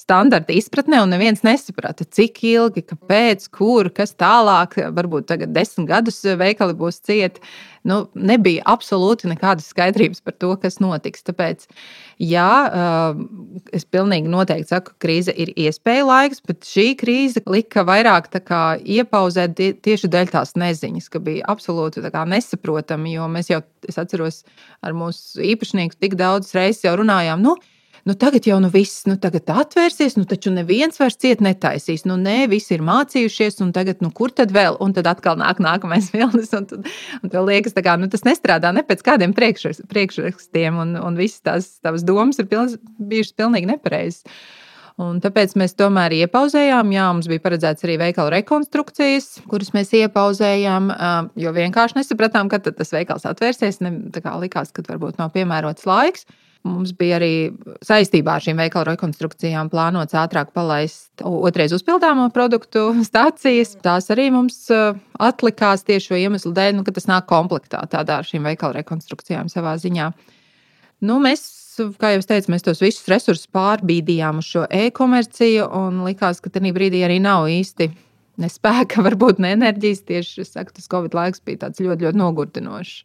standarta 0.00 0.54
izpratnē, 0.54 1.00
un 1.02 1.12
neviens 1.14 1.42
nesaprata, 1.46 2.04
cik 2.04 2.42
ilgi, 2.46 2.84
kāpēc, 2.86 3.48
kur, 3.54 3.88
kas 3.94 4.14
tālāk. 4.18 4.76
Varbūt 4.96 5.28
tagad 5.30 5.54
desmit 5.56 5.88
gadus 5.90 6.20
veikali 6.38 6.76
būs 6.76 7.00
cieti. 7.06 7.42
Nu, 7.86 8.00
nebija 8.18 8.64
absolūti 8.66 9.28
nekādas 9.30 9.68
skaidrības 9.70 10.22
par 10.26 10.34
to, 10.34 10.50
kas 10.62 10.80
notiks. 10.82 11.22
Tāpēc, 11.26 11.68
jā, 12.22 12.48
es 13.76 13.86
pilnīgi 13.86 14.30
noteikti 14.32 14.72
saku, 14.74 14.92
ka 14.92 15.06
krīze 15.06 15.34
ir 15.34 15.52
iespēja 15.54 16.06
laiks, 16.08 16.42
bet 16.46 16.66
šī 16.66 16.88
krīze 16.98 17.44
lika 17.46 17.86
vairāk 17.86 18.28
iepauzēt 18.34 19.62
tieši 19.86 20.10
dēļ 20.12 20.34
tās 20.34 20.56
neziņas, 20.58 21.08
ka 21.12 21.22
bija 21.22 21.46
absolūti 21.52 22.02
nesaprotami. 22.02 23.14
Jo 23.14 23.30
mēs 23.30 23.52
jau, 23.54 23.62
es 23.86 23.98
atceros, 24.02 24.42
ar 24.82 24.92
mūsu 24.98 25.46
īpašnieku 25.54 25.98
tik 25.98 26.18
daudz 26.18 26.52
reizes 26.58 26.84
jau 26.84 26.96
runājām. 26.98 27.42
Nu, 27.42 27.54
nu, 28.06 28.14
tagad 28.14 28.46
jau 28.46 28.56
nu 28.62 28.68
viss, 28.70 29.02
nu, 29.10 29.16
tagad 29.18 29.50
atvērsies, 29.50 30.14
nu, 30.18 30.24
taču 30.30 30.52
neviens 30.54 30.98
vairs 31.00 31.18
ciet 31.18 31.42
netaisīs. 31.42 32.04
Nu, 32.06 32.14
nē, 32.20 32.44
visi 32.52 32.76
ir 32.76 32.84
mācījušies, 32.86 33.58
un 33.64 33.72
tagad, 33.74 33.98
nu, 34.04 34.12
kur 34.14 34.30
tad 34.30 34.54
vēl? 34.54 34.78
Un 34.82 34.94
tad 34.94 35.08
atkal 35.10 35.38
nāk 35.40 35.58
nākamais 35.62 36.12
vilnis, 36.14 36.52
un, 36.56 36.68
tad, 36.70 36.86
un 37.22 37.32
tev 37.32 37.48
liekas, 37.48 37.74
kā, 37.74 37.96
nu, 37.98 38.10
tas 38.12 38.22
nestrādā 38.26 38.70
ne 38.76 38.86
pēc 38.86 39.02
kādiem 39.06 39.34
priekšrakstiem, 39.34 40.78
un, 40.84 40.94
un 41.02 41.18
visas 41.18 41.42
tās 41.42 41.72
tavas 41.82 42.06
domas 42.06 42.38
ir 42.38 42.46
pilns, 42.52 42.78
bijušas 43.02 43.36
pilnīgi 43.42 43.74
nepareizas. 43.74 44.22
Un 45.02 45.18
tāpēc 45.20 45.52
mēs 45.60 45.74
tomēr 45.76 46.14
iepauzējām. 46.22 46.94
Jā, 46.94 47.10
mums 47.12 47.26
bija 47.28 47.42
paredzēts 47.44 47.84
arī 47.84 47.98
veikala 48.00 48.32
rekonstrukcijas, 48.38 49.42
kuras 49.50 49.74
mēs 49.74 49.92
iepauzējām, 49.98 50.88
jo 51.36 51.52
vienkārši 51.52 51.98
nesapratām, 51.98 52.48
kad 52.48 52.64
tas 52.70 52.94
veikals 52.94 53.28
atvērsies. 53.28 53.82
Ne, 53.84 53.92
likās, 54.40 54.72
ka 54.72 54.86
varbūt 54.88 55.20
nav 55.20 55.34
piemērots 55.36 55.84
laiks. 55.90 56.24
Mums 56.66 56.92
bija 56.98 57.20
arī 57.20 57.32
saistībā 57.86 58.36
ar 58.36 58.44
šīm 58.44 58.58
veikalu 58.60 58.90
rekonstrukcijām 58.90 59.70
plānots 59.72 60.16
ātrāk 60.18 60.52
palaist 60.56 61.22
otrais 61.26 61.74
uzpildāmo 61.76 62.28
produktu 62.34 62.88
stācijas. 63.08 63.76
Tās 63.84 64.10
arī 64.14 64.28
mums 64.34 64.58
uh, 64.74 64.96
atlikās 65.22 65.86
tieši 65.86 66.10
šo 66.10 66.22
iemeslu 66.24 66.54
dēļ, 66.56 66.78
nu, 66.78 66.86
ka 66.86 66.94
tas 66.96 67.08
nāk 67.10 67.28
komplektā 67.30 67.84
tādā 67.92 68.20
ar 68.20 68.26
šīm 68.28 68.48
veikalu 68.50 68.80
rekonstrukcijām 68.80 69.52
savā 69.52 69.76
ziņā. 69.82 70.10
Nu, 71.06 71.20
mēs, 71.22 71.44
kā 72.00 72.14
jau 72.14 72.24
teicu, 72.24 72.50
mēs 72.54 72.64
tos 72.64 72.80
visus 72.82 73.06
resursus 73.12 73.50
pārbīdījām 73.52 74.40
uz 74.40 74.50
šo 74.54 74.64
e-komerciju 74.72 75.68
un 75.76 76.02
likās, 76.08 76.40
ka 76.42 76.52
tajā 76.52 76.72
brīdī 76.76 77.04
arī 77.06 77.20
nav 77.22 77.50
īsti 77.52 77.90
ne 78.42 78.50
spēka, 78.52 79.02
varbūt 79.06 79.42
ne 79.42 79.54
enerģijas. 79.56 80.04
Tieši 80.08 80.46
saku, 80.48 80.76
tas 80.76 80.90
Covid 80.92 81.16
laiks 81.16 81.44
bija 81.44 81.70
ļoti, 81.70 82.08
ļoti 82.08 82.22
nogurdinošs. 82.22 83.02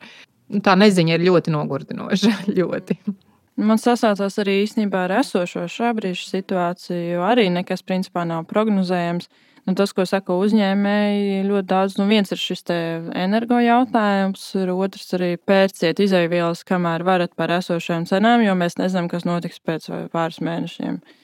Nu, 0.51 0.59
tā 0.63 0.75
neziņa 0.79 1.17
ir 1.17 1.27
ļoti 1.29 1.53
nogurdinoša. 1.53 2.37
ļoti. 2.59 2.99
Man 3.59 3.79
sasaucās 3.81 4.39
arī 4.41 4.61
īstenībā 4.63 5.05
ar 5.05 5.17
esošo 5.19 5.67
šā 5.69 5.91
brīža 5.97 6.27
situāciju, 6.29 7.15
jo 7.17 7.23
arī 7.27 7.49
nekas 7.51 7.83
principā 7.83 8.23
nav 8.27 8.45
prognozējams. 8.49 9.27
Nu, 9.67 9.75
tas, 9.77 9.91
ko 9.93 10.07
saka 10.09 10.33
uzņēmēji, 10.41 11.43
ļoti 11.45 11.67
daudz. 11.69 11.97
Nu, 11.99 12.07
viens 12.09 12.31
ir 12.33 12.39
šis 12.41 12.63
energo 12.71 13.59
jautājums, 13.61 14.47
otrs 14.73 15.13
arī 15.19 15.35
pērciet 15.37 16.01
izēvielas, 16.01 16.63
kamēr 16.65 17.05
varat 17.05 17.35
par 17.37 17.53
esošajām 17.59 18.07
cenām, 18.09 18.41
jo 18.41 18.55
mēs 18.57 18.79
nezinām, 18.81 19.11
kas 19.11 19.27
notiks 19.29 19.61
pēc 19.61 19.91
pāris 20.15 20.41
mēnešiem. 20.41 20.97
Uh, 20.97 21.19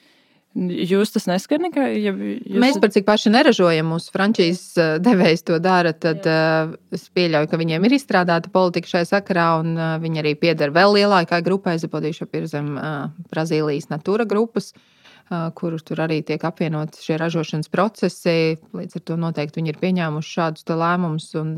Jūs 0.56 1.12
tas 1.12 1.26
neskar 1.28 1.60
nekā? 1.60 1.84
Ja 2.00 2.10
jūs... 2.10 2.56
Mēs 2.58 2.78
par 2.80 2.90
cik 2.90 3.04
paši 3.06 3.30
neražojam, 3.30 3.90
mūsu 3.92 4.10
frančīzes 4.14 4.80
eh, 4.80 4.94
devējs 5.04 5.44
to 5.46 5.58
dara, 5.62 5.92
tad 5.92 6.24
uh, 6.26 6.72
es 6.94 7.04
pieļauju, 7.14 7.50
ka 7.50 7.60
viņiem 7.60 7.84
ir 7.84 7.94
izstrādāta 7.98 8.50
politika 8.50 8.90
šai 8.90 9.04
sakarā, 9.06 9.48
un 9.60 9.76
uh, 9.76 9.90
viņi 10.02 10.22
arī 10.22 10.32
pieder 10.40 10.72
vēl 10.74 10.96
lielākai 10.96 11.42
grupai, 11.46 11.76
Zapodīšu 11.78 12.30
ir 12.40 12.48
zem 12.50 12.72
uh, 12.74 13.10
Brazīlijas 13.30 13.90
Natura 13.92 14.26
grupas, 14.28 14.72
uh, 14.72 15.50
kur 15.54 15.76
tur 15.84 16.02
arī 16.08 16.22
tiek 16.26 16.42
apvienot 16.42 16.96
šie 16.96 17.20
ražošanas 17.20 17.70
procesi. 17.70 18.56
Līdz 18.74 18.98
ar 18.98 19.04
to 19.04 19.20
noteikti 19.20 19.60
viņi 19.60 19.74
ir 19.76 19.82
pieņēmuši 19.84 20.36
šādus 20.40 20.66
lēmumus. 20.72 21.28
Un, 21.38 21.54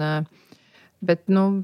bet, 1.01 1.25
nu, 1.31 1.63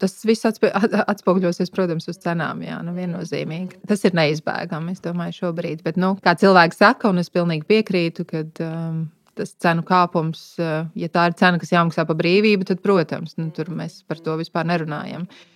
tas 0.00 0.16
viss 0.26 0.46
atspoguļosies, 0.46 1.72
protams, 1.74 2.08
uz 2.10 2.20
cenām. 2.22 2.62
Jā, 2.66 2.80
nu, 2.86 2.94
viennozīmīgi. 2.96 3.82
Tas 3.88 4.04
ir 4.08 4.16
neizbēgami, 4.18 4.94
es 4.96 5.04
domāju, 5.04 5.38
šobrīd. 5.42 5.84
Bet, 5.86 6.00
nu, 6.00 6.14
kā 6.24 6.36
cilvēks 6.40 6.80
saka, 6.82 7.12
un 7.12 7.22
es 7.22 7.32
pilnīgi 7.34 7.66
piekrītu, 7.70 8.26
ka 8.28 8.44
um, 8.66 9.00
tas 9.38 9.54
cenu 9.62 9.86
kāpums, 9.86 10.44
uh, 10.62 10.84
ja 10.98 11.10
tā 11.12 11.28
ir 11.30 11.38
cena, 11.40 11.62
kas 11.62 11.74
jāmaksā 11.74 12.06
par 12.08 12.18
brīvību, 12.20 12.68
tad, 12.70 12.82
protams, 12.84 13.38
nu, 13.40 13.50
tur 13.54 13.72
mēs 13.74 14.02
par 14.08 14.22
to 14.22 14.38
vispār 14.40 14.66
nerunājam. 14.70 15.28
Uh, 15.28 15.50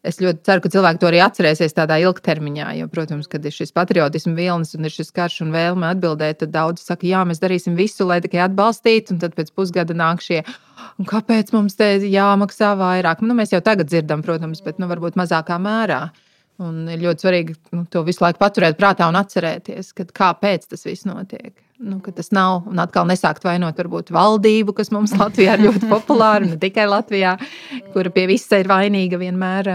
Es 0.00 0.16
ļoti 0.16 0.40
ceru, 0.48 0.62
ka 0.64 0.70
cilvēki 0.72 1.00
to 1.02 1.08
arī 1.10 1.18
atcerēsies 1.20 1.74
tādā 1.76 1.98
ilgtermiņā. 2.00 2.70
Jo, 2.78 2.86
protams, 2.88 3.26
kad 3.28 3.44
ir 3.44 3.52
šis 3.52 3.74
patriotisms 3.76 4.38
vilnis 4.38 4.72
un 4.78 4.88
ir 4.88 4.94
šis 4.94 5.12
karš 5.12 5.42
un 5.44 5.50
vēlme 5.52 5.90
atbildēt, 5.92 6.38
tad 6.40 6.54
daudzi 6.54 6.86
saka, 6.86 7.04
jā, 7.04 7.20
mēs 7.28 7.42
darīsim 7.42 7.76
visu, 7.76 8.06
lai 8.08 8.22
tikai 8.24 8.40
atbalstītu. 8.46 9.12
Un 9.12 9.20
tad 9.20 9.36
pēc 9.36 9.52
pusgada 9.52 9.96
nāk 9.96 10.24
šie, 10.24 10.40
kāpēc 11.10 11.52
mums 11.52 11.76
te 11.76 11.92
jāmaksā 12.06 12.72
vairāk. 12.80 13.20
Nu, 13.26 13.36
mēs 13.36 13.52
jau 13.52 13.60
tagad 13.64 13.92
dzirdam, 13.92 14.24
protams, 14.24 14.64
bet 14.64 14.80
nu, 14.80 14.88
varbūt 14.88 15.20
mazākā 15.20 15.60
mērā. 15.60 16.06
Un 16.64 16.86
ir 16.92 17.04
ļoti 17.04 17.26
svarīgi 17.26 17.58
nu, 17.76 17.84
to 17.92 18.00
visu 18.08 18.24
laiku 18.24 18.40
paturēt 18.40 18.80
prātā 18.80 19.08
un 19.08 19.20
atcerēties, 19.20 19.92
kāpēc 20.16 20.70
tas 20.72 20.88
viss 20.88 21.08
notiek. 21.08 21.52
Nu, 21.80 21.96
tas 22.12 22.28
nav, 22.36 22.66
un 22.68 22.80
atkal 22.82 23.06
nesākt 23.08 23.46
vainot 23.46 23.78
varbūt 23.80 24.10
valdību, 24.12 24.74
kas 24.76 24.90
mums 24.92 25.14
Latvijā 25.16 25.54
ir 25.56 25.62
ļoti 25.64 25.88
populāra, 25.88 26.44
ne 26.44 26.58
tikai 26.60 26.84
Latvijā, 26.90 27.38
kura 27.94 28.12
pie 28.12 28.26
visa 28.28 28.58
ir 28.60 28.68
vainīga 28.68 29.16
vienmēr. 29.22 29.70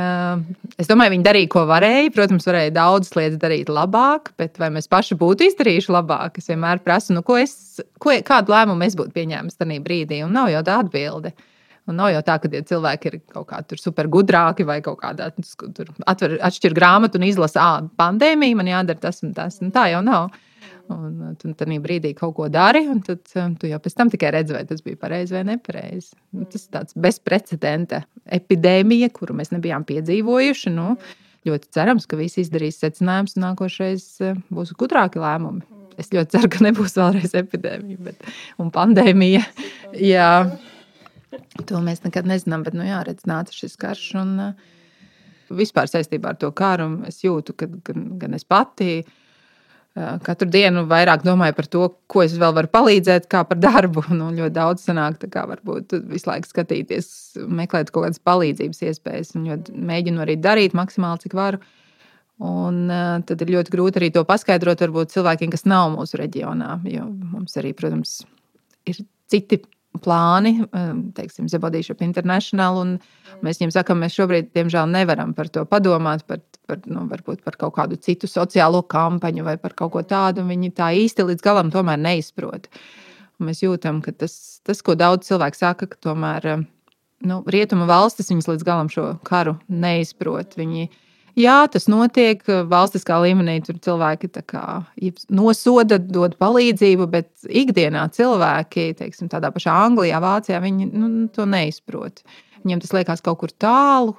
Es 0.78 0.92
domāju, 0.92 1.16
viņi 1.16 1.26
darīja, 1.26 1.50
ko 1.56 1.64
varēja. 1.66 2.14
Protams, 2.14 2.46
varēja 2.46 2.76
daudzas 2.78 3.18
lietas 3.18 3.42
darīt 3.42 3.74
labāk, 3.74 4.36
bet 4.38 4.62
vai 4.62 4.70
mēs 4.78 4.92
paši 4.92 5.18
būtu 5.18 5.50
izdarījuši 5.50 5.98
labāk? 5.98 6.38
Es 6.38 6.54
vienmēr 6.54 6.86
prasu, 6.86 7.18
nu, 7.18 7.26
ko 7.26 7.40
es, 7.42 7.82
ko, 7.98 8.14
kādu 8.28 8.54
lēmumu 8.54 8.86
es 8.86 9.02
būtu 9.02 9.16
pieņēmis 9.18 9.58
tajā 9.58 9.82
brīdī, 9.82 10.22
un 10.28 10.38
nav 10.38 10.54
jau 10.54 10.62
tā 10.68 10.78
atbilde. 10.86 11.34
Un 11.90 11.98
nav 11.98 12.14
jau 12.14 12.22
tā, 12.26 12.38
ka 12.42 12.50
tie 12.54 12.62
cilvēki 12.66 13.10
ir 13.10 13.22
kaut 13.34 13.50
kādi 13.50 13.82
supergudrāki 13.82 14.66
vai 14.66 14.78
kaut 14.86 15.02
kādā 15.02 15.34
atver, 16.06 16.38
atšķir 16.38 16.74
grāmatu 16.78 17.18
un 17.18 17.26
izlasa, 17.26 17.66
ah, 17.66 17.94
pandēmija, 17.98 18.58
man 18.62 18.70
jādara 18.70 19.10
tas 19.10 19.26
un 19.26 19.34
tas. 19.38 19.58
Un 19.66 19.74
tā 19.74 19.90
jau 19.90 20.06
nav. 20.06 20.34
Un 20.94 21.14
uh, 21.22 21.34
tu 21.40 21.50
tajā 21.58 21.80
brīdī 21.82 22.12
kaut 22.18 22.36
ko 22.38 22.48
dari, 22.52 22.84
un 22.92 23.00
tad 23.06 23.24
um, 23.42 23.56
tu 23.58 23.70
jau 23.70 23.80
pēc 23.82 23.96
tam 23.98 24.12
tikai 24.14 24.32
redzi, 24.36 24.54
vai 24.54 24.64
tas 24.70 24.84
bija 24.86 25.00
pareizi 25.02 25.34
vai 25.34 25.44
nepareizi. 25.48 26.14
Nu, 26.36 26.46
tas 26.50 26.68
ir 26.68 26.74
tāds 26.76 26.98
bezprecedenta 27.06 28.04
epidēmija, 28.38 29.10
kuru 29.16 29.38
mēs 29.40 29.54
nebijām 29.56 29.86
piedzīvojuši. 29.90 30.76
Nu, 30.76 30.94
ļoti 31.50 31.72
cerams, 31.74 32.06
ka 32.10 32.20
visi 32.20 32.44
izdarīs 32.44 32.78
secinājumus, 32.84 33.34
un 33.38 33.48
nākošais 33.48 34.06
uh, 34.26 34.38
būs 34.54 34.76
gudrāki 34.78 35.24
lēmumi. 35.24 35.66
Es 36.02 36.12
ļoti 36.12 36.36
ceru, 36.36 36.52
ka 36.52 36.62
nebūs 36.66 36.98
vēlreiz 37.00 37.34
epidēmija 37.40 38.06
bet, 38.10 38.30
un 38.62 38.70
pandēmija. 38.76 39.46
Jā, 39.96 40.30
to 41.66 41.82
mēs 41.82 42.04
nekad 42.04 42.28
nezinām, 42.30 42.66
bet 42.68 42.78
nu, 42.78 42.86
jā, 42.86 43.02
redz, 43.08 43.26
nāca 43.30 43.56
šis 43.56 43.78
karš. 43.80 44.10
Un, 44.22 44.34
uh, 44.52 44.74
vispār 45.54 45.90
saistībā 45.90 46.34
ar 46.34 46.40
to 46.40 46.50
karu 46.56 46.90
es 47.10 47.22
jūtu, 47.24 47.56
ka 47.58 47.68
gan, 47.70 48.10
gan 48.22 48.38
es 48.38 48.46
pati 48.48 49.04
katru 49.96 50.48
dienu 50.52 50.84
vairāk 50.90 51.24
domāju 51.24 51.56
par 51.56 51.68
to, 51.72 51.86
ko 52.12 52.24
es 52.26 52.36
vēl 52.40 52.52
varu 52.58 52.72
palīdzēt, 52.72 53.30
kā 53.32 53.46
par 53.48 53.60
darbu. 53.62 54.04
Nu, 54.16 54.30
ļoti 54.36 54.56
daudz 54.56 54.84
sanāk, 54.88 55.24
kā 55.32 55.46
varbūt 55.50 55.96
visu 56.12 56.30
laiku 56.30 56.52
skatīties, 56.52 57.08
meklēt 57.48 57.92
kaut 57.92 58.08
kādas 58.08 58.22
palīdzības 58.24 58.84
iespējas, 58.90 59.34
mēģinu 59.36 60.24
arī 60.24 60.38
darīt 60.40 60.76
maksimāli, 60.78 61.26
cik 61.26 61.36
varu. 61.38 61.62
Un, 62.44 62.82
uh, 62.92 63.22
tad 63.24 63.40
ir 63.46 63.54
ļoti 63.56 63.72
grūti 63.72 64.02
arī 64.02 64.10
to 64.12 64.26
paskaidrot 64.28 64.82
varbūt 64.84 65.14
cilvēkiem, 65.14 65.54
kas 65.54 65.64
nav 65.68 65.94
mūsu 65.94 66.20
reģionā. 66.20 66.82
Jo 66.92 67.06
mums 67.08 67.56
arī, 67.62 67.72
protams, 67.78 68.18
ir 68.88 69.00
citi 69.32 69.62
plāni, 70.04 70.58
teiksim, 71.18 71.50
Zebodīša 71.52 71.98
International. 72.06 72.98
Mēs 73.46 73.62
viņiem 73.62 73.74
sakām, 73.76 74.04
mēs 74.04 74.18
šobrīd, 74.18 74.52
diemžēl, 74.56 74.90
nevaram 74.92 75.34
par 75.38 75.50
to 75.54 75.66
padomāt, 75.70 76.26
par 76.28 76.44
par, 76.68 76.82
nu, 76.86 77.06
par 77.44 77.58
kaut 77.58 77.76
kādu 77.78 77.98
citu 78.02 78.28
sociālo 78.30 78.82
kampaņu 78.90 79.46
vai 79.46 79.56
par 79.62 79.76
kaut 79.78 79.94
ko 79.96 80.04
tādu. 80.06 80.46
Viņi 80.48 80.74
tā 80.76 80.92
īsti 80.98 81.28
līdz 81.30 81.46
galam 81.46 81.72
tomēr 81.74 82.00
neizprot. 82.02 82.70
Un 83.40 83.50
mēs 83.50 83.62
jūtam, 83.64 84.02
ka 84.04 84.14
tas, 84.16 84.62
tas, 84.66 84.82
ko 84.86 84.96
daudz 84.98 85.28
cilvēku 85.30 85.60
saka, 85.60 85.90
ka 85.92 86.00
tomēr 86.02 86.66
nu, 87.26 87.42
rietumu 87.52 87.88
valstis 87.90 88.32
līdz 88.32 88.66
galam 88.66 88.92
šo 88.92 89.16
karu 89.28 89.58
neizprot. 89.70 90.56
Viņi, 90.60 90.90
jā, 91.40 91.58
tas 91.72 91.88
notiek 91.92 92.42
valstiskā 92.72 93.18
līmenī, 93.24 93.60
tur 93.66 93.78
cilvēki 93.84 94.32
kā, 94.48 94.66
nosoda, 95.30 96.00
dod 96.00 96.38
palīdzību, 96.42 97.08
bet 97.12 97.30
ikdienā 97.46 98.08
cilvēki, 98.16 98.90
teiksim, 99.02 99.30
tādā 99.32 99.52
pašā 99.56 99.76
Anglijā, 99.86 100.22
Vācijā, 100.24 100.62
viņi 100.64 100.90
nu, 100.92 101.12
to 101.36 101.48
neizprot. 101.50 102.24
Viņiem 102.64 102.82
tas 102.82 102.96
liekas 102.98 103.24
kaut 103.26 103.44
kur 103.44 103.54
tālu. 103.62 104.16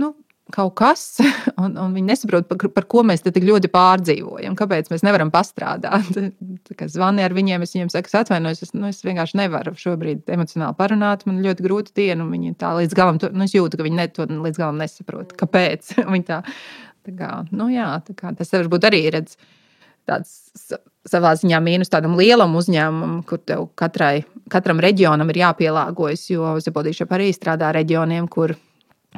Nu, 0.00 0.12
kaut 0.54 0.74
kas, 0.78 1.02
un, 1.62 1.74
un 1.80 1.94
viņi 1.96 2.10
nesaprot, 2.10 2.46
par, 2.48 2.68
par 2.74 2.86
ko 2.90 3.02
mēs 3.06 3.24
tik 3.24 3.42
ļoti 3.44 3.70
pārdzīvojam, 3.72 4.56
kāpēc 4.58 4.90
mēs 4.92 5.04
nevaram 5.06 5.32
pastrādāt. 5.34 6.10
Zvani 6.96 7.24
ar 7.26 7.34
viņiem, 7.36 7.66
es 7.66 7.74
viņiem 7.74 7.90
saku, 7.92 8.12
atvainojos, 8.20 8.62
es, 8.66 8.74
nu, 8.76 8.90
es 8.92 9.02
vienkārši 9.06 9.40
nevaru 9.42 9.74
šobrīd 9.80 10.30
emocionāli 10.36 10.78
parunāt. 10.78 11.26
Man 11.28 11.42
ļoti 11.44 11.66
grūti 11.66 11.94
diena, 11.98 12.22
un 12.24 12.32
viņi 12.34 12.56
tā 12.60 12.72
līdz 12.78 12.96
galam, 12.96 13.20
to, 13.22 13.32
nu, 13.34 13.46
es 13.48 13.56
jūtu, 13.56 13.78
ka 13.78 13.86
viņi 13.86 14.00
ne, 14.00 14.08
to 14.14 14.28
līdz 14.30 14.62
galam 14.62 14.82
nesaprot. 14.82 15.34
Kāpēc? 15.38 15.96
viņi 16.14 16.28
tā, 16.30 16.42
tā 17.06 17.16
kā, 17.18 17.32
nu, 17.50 17.70
jā, 17.74 17.90
tā 18.06 18.16
kā, 18.18 18.34
tas 18.38 18.54
varbūt 18.54 18.90
arī 18.90 19.06
ir 19.10 19.22
tāds 20.06 20.36
savā 21.06 21.32
ziņā 21.38 21.58
mīnus 21.62 21.90
tādam 21.90 22.14
lielam 22.18 22.54
uzņēmumam, 22.58 23.18
kur 23.26 23.40
tev 23.42 23.68
katrai, 23.78 24.24
katram 24.52 24.78
reģionam 24.82 25.30
ir 25.32 25.42
jāpielāgojas, 25.42 26.24
jo 26.30 26.54
Zebodīša 26.62 27.08
arī 27.14 27.32
strādā 27.34 27.72
reģioniem, 27.74 28.26
kur 28.30 28.54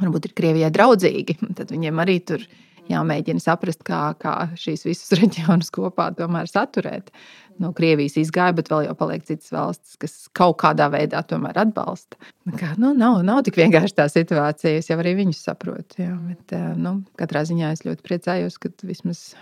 varbūt 0.01 0.29
ir 0.29 0.37
Krievijai 0.39 0.73
draudzīgi, 0.75 1.39
tad 1.59 1.75
viņiem 1.75 2.05
arī 2.05 2.19
tur 2.31 2.45
jāmēģina 2.89 3.43
saprast, 3.43 3.83
kā, 3.87 4.13
kā 4.21 4.35
šīs 4.59 4.87
visas 4.89 5.13
reģionus 5.21 5.73
kopā 5.75 6.11
tomēr 6.19 6.51
saturēt. 6.51 7.13
No 7.59 7.73
Krievijas 7.75 8.15
izgāja, 8.21 8.55
bet 8.55 8.69
vēl 8.71 8.85
jau 8.87 8.95
paliek 9.01 9.25
citas 9.27 9.51
valstis, 9.51 9.97
kas 9.99 10.13
kaut 10.39 10.61
kādā 10.63 10.87
veidā 10.95 11.25
tomēr 11.27 11.59
atbalsta. 11.59 12.15
Kā, 12.55 12.77
nu, 12.79 12.93
nav, 12.95 13.19
nav 13.27 13.43
tik 13.49 13.59
vienkārši 13.59 13.97
tā 13.99 14.07
situācija, 14.13 14.79
es 14.79 14.93
jau 14.93 14.99
arī 15.03 15.17
viņus 15.19 15.43
saprotu. 15.49 15.99
Jā, 16.05 16.13
bet, 16.29 16.55
eh, 16.55 16.69
nu, 16.79 17.01
katrā 17.19 17.43
ziņā 17.51 17.73
es 17.75 17.83
ļoti 17.83 18.07
priecājos, 18.07 18.61
ka 18.63 18.71
vismaz 18.87 19.33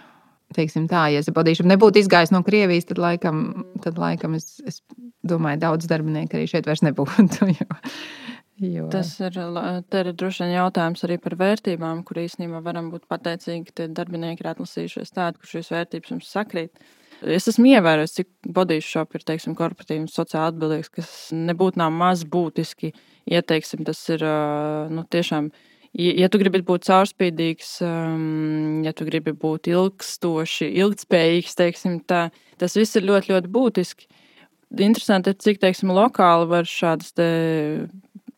teiksim 0.57 0.87
tā, 0.91 1.09
ja 1.13 1.23
Zabodīšam 1.27 1.69
nebūtu 1.71 2.01
izgājis 2.01 2.33
no 2.35 2.43
Krievijas, 2.47 2.87
tad 2.89 3.01
laikam, 3.03 3.67
tad 3.85 3.99
laikam 4.01 4.37
es, 4.39 4.61
es 4.67 4.81
domāju, 5.27 5.61
daudz 5.65 5.89
darbinieku 5.91 6.39
arī 6.39 6.49
šeit 6.51 6.69
vairs 6.69 6.85
nebūtu. 6.87 7.51
Jo, 7.57 7.69
Jo. 8.57 8.87
Tas 8.89 9.11
ir, 9.21 9.35
ir 9.37 10.13
droši 10.17 10.47
vien 10.47 10.55
jautājums 10.55 11.05
arī 11.05 11.19
par 11.21 11.35
vērtībām, 11.37 12.01
kur 12.09 12.23
īstenībā 12.23 12.63
varam 12.65 12.89
būt 12.93 13.05
pateicīgi, 13.11 13.75
ka 13.77 13.89
darbinieki 13.93 14.41
ir 14.41 14.49
atlasījušies 14.55 15.13
tādu, 15.13 15.43
kur 15.43 15.51
šīs 15.51 15.69
vērtības 15.75 16.15
mums 16.15 16.31
sakrīt. 16.33 16.87
Es 17.37 17.49
esmu 17.49 17.69
ievērojis, 17.71 18.15
cik 18.17 18.29
bodīšu 18.57 18.91
šopi 18.95 19.19
ir 19.19 19.25
teiksim, 19.29 19.55
korporatīvs, 19.57 20.17
sociāli 20.17 20.53
atbildīgs, 20.53 20.93
kas 20.93 21.13
nebūtu 21.37 21.81
nav 21.81 21.93
maz 21.97 22.25
būtiski. 22.29 22.93
Ieteiksim, 23.29 23.85
tas 23.89 24.01
ir 24.13 24.25
nu, 24.93 25.05
tiešām, 25.13 25.49
ja 25.97 26.29
tu 26.33 26.41
gribi 26.41 26.61
būt 26.65 26.89
caurspīdīgs, 26.89 27.71
ja 28.89 28.93
tu 28.97 29.09
gribi 29.09 29.37
būt 29.37 29.69
ilgstoši, 29.73 30.69
ilgspējīgs, 30.85 31.57
teiksim, 31.61 32.01
tā, 32.09 32.29
tas 32.61 32.77
viss 32.77 32.97
ir 32.97 33.09
ļoti, 33.09 33.33
ļoti 33.33 33.53
būtiski. 33.53 34.09
Interesanti 34.83 35.33
cik 35.41 35.61
teiksim, 35.63 35.93
lokāli 35.95 36.49
var 36.51 36.69
šādas 36.69 37.15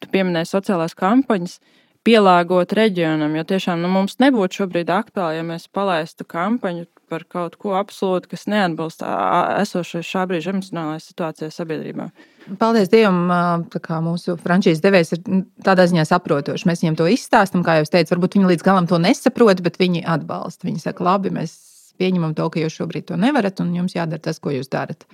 tu 0.02 0.10
pieminēji 0.12 0.50
sociālās 0.50 0.96
kampaņas, 0.98 1.58
pielāgot 2.06 2.72
reģionam. 2.76 3.34
Jo 3.36 3.44
tiešām 3.48 3.82
nu, 3.82 3.90
mums 3.92 4.18
nebūtu 4.22 4.62
šobrīd 4.62 4.90
aktuāli, 4.92 5.40
ja 5.40 5.46
mēs 5.46 5.68
palaistu 5.74 6.26
kampaņu 6.28 6.86
par 7.08 7.24
kaut 7.24 7.56
ko 7.60 7.72
absolūti, 7.78 8.28
kas 8.34 8.44
neatbilst 8.50 9.00
esošai 9.02 10.02
šā 10.04 10.24
brīža 10.28 10.52
emocionālajai 10.52 11.04
situācijai 11.04 11.54
sabiedrībā. 11.54 12.08
Paldies 12.60 12.90
Dievam, 12.92 13.64
ka 13.72 14.00
mūsu 14.04 14.36
frančīzes 14.40 14.82
devējs 14.84 15.14
ir 15.16 15.22
tādā 15.64 15.88
ziņā 15.88 16.04
saprotošs. 16.08 16.66
Mēs 16.68 16.84
viņiem 16.84 16.98
to 17.00 17.08
izstāstām, 17.12 17.64
kā 17.64 17.78
jau 17.78 17.88
teicu, 17.92 18.14
varbūt 18.14 18.36
viņi 18.38 18.52
līdz 18.52 18.66
galam 18.66 18.88
to 18.88 19.00
nesaprot, 19.00 19.62
bet 19.64 19.80
viņi 19.80 20.04
atbalsta. 20.16 20.68
Viņi 20.68 20.84
saka, 20.84 21.04
labi, 21.08 21.32
mēs 21.34 21.56
pieņemam 22.00 22.36
to, 22.38 22.48
ka 22.52 22.62
jūs 22.62 22.76
šobrīd 22.78 23.08
to 23.10 23.18
nevarat, 23.20 23.60
un 23.64 23.72
jums 23.76 23.96
jādara 23.96 24.22
tas, 24.28 24.40
ko 24.40 24.52
jūs 24.54 24.70
darat. 24.72 25.08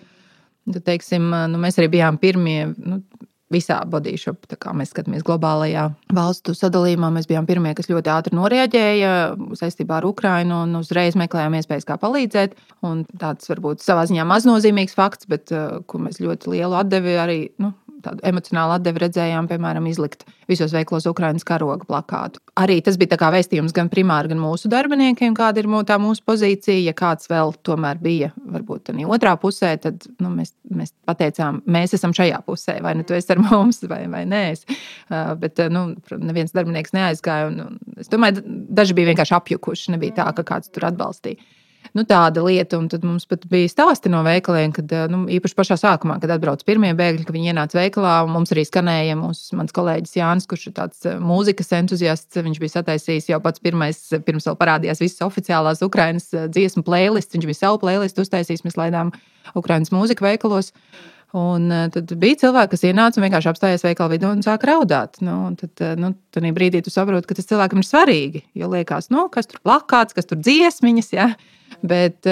Tad, 0.64 0.82
teiksim, 0.86 1.30
nu, 1.52 1.60
mēs 1.60 1.78
arī 1.80 1.90
bijām 1.96 2.18
pirmie. 2.22 2.72
Nu, 2.78 3.02
visā 3.52 3.80
bodyshop. 3.88 4.46
Mēs 4.74 4.92
skatāmies 4.94 5.24
globālajā 5.26 5.88
valstu 6.16 6.54
sadalījumā. 6.56 7.10
Mēs 7.14 7.28
bijām 7.30 7.46
pirmie, 7.48 7.74
kas 7.76 7.90
ļoti 7.90 8.12
ātri 8.12 8.38
noreaģēja 8.38 9.12
saistībā 9.60 9.98
ar 10.00 10.08
Ukrajinu 10.08 10.62
un 10.64 10.78
uzreiz 10.80 11.18
meklējām 11.20 11.58
iespējas, 11.60 11.86
kā 11.88 11.98
palīdzēt. 12.00 12.56
Un 12.86 13.04
tāds 13.20 13.50
varbūt 13.50 13.84
savā 13.84 14.06
ziņā 14.10 14.26
maznozīmīgs 14.28 14.96
fakts, 14.96 15.28
bet 15.30 15.52
uh, 15.54 15.80
ko 15.86 16.00
mēs 16.06 16.20
ļoti 16.24 16.54
lielu 16.56 16.78
atdevi 16.80 17.18
arī 17.20 17.38
nu, 17.62 17.74
tādu 18.04 18.24
emocionālu 18.26 18.76
atdevi 18.76 19.02
redzējām, 19.02 19.48
piemēram, 19.50 19.86
izlikt 19.90 20.24
visos 20.50 20.74
veiklos 20.74 21.06
Ukraiņas 21.10 21.46
karoga 21.48 21.86
plakātu. 21.88 22.42
Arī 22.60 22.78
tas 22.84 22.98
bija 23.00 23.14
vēstījums 23.34 23.74
gan 23.74 23.90
primāri, 23.92 24.30
gan 24.32 24.42
mūsu 24.42 24.70
darbiniekiem, 24.72 25.34
kāda 25.36 25.62
ir 25.62 25.70
tā 25.88 25.98
mūsu 26.02 26.24
pozīcija. 26.26 26.76
Ja 26.84 26.94
kāds 26.96 27.30
vēl 27.30 27.54
tomēr 27.66 28.00
bija, 28.02 28.30
varbūt 28.36 28.90
tādā 28.90 29.08
otrā 29.16 29.34
pusē, 29.40 29.74
tad 29.80 30.06
nu, 30.22 30.30
mēs, 30.34 30.54
mēs 30.70 30.94
pateicām, 31.08 31.62
mēs 31.66 31.96
esam 31.98 32.14
šajā 32.16 32.42
pusē, 32.46 32.78
vai 32.84 32.94
nu 32.98 33.06
tu 33.08 33.16
esi 33.16 33.32
ar 33.34 33.42
mums, 33.42 33.82
vai, 33.90 34.04
vai 34.12 34.24
nē. 34.28 34.44
Uh, 34.54 35.34
bet 35.40 35.60
nu, 35.72 35.86
neviens 36.20 36.54
darbinieks 36.54 36.94
neaizgāja. 36.96 37.50
Un, 37.50 37.60
un, 37.66 37.98
es 38.00 38.12
domāju, 38.12 38.44
daži 38.44 38.96
bija 38.96 39.12
vienkārši 39.12 39.36
apjukuši. 39.40 39.94
Nebija 39.96 40.20
tā, 40.22 40.30
ka 40.36 40.46
kāds 40.54 40.72
tur 40.74 40.88
atbalstīja 40.90 41.40
nu, 41.92 42.04
tāda 42.08 42.42
lieta. 42.44 42.78
Un 42.80 42.88
tad 42.92 43.04
mums 43.06 43.26
pat 43.28 43.44
bija 43.50 43.68
stāsti 43.70 44.10
no 44.12 44.22
veikaliem, 44.26 44.72
kad 44.74 44.90
eh, 44.94 45.04
nu, 45.12 45.24
īpaši 45.36 45.58
pašā 45.58 45.78
sākumā, 45.80 46.18
kad 46.22 46.32
atbrauc 46.34 46.64
pirmie 46.66 46.94
bēgļi, 46.96 47.26
kad 47.26 47.36
viņi 47.36 47.52
ienāca 47.52 47.78
veikalā. 47.78 48.16
Mums 48.30 48.54
arī 48.54 48.66
skanēja 48.68 49.18
mūsu, 49.20 49.54
mans 49.58 49.74
kolēģis 49.76 50.18
Jānis, 50.18 50.48
kurš 50.50 50.68
ir 50.70 50.76
tāds 50.80 51.08
eh, 51.08 51.16
mūzikas 51.20 51.74
entuziasts. 51.80 52.42
Viņš 52.44 52.60
bija 52.62 52.76
sataisījis 52.78 53.32
jau 53.34 53.40
pats 53.44 53.62
pirmais, 53.64 54.02
pirms 54.26 54.48
vēl 54.50 54.60
parādījās 54.60 55.02
visas 55.04 55.24
oficiālās 55.26 55.84
Ukraiņas 55.84 56.30
eh, 56.32 56.46
dziesmu 56.54 56.84
playlists. 56.86 57.34
Viņš 57.36 57.48
bija 57.50 57.62
savu 57.62 57.82
playlistu 57.84 58.24
uztaisījis, 58.24 58.64
mēs 58.66 58.78
laidām 58.80 59.12
Ukraiņas 59.58 59.92
mūziku 59.94 60.30
veikalos. 60.30 60.72
Un 61.34 61.66
tad 61.90 62.12
bija 62.22 62.38
cilvēki, 62.44 62.70
kas 62.76 62.84
ienāca 62.86 63.18
un 63.18 63.24
vienkārši 63.24 63.48
apstājās 63.50 63.82
veikala 63.82 64.12
vidū 64.12 64.28
un 64.30 64.44
sāka 64.46 64.68
raudāt. 64.70 65.18
Nu, 65.26 65.48
tad, 65.58 65.82
nu, 65.98 66.12
tad 66.30 66.46
brīdī 66.54 66.78
tu 66.86 66.92
saproti, 66.94 67.26
ka 67.26 67.34
tas 67.34 67.48
cilvēkam 67.50 67.82
ir 67.82 67.88
svarīgi. 67.88 68.42
Jo 68.54 68.68
liekas, 68.70 69.10
nu, 69.10 69.24
kas 69.34 69.50
tur 69.50 69.58
plakāts, 69.66 70.14
kas 70.14 70.30
tur 70.30 70.38
dziesmiņas. 70.38 71.10
Ja? 71.16 71.26
Bet 71.84 72.24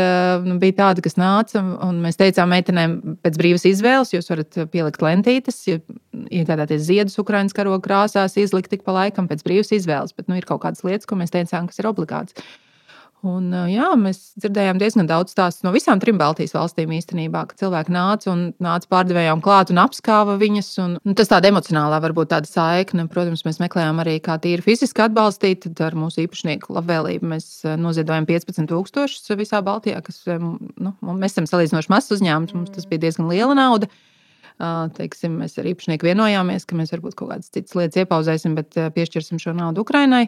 nu, 0.46 0.56
bija 0.62 0.76
tādi, 0.78 1.02
kas 1.04 1.18
nāca, 1.20 1.60
un 1.84 1.98
mēs 2.04 2.16
teicām, 2.20 2.48
meitenēm, 2.54 2.94
pēc 3.24 3.36
brīvas 3.40 3.66
izvēles, 3.68 4.12
jūs 4.14 4.30
varat 4.30 4.56
pielikt 4.72 5.04
lentītes, 5.04 5.58
iegādāties 5.68 6.86
ziedus 6.86 7.18
Ukraiņas 7.20 7.56
karoga 7.56 7.82
krāsās, 7.84 8.38
izlikt 8.40 8.72
tik 8.72 8.86
pa 8.86 8.94
laikam 8.96 9.28
pēc 9.28 9.44
brīvas 9.44 9.74
izvēles. 9.76 10.16
Bet 10.16 10.30
nu, 10.30 10.38
ir 10.40 10.48
kaut 10.48 10.62
kādas 10.64 10.84
lietas, 10.86 11.08
ko 11.10 11.20
mēs 11.20 11.34
teicām, 11.34 11.68
kas 11.68 11.82
ir 11.82 11.90
obligāts. 11.90 12.38
Un, 13.22 13.52
jā, 13.70 13.86
mēs 13.94 14.32
dzirdējām 14.42 14.80
diezgan 14.82 15.06
daudz 15.06 15.30
stāstu 15.30 15.62
no 15.62 15.70
visām 15.70 16.00
trim 16.02 16.16
Baltijas 16.18 16.56
valstīm 16.56 16.90
īstenībā, 16.96 17.44
ka 17.46 17.54
cilvēki 17.60 17.94
nāca 17.94 18.32
un 18.32 18.40
nāca 18.62 18.90
pārdevējām 18.90 19.38
klāt 19.44 19.70
un 19.70 19.78
apskāva 19.78 20.34
viņas. 20.40 20.70
Un, 20.82 20.96
nu, 21.06 21.14
tas 21.18 21.30
tāda 21.30 21.52
emocionālā 21.52 22.00
varbūt 22.02 22.32
tāda 22.32 22.50
saikne. 22.50 23.06
Protams, 23.12 23.44
mēs 23.46 23.62
meklējām 23.62 24.02
arī 24.02 24.16
kā 24.24 24.40
tīri 24.42 24.66
fiziski 24.66 25.06
atbalstīt. 25.06 25.68
Tad 25.68 25.84
ar 25.86 25.98
mūsu 26.02 26.24
īpašnieku 26.24 26.74
labvēlību 26.74 27.30
mēs 27.36 27.48
noziedojam 27.78 28.26
15,000 28.26 29.38
visā 29.38 29.62
Baltijā, 29.62 30.02
kas 30.02 30.18
nu, 30.26 30.96
mēs 31.12 31.36
esam 31.36 31.46
salīdzinoši 31.46 31.94
mazs 31.94 32.16
uzņēmums. 32.18 32.58
Mums 32.58 32.74
tas 32.74 32.90
bija 32.90 33.06
diezgan 33.06 33.30
liela 33.30 33.54
nauda. 33.54 33.86
Teiksim, 34.98 35.38
mēs 35.44 35.54
ar 35.62 35.70
īpašnieku 35.70 36.10
vienojāmies, 36.10 36.66
ka 36.66 36.74
mēs 36.74 36.90
varbūt 36.96 37.14
kaut 37.14 37.36
kādas 37.36 37.54
citas 37.54 37.78
lietas 37.78 38.02
iepauzēsim, 38.02 38.58
bet 38.58 38.74
piešķirsim 38.98 39.38
šo 39.42 39.54
naudu 39.54 39.86
Ukrainai. 39.86 40.26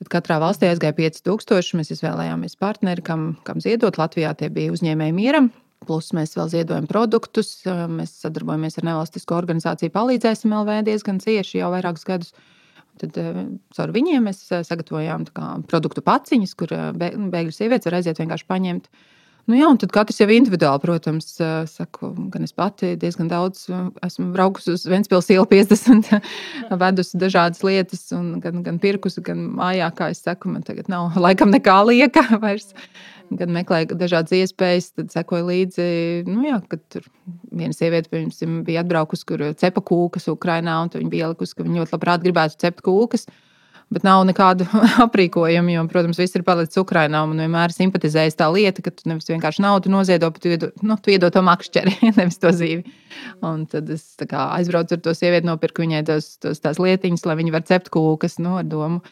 Tad 0.00 0.08
katrā 0.14 0.38
valstī 0.40 0.70
aizgāja 0.70 0.96
5000. 0.96 1.76
Mēs 1.76 1.92
izvēlējāmies 1.92 2.56
partneri, 2.60 3.04
kam, 3.04 3.34
kam 3.44 3.60
ziedot. 3.60 3.98
Latvijā 4.00 4.32
tie 4.38 4.48
bija 4.52 4.72
uzņēmēji 4.72 5.16
mieram. 5.16 5.50
Plus 5.84 6.10
mēs 6.16 6.32
vēl 6.36 6.48
ziedojam 6.52 6.88
produktus. 6.88 7.52
Mēs 7.68 8.14
sadarbojamies 8.22 8.80
ar 8.80 8.88
nevalstisko 8.88 9.36
organizāciju 9.36 9.92
Palīdzēsim 9.92 10.56
LV 10.56 10.80
diezgan 10.88 11.20
cieši 11.20 11.60
jau 11.60 11.70
vairākus 11.74 12.08
gadus. 12.08 12.32
Tad 13.00 13.16
caur 13.76 13.92
viņiem 13.94 14.26
mēs 14.28 14.42
sagatavojām 14.48 15.28
produktu 15.68 16.04
paciņas, 16.04 16.56
kur 16.56 16.72
bēgļu 17.00 17.54
sievietes 17.56 17.88
var 17.88 18.00
aiziet 18.00 18.20
vienkārši 18.20 18.48
paņemt 18.48 18.90
Nu, 19.50 19.56
jā, 19.58 19.66
un 19.66 19.78
tad 19.82 19.90
katrs 19.90 20.20
jau 20.20 20.28
individuāli, 20.30 20.78
protams, 20.84 21.32
saku, 21.72 22.12
gan 22.30 22.44
es 22.46 22.52
pati 22.54 22.92
diezgan 23.00 23.26
daudz 23.30 23.64
esmu 24.06 24.28
braukusi 24.36 24.76
uz 24.76 24.84
Ventspils 24.86 25.26
ielu 25.34 25.46
50, 25.50 26.12
vedusi 26.84 27.18
dažādas 27.18 27.64
lietas, 27.66 28.04
gan, 28.44 28.60
gan 28.62 28.78
pirkusi, 28.82 29.24
gan 29.26 29.42
mājā, 29.58 29.88
kā 29.98 30.12
es 30.14 30.22
saku, 30.22 30.52
man 30.54 30.62
tagad 30.66 30.86
nav 30.92 31.16
laikam 31.26 31.50
nekā 31.50 31.80
lieka 31.88 32.22
vairs. 32.44 32.70
Gan 33.30 33.50
meklēju 33.54 33.98
dažādas 33.98 34.34
iespējas, 34.38 34.92
tad 34.98 35.10
sekoju 35.14 35.50
līdzi, 35.50 35.90
nu 36.30 36.46
jā, 36.46 36.62
kad 36.70 36.86
tur 36.90 37.10
viena 37.50 37.74
sieviete, 37.74 38.10
piemēram, 38.10 38.62
bija 38.66 38.82
atbraukusi, 38.84 39.26
kur 39.26 39.44
cepa 39.58 39.82
kūkas 39.86 40.30
Ukrainā, 40.30 40.80
un 40.82 40.94
viņa 40.94 41.10
bija 41.10 41.28
ielikusi, 41.28 41.58
ka 41.58 41.66
viņa 41.66 41.82
ļoti 41.82 41.96
labprāt 41.96 42.26
gribētu 42.26 42.58
cept 42.62 42.82
kūkas 42.86 43.26
bet 43.90 44.06
nav 44.06 44.22
nekādu 44.28 44.66
aprīkojumu. 45.06 45.74
Jo, 45.74 45.84
protams, 45.90 46.20
viss 46.20 46.36
ir 46.38 46.44
palicis 46.46 46.80
Ukrajinā. 46.80 47.22
Man 47.28 47.44
vienmēr 47.44 47.74
simpatizējas 47.74 48.38
tā 48.38 48.50
lieta, 48.54 48.84
ka 48.84 48.94
tu 48.94 49.10
nevis 49.10 49.30
vienkārši 49.30 49.64
naudu 49.66 49.92
noziedo, 49.92 50.30
bet 50.34 50.44
tu 50.44 50.52
iedod, 50.54 50.74
nu, 50.86 50.96
tu 51.00 51.14
iedod 51.14 51.34
to 51.34 51.44
makšķeri, 51.46 51.96
nevis 52.18 52.40
to 52.42 52.54
zīvi. 52.56 52.98
Un 53.46 53.66
tad 53.70 53.90
es 53.92 54.06
kā, 54.20 54.50
aizbraucu 54.58 54.96
ar 54.96 55.04
to 55.04 55.16
sievieti, 55.16 55.48
nopirku 55.48 55.84
viņai 55.84 56.04
tos, 56.08 56.36
tos, 56.42 56.62
tās 56.62 56.80
lietiņas, 56.82 57.26
lai 57.28 57.40
viņi 57.42 57.56
varētu 57.56 57.74
cept 57.74 57.92
kūkas 57.94 58.38
nu, 58.42 58.58
ar 58.62 58.68
domu 58.68 59.02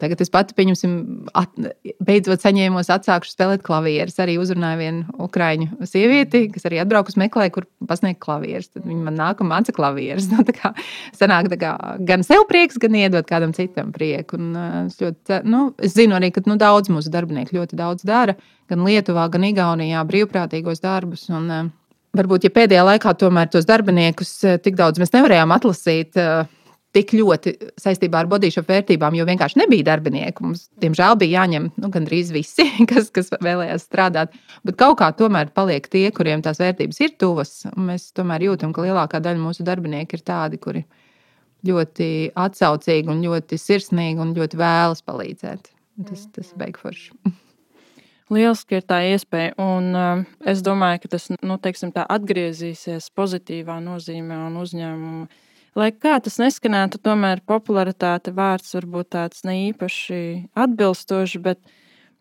Tagad 0.00 0.22
es 0.24 0.30
pati, 0.32 0.54
pieņemsim, 0.56 0.92
at, 1.36 1.50
beidzot 2.00 2.40
saņēmos, 2.40 2.88
atsākuši 2.94 3.34
spēlēt 3.34 3.64
klavierus. 3.66 4.16
Arī 4.24 4.38
uzrunāju 4.40 4.78
vienu 4.80 5.16
ukrāņu 5.20 5.88
sievieti, 5.88 6.46
kas 6.54 6.64
arī 6.68 6.78
atbraukus 6.80 7.18
meklē, 7.20 7.50
kur 7.52 7.66
pasniegt 7.88 8.22
klavierus. 8.24 8.70
Tad 8.72 8.86
viņa 8.88 9.04
man 9.04 9.18
nāk 9.20 9.42
un 9.44 9.50
māca 9.52 9.74
klavierus. 9.76 10.28
Nu, 10.32 10.46
tā 10.48 10.54
kā 10.56 10.70
sanāk 11.12 11.50
tā 11.52 11.58
kā 11.60 11.74
gan 12.08 12.22
sev 12.24 12.46
prieks, 12.48 12.78
gan 12.80 12.96
iedot 12.96 13.26
kādam 13.28 13.52
citam 13.52 13.90
prieku. 13.92 14.38
Un, 14.40 14.54
es, 14.86 14.96
ļoti, 15.02 15.42
nu, 15.44 15.66
es 15.76 15.92
zinu 15.92 16.16
arī, 16.16 16.30
ka 16.32 16.40
nu, 16.48 16.56
daudz 16.56 16.88
mūsu 16.88 17.12
darbinieku 17.12 17.58
ļoti 17.58 17.76
daudz 17.76 18.08
dara. 18.08 18.38
Gan 18.72 18.86
Lietuvā, 18.86 19.26
gan 19.34 19.44
Igaunijā 19.44 20.00
brīvprātīgos 20.08 20.80
darbus. 20.80 21.26
Un, 21.28 21.68
varbūt, 22.16 22.48
ja 22.48 22.54
pēdējā 22.54 22.88
laikā 22.88 23.12
tomēr 23.20 23.52
tos 23.52 23.68
darbiniekus 23.68 24.38
tik 24.64 24.80
daudz 24.80 25.02
mēs 25.02 25.12
nevarējām 25.12 25.52
atlasīt 25.52 26.16
tik 26.92 27.14
ļoti 27.16 27.54
saistībā 27.80 28.20
ar 28.22 28.28
bodyshop 28.30 28.68
vērtībām, 28.68 29.16
jo 29.16 29.26
vienkārši 29.28 29.62
nebija 29.62 29.86
darbinieku. 29.92 30.44
Mums, 30.44 30.66
diemžēl, 30.82 31.16
bija 31.20 31.42
jāņem 31.42 31.70
nu, 31.80 31.90
gandrīz 31.92 32.32
visi, 32.34 32.66
kas, 32.90 33.10
kas 33.14 33.32
vēlējās 33.42 33.86
strādāt. 33.88 34.34
Bet 34.66 34.78
kaut 34.80 34.98
kā 35.00 35.08
tomēr 35.16 35.52
paliek 35.56 35.88
tie, 35.92 36.06
kuriem 36.14 36.44
tās 36.44 36.60
vērtības 36.62 37.00
ir 37.04 37.14
tuvas. 37.20 37.54
Mēs 37.76 38.10
tomēr 38.16 38.48
jūtam, 38.50 38.74
ka 38.76 38.84
lielākā 38.84 39.22
daļa 39.24 39.40
mūsu 39.40 39.66
darbinieku 39.66 40.18
ir 40.18 40.26
tādi, 40.26 40.60
kuri 40.62 40.84
ļoti 41.66 42.08
atsaucīgi, 42.38 43.08
un 43.12 43.22
ļoti 43.24 43.60
sirsnīgi 43.60 44.20
un 44.20 44.34
ļoti 44.36 44.58
vēlas 44.58 45.04
palīdzēt. 45.06 45.70
Tas, 46.08 46.26
tas 46.34 46.50
ir 46.50 46.60
beigforši. 46.60 47.12
Lieliski 48.32 48.78
ir 48.78 48.84
tā 48.88 49.02
iespēja, 49.12 49.52
un 49.60 49.88
uh, 49.92 50.22
es 50.48 50.62
domāju, 50.64 51.02
ka 51.02 51.10
tas 51.16 51.26
nu, 51.34 51.58
teiksim, 51.60 51.92
atgriezīsies 51.92 53.10
pozitīvā 53.16 53.76
nozīmē 53.84 54.38
un 54.46 54.56
uzņēmumu 54.62 55.26
Lai 55.78 55.88
kā 55.96 56.18
tas 56.20 56.36
neskanētu, 56.36 57.00
tomēr 57.00 57.40
popularitāte 57.48 58.34
vārds 58.36 58.74
varbūt 58.76 59.14
tāds 59.14 59.46
ne 59.48 59.54
īpaši 59.70 60.18
atbilstošs, 60.52 61.38
bet, 61.40 61.60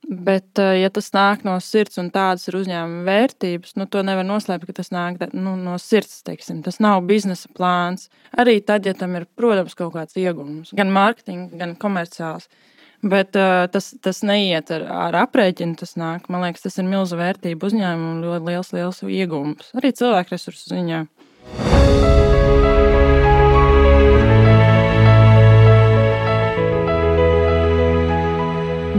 bet 0.07 0.61
ja 0.79 0.87
tas 0.93 1.11
nāk 1.11 1.43
no 1.43 1.57
sirds 1.59 1.99
un 1.99 2.07
tādas 2.15 2.47
ir 2.47 2.55
uzņēmuma 2.61 3.03
vērtības, 3.09 3.75
nu 3.75 3.89
to 3.91 4.05
nevar 4.07 4.23
noslēpt, 4.27 4.69
ka 4.69 4.77
tas 4.79 4.93
nāk 4.95 5.19
nu, 5.35 5.57
no 5.59 5.75
sirds, 5.83 6.21
teiksim. 6.23 6.63
Tas 6.63 6.79
nav 6.79 7.03
biznesa 7.09 7.51
plāns. 7.51 8.07
Arī 8.39 8.61
tad, 8.63 8.87
ja 8.87 8.95
tam 8.95 9.19
ir, 9.19 9.27
protams, 9.35 9.75
kaut 9.75 9.97
kāds 9.97 10.15
iegūms, 10.15 10.71
gan 10.77 10.95
mārketinga, 10.95 11.51
gan 11.59 11.75
komerciāls. 11.81 12.47
Bet 13.01 13.35
uh, 13.35 13.65
tas, 13.73 13.95
tas 13.97 14.21
neiet 14.21 14.69
ar, 14.71 14.85
ar 15.09 15.17
aprēķinu. 15.23 15.73
Tas 15.79 15.95
nāk. 15.97 16.29
Man 16.29 16.45
liekas, 16.45 16.67
tas 16.67 16.77
ir 16.77 16.85
milzīga 16.85 17.23
vērtība 17.23 17.71
uzņēmumam 17.71 18.11
un 18.13 18.25
ļoti 18.27 18.51
liels, 18.51 18.69
liels 18.77 19.01
iegūms. 19.09 19.73
Arī 19.81 19.95
cilvēku 19.97 20.37
resursu 20.37 20.75
ziņā. 20.75 21.01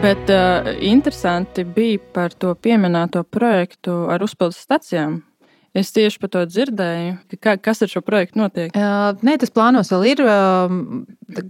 Bet 0.02 0.30
uh, 0.30 0.72
interesanti 0.80 1.62
bija 1.64 1.98
par 2.12 2.32
to 2.34 2.56
pieminēto 2.58 3.20
projektu 3.22 3.92
ar 4.10 4.24
uzpildes 4.26 4.58
stacijām. 4.64 5.20
Es 5.78 5.92
tieši 5.94 6.18
par 6.18 6.32
to 6.34 6.40
dzirdēju, 6.42 7.12
ka, 7.38 7.54
kas 7.62 7.84
ar 7.86 7.90
šo 7.92 8.02
projektu 8.02 8.40
notiek. 8.40 8.74
Uh, 8.74 9.14
nē, 9.22 9.36
tas 9.38 9.52
plānos 9.54 9.92
vēl 9.94 10.08
ir. 10.10 10.22
Uh, 10.26 10.74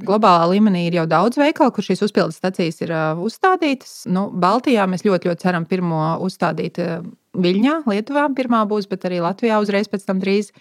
globālā 0.05 0.51
līmenī 0.53 0.85
ir 0.91 0.99
jau 1.01 1.07
daudz 1.09 1.41
veikalu, 1.41 1.73
kur 1.73 1.87
šīs 1.87 2.05
uzpildes 2.05 2.37
stacijas 2.43 2.85
ir 2.85 2.93
uh, 2.93 3.23
uzstādītas. 3.25 4.03
Nu, 4.13 4.27
Baltijā 4.45 4.85
mēs 4.85 5.07
ļoti, 5.09 5.33
ļoti 5.33 5.47
ceram 5.47 5.65
pirmo 5.65 6.05
uzstādīt 6.21 6.83
uh, 6.85 7.01
Viļņā, 7.33 7.79
Lietuvā. 7.89 8.29
Pirmā 8.37 8.67
būs, 8.69 8.85
bet 8.93 9.09
arī 9.09 9.25
Latvijā 9.25 9.63
uzreiz 9.65 9.89
pēc 9.89 10.05
tam 10.11 10.21
drīz. 10.21 10.53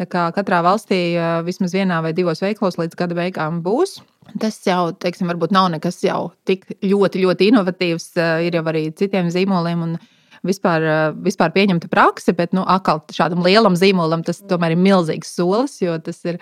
Tā 0.00 0.06
kā 0.08 0.22
katrā 0.32 0.62
valstī 0.64 1.00
vismaz 1.44 1.74
vienā 1.76 1.98
vai 2.00 2.14
divos 2.16 2.40
veikalos 2.40 2.78
līdz 2.80 2.96
gada 2.96 3.16
beigām 3.18 3.58
būs. 3.60 3.98
Tas 4.40 4.56
jau, 4.64 4.94
teiksim, 4.96 5.28
varbūt 5.28 5.52
nav 5.52 5.66
nekas 5.74 5.98
jau 6.06 6.30
tik 6.48 6.64
ļoti, 6.80 7.20
ļoti 7.26 7.50
inovatīvs. 7.50 8.06
Ir 8.46 8.56
jau 8.56 8.62
arī 8.72 8.86
citiem 8.96 9.28
zīmoliem 9.34 9.82
un 9.84 9.98
vispār, 10.46 10.86
vispār 11.20 11.52
pieņemta 11.52 11.90
prakse, 11.92 12.32
bet, 12.36 12.54
nu, 12.56 12.64
atkal 12.64 13.02
šādam 13.12 13.44
lielam 13.44 13.76
zīmolam 13.76 14.24
tas 14.24 14.40
tomēr 14.40 14.72
ir 14.72 14.80
milzīgs 14.80 15.34
solis, 15.36 15.76
jo 15.84 15.98
tas 16.00 16.22
ir 16.24 16.40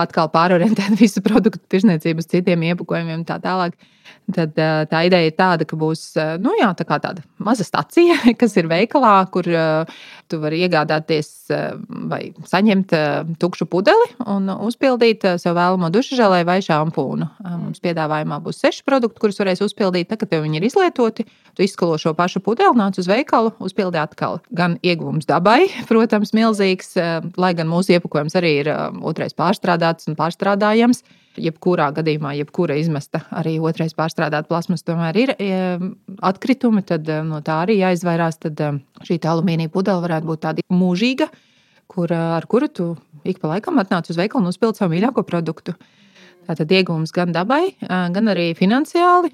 atkal 0.00 0.30
pārorientēt 0.32 0.96
visu 1.04 1.22
produktu 1.24 1.60
tirzniecību 1.74 2.24
uz 2.24 2.30
citiem 2.30 2.64
iepakojumiem 2.70 3.20
un 3.20 3.28
tā 3.28 3.36
tālāk. 3.42 3.76
Tad 4.34 4.56
tā 4.56 5.00
ideja 5.04 5.28
ir 5.28 5.36
tāda, 5.36 5.66
ka 5.68 5.76
būs 5.80 6.14
nu, 6.40 6.54
jā, 6.56 6.70
tā 6.76 6.86
tāda 6.88 7.24
maza 7.42 7.64
stacija, 7.66 8.16
kas 8.40 8.56
ir 8.60 8.68
veikalā, 8.70 9.16
kur 9.32 9.48
tu 10.30 10.38
vari 10.42 10.60
iegādāties 10.64 11.28
vai 12.10 12.20
saņemt 12.48 12.94
tukšu 13.40 13.66
pudeli 13.70 14.10
un 14.30 14.48
uzpildīt 14.52 15.26
sev 15.40 15.56
vēlamo 15.58 15.90
dušu 15.94 16.18
žēlē 16.18 16.42
vai 16.48 16.58
šampūnu. 16.64 17.28
Mums 17.64 17.82
piedāvājumā 17.84 18.40
būs 18.44 18.62
seši 18.64 18.84
produkti, 18.86 19.20
kurus 19.22 19.40
varēs 19.42 19.64
uzpildīt. 19.64 20.08
Tad, 20.10 20.22
kad 20.22 20.32
tev 20.32 20.44
viņi 20.46 20.60
ir 20.60 20.68
izlietoti, 20.68 21.26
tu 21.54 21.66
izskalo 21.66 21.98
šo 22.00 22.14
pašu 22.18 22.42
pudeli, 22.44 22.76
nāc 22.78 22.98
uz 23.00 23.08
veikalu, 23.10 23.54
uzpildi 23.64 24.00
atkal. 24.00 24.40
Gan 24.54 24.78
ieguvums 24.84 25.28
dabai, 25.30 25.66
protams, 25.90 26.34
milzīgs, 26.36 26.96
lai 27.40 27.52
gan 27.58 27.70
mūsu 27.70 27.96
iepakojums 27.98 28.38
arī 28.40 28.56
ir 28.62 28.72
otrais 29.04 29.36
pārstrādāts 29.36 30.10
un 30.10 30.18
pārstrādājams 30.18 31.04
jebkurā 31.40 31.88
gadījumā, 31.94 32.34
jebkura 32.38 32.76
izmesta 32.78 33.24
arī 33.34 33.56
otrais 33.62 33.94
pārstrādāta 33.96 34.48
plasmas 34.50 34.84
tomēr 34.86 35.18
ir 35.18 35.32
e, 35.34 35.48
atkritumi, 36.24 36.84
tad 36.86 37.08
e, 37.08 37.20
no 37.26 37.40
tā 37.44 37.60
arī 37.64 37.78
jāizvairās. 37.80 38.38
Tad 38.44 38.60
e, 38.60 38.70
šī 39.06 39.18
alumīnija 39.30 39.72
pudele 39.72 40.04
varētu 40.04 40.30
būt 40.30 40.44
tāda 40.46 40.64
mūžīga, 40.72 41.28
kur, 41.90 42.14
ar 42.14 42.46
kuru 42.50 42.70
tu 42.70 42.88
ik 43.24 43.40
pa 43.42 43.54
laikam 43.54 43.80
atnāc 43.82 44.10
uz 44.10 44.20
veikalu 44.20 44.44
un 44.44 44.52
uzpild 44.52 44.78
savu 44.78 44.94
mīļāko 44.94 45.26
produktu. 45.26 45.76
Tātad 46.44 46.72
iegūms 46.76 47.14
gan 47.16 47.32
dabai, 47.32 47.70
gan 47.80 48.28
arī 48.28 48.50
finansiāli. 48.58 49.30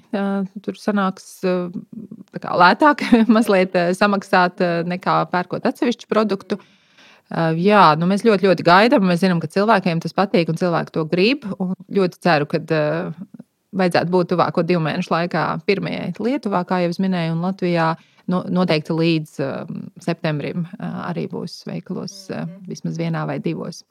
Tur 0.63 0.77
sanāks 0.79 1.41
kā, 1.43 2.53
lētāk 2.55 3.03
mazliet 3.35 3.75
samaksāt 3.99 4.63
nekā 4.87 5.17
pērkot 5.33 5.67
atsevišķu 5.67 6.07
produktu. 6.07 6.61
Jā, 7.31 7.83
nu 7.95 8.07
mēs 8.09 8.25
ļoti, 8.27 8.49
ļoti 8.49 8.65
gaidām. 8.67 9.05
Mēs 9.07 9.21
zinām, 9.23 9.39
ka 9.39 9.49
cilvēkiem 9.51 10.01
tas 10.03 10.15
patīk 10.15 10.51
un 10.51 10.59
cilvēki 10.59 10.95
to 10.95 11.05
grib. 11.07 11.45
Ļoti 11.91 12.19
ceru, 12.23 12.47
ka 12.51 12.59
vajadzētu 13.71 14.11
būt 14.11 14.31
tuvāko 14.33 14.65
divu 14.67 14.81
mēnešu 14.83 15.13
laikā 15.13 15.45
pirmajai 15.67 16.09
Lietuvā, 16.19 16.65
kā 16.67 16.81
jau 16.83 16.91
es 16.91 16.99
minēju, 17.03 17.37
un 17.37 17.45
Latvijā. 17.47 17.93
Noteikti 18.31 18.95
līdz 18.95 19.39
septembrim 19.99 20.67
arī 20.79 21.25
būs 21.31 21.63
veikalos 21.67 22.29
vismaz 22.67 22.99
vienā 22.99 23.25
vai 23.27 23.39
divos. 23.43 23.81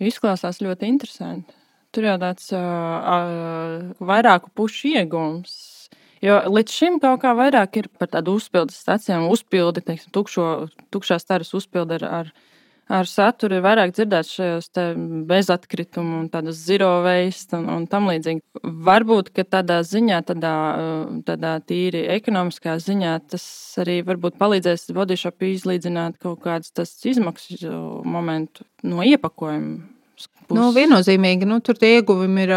Izklausās 0.00 0.62
ļoti 0.64 0.88
interesanti. 0.88 1.56
Tur 1.90 2.06
jau 2.06 2.16
tāds 2.22 2.46
uh, 2.54 3.90
vairāku 3.98 4.52
pušu 4.56 4.92
iegūms. 4.94 5.54
Jo 6.22 6.36
līdz 6.52 6.76
šim 6.76 6.98
kaut 7.02 7.22
kā 7.22 7.32
vairāk 7.36 7.80
ir 7.80 7.88
par 7.98 8.10
tādu 8.12 8.36
uzpildes 8.38 8.78
stācijām, 8.78 9.26
uzpildi, 9.32 9.82
teiksim, 9.84 10.12
tukšo, 10.14 10.46
tukšās 10.92 11.26
taras 11.26 11.50
uzpildi 11.56 11.96
ar, 11.96 12.04
ar, 12.20 12.32
ar 12.90 13.08
saturu. 13.08 13.58
Ir 13.58 13.64
vairāk 13.64 13.94
dzirdēts 13.94 14.32
šajos 14.36 14.70
bezatkritumu 15.30 16.18
un 16.24 16.26
tādas 16.32 16.58
zero 16.66 16.90
waste 17.06 17.58
un, 17.58 17.68
un 17.72 17.86
tam 17.90 18.10
līdzīgi. 18.10 18.42
Varbūt, 18.90 19.30
ka 19.36 19.46
tādā 19.58 19.80
ziņā, 19.86 20.20
tādā, 20.32 20.54
tādā 21.28 21.54
tīri 21.66 22.06
ekonomiskā 22.16 22.76
ziņā, 22.82 23.14
tas 23.30 23.46
arī 23.82 24.00
varbūt 24.06 24.40
palīdzēs 24.40 24.90
bodyshop 24.96 25.46
izlīdzināt 25.52 26.18
kaut 26.22 26.42
kādas 26.44 26.74
tas 26.74 26.92
izmaksu 27.06 27.70
momentu 28.04 28.66
no 28.82 29.06
iepakojuma 29.06 29.80
puses? 30.50 30.58
Nu, 30.58 30.70
viennozīmīgi, 30.74 31.48
nu, 31.48 31.60
tur 31.64 31.78
tie 31.78 31.96
ieguvumi 31.98 32.44
ir 32.44 32.52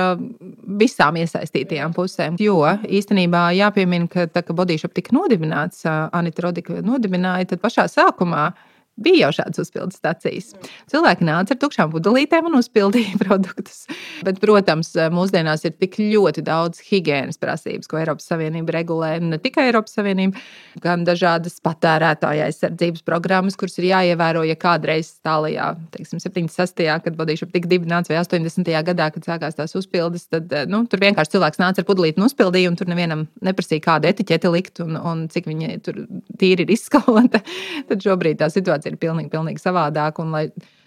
visām 0.81 1.17
iesaistītajām 1.21 1.93
pusēm. 1.95 2.37
Jo 2.41 2.59
īstenībā 2.83 3.51
jāpiemina, 3.57 4.09
ka 4.11 4.27
tā 4.31 4.43
kā 4.45 4.55
Bodyshop 4.57 4.95
tika 4.97 5.15
nodibināts, 5.15 5.83
Anita 5.85 6.47
Rodika 6.47 6.81
nodibināja, 6.81 7.53
tad 7.53 7.63
pašā 7.63 7.87
sākumā 7.91 8.51
Bija 8.93 9.25
jau 9.25 9.31
šādas 9.39 9.63
uzpildes 9.63 9.97
stācijas. 9.97 10.51
Cilvēki 10.91 11.25
nāca 11.25 11.55
ar 11.55 11.59
tukšām 11.63 11.89
pudelītēm 11.95 12.45
un 12.51 12.59
uzpildīja 12.59 13.17
produktus. 13.23 13.87
Bet, 14.25 14.37
protams, 14.41 14.91
mūsdienās 15.13 15.65
ir 15.65 15.73
tik 15.81 15.97
ļoti 15.97 16.43
daudz 16.45 16.83
higiēnas 16.85 17.41
prasības, 17.41 17.89
ko 17.89 17.97
Eiropas 17.97 18.29
Savienība 18.29 18.75
regulē. 18.77 19.15
Ne 19.23 19.39
tikai 19.41 19.65
Eiropas 19.71 19.97
Savienība, 19.97 20.37
gan 20.83 21.07
dažādas 21.07 21.57
patērētāja 21.65 22.45
aizsardzības 22.51 23.01
programmas, 23.07 23.57
kuras 23.57 23.79
ir 23.81 23.89
jāievēro. 23.89 24.45
Ja 24.45 24.57
kādreiz 24.61 25.09
tālajā, 25.25 25.71
teiksim, 25.95 26.21
76. 26.21 26.85
kad 27.07 27.17
Bodīša 27.17 27.49
tika 27.49 27.71
dibināts 27.73 28.13
vai 28.13 28.21
80. 28.21 28.69
gadā, 28.91 29.09
kad 29.15 29.25
sākās 29.25 29.57
tās 29.57 29.73
uzpildes, 29.79 30.27
tad 30.29 30.53
nu, 30.69 30.83
tur 30.85 31.01
vienkārši 31.01 31.33
cilvēks 31.33 31.61
nāca 31.63 31.81
ar 31.81 31.89
pudelīti 31.89 32.21
un 32.21 32.27
uzpildīja, 32.29 32.69
un 32.69 32.77
tur 32.77 32.93
nevienam 32.93 33.25
neprasīja, 33.41 33.87
kādu 33.89 34.11
etiķeti 34.13 34.53
likt 34.53 34.85
un, 34.85 35.01
un 35.01 35.25
cik 35.33 35.49
viņa 35.49 35.81
tur 35.81 36.03
tīri 36.37 36.67
ir 36.67 36.77
izskalota. 36.77 37.41
Tad 37.89 38.05
šobrīd 38.05 38.41
tā 38.41 38.49
situācija 38.53 38.82
situācija 38.83 38.93
ir 38.93 38.99
pilnīgi, 38.99 39.31
pilnīgi 39.31 39.61
savādāka. 39.61 40.23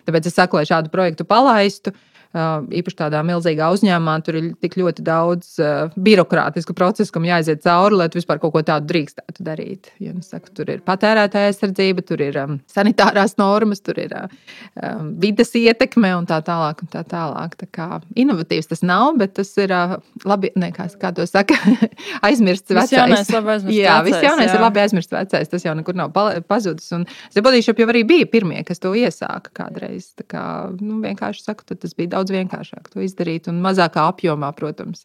Tāpēc 0.07 0.29
es 0.29 0.37
saku, 0.37 0.57
lai 0.57 0.67
šādu 0.69 0.91
projektu 0.93 1.25
palaistu, 1.27 1.93
īpaši 2.37 2.99
tādā 2.99 3.23
milzīgā 3.27 3.69
uzņēmumā, 3.75 4.17
tur 4.27 4.39
ir 4.41 4.49
tik 4.63 4.77
ļoti 4.81 5.05
daudz 5.07 5.57
uh, 5.63 5.95
birokrātisku 5.97 6.75
procesu, 6.77 7.13
kam 7.15 7.27
jāiziet 7.29 7.63
cauri, 7.65 7.99
lai 8.01 8.09
vispār 8.13 8.41
kaut 8.43 8.55
ko 8.55 8.63
tādu 8.67 8.91
drīkstētu 8.93 9.45
darīt. 9.47 9.91
Ja, 10.03 10.13
nu, 10.17 10.25
saku, 10.25 10.53
tur 10.57 10.71
ir 10.75 10.83
patērētāja 10.87 11.53
aizsardzība, 11.53 12.05
tur 12.07 12.23
ir 12.25 12.39
um, 12.43 12.59
sanitārās 12.73 13.37
normas, 13.41 13.83
tur 13.85 14.01
ir 14.03 14.15
um, 14.17 15.13
vidas 15.23 15.55
ietekme 15.57 16.13
un 16.19 16.29
tā 16.29 16.41
tālāk. 16.47 16.85
Un 16.85 16.93
tā 16.93 17.03
tālāk. 17.09 17.57
Tā 17.61 17.69
kā 17.73 17.89
inovatīvs 18.19 18.71
tas 18.73 18.85
nav, 18.87 19.17
bet 19.21 19.37
tas 19.39 19.53
ir 19.63 19.73
uh, 19.75 19.97
labi, 20.29 20.53
ne, 20.59 20.71
kā, 20.77 20.89
kā 21.01 21.13
to 21.17 21.27
saka, 21.29 21.57
aizmirsts 22.29 22.71
vecais. 22.71 22.95
Jaunais, 22.97 23.25
aizmirsts 23.27 23.77
jā, 23.77 23.97
viss 24.07 24.25
jaunais 24.25 24.51
jā. 24.51 24.59
ir 24.59 24.65
labi 24.65 24.83
aizmirsts 24.85 25.17
vecais. 25.17 25.53
Tas 25.53 25.67
jau 25.67 25.77
nekur 25.79 25.97
nav 25.99 26.13
pazudis. 26.49 26.91
Un 26.97 27.07
Zebodīšop 27.35 27.81
jau 27.81 27.89
arī 27.91 28.03
bija 28.09 28.29
pirmie, 28.31 28.61
kas 28.67 28.81
to 28.83 28.93
iesāka 28.97 29.53
kādreiz. 29.57 30.11
Tā 30.19 30.27
kā, 30.31 30.45
nu, 30.81 31.01
vienkārši 31.05 31.45
saku, 31.47 31.67
tas 31.75 31.97
bija 31.97 32.15
daudz 32.17 32.26
vienkāršāk 32.33 32.91
to 32.93 33.03
izdarīt 33.05 33.49
un 33.51 33.61
mazākā 33.65 34.07
apjomā, 34.11 34.53
protams. 34.57 35.05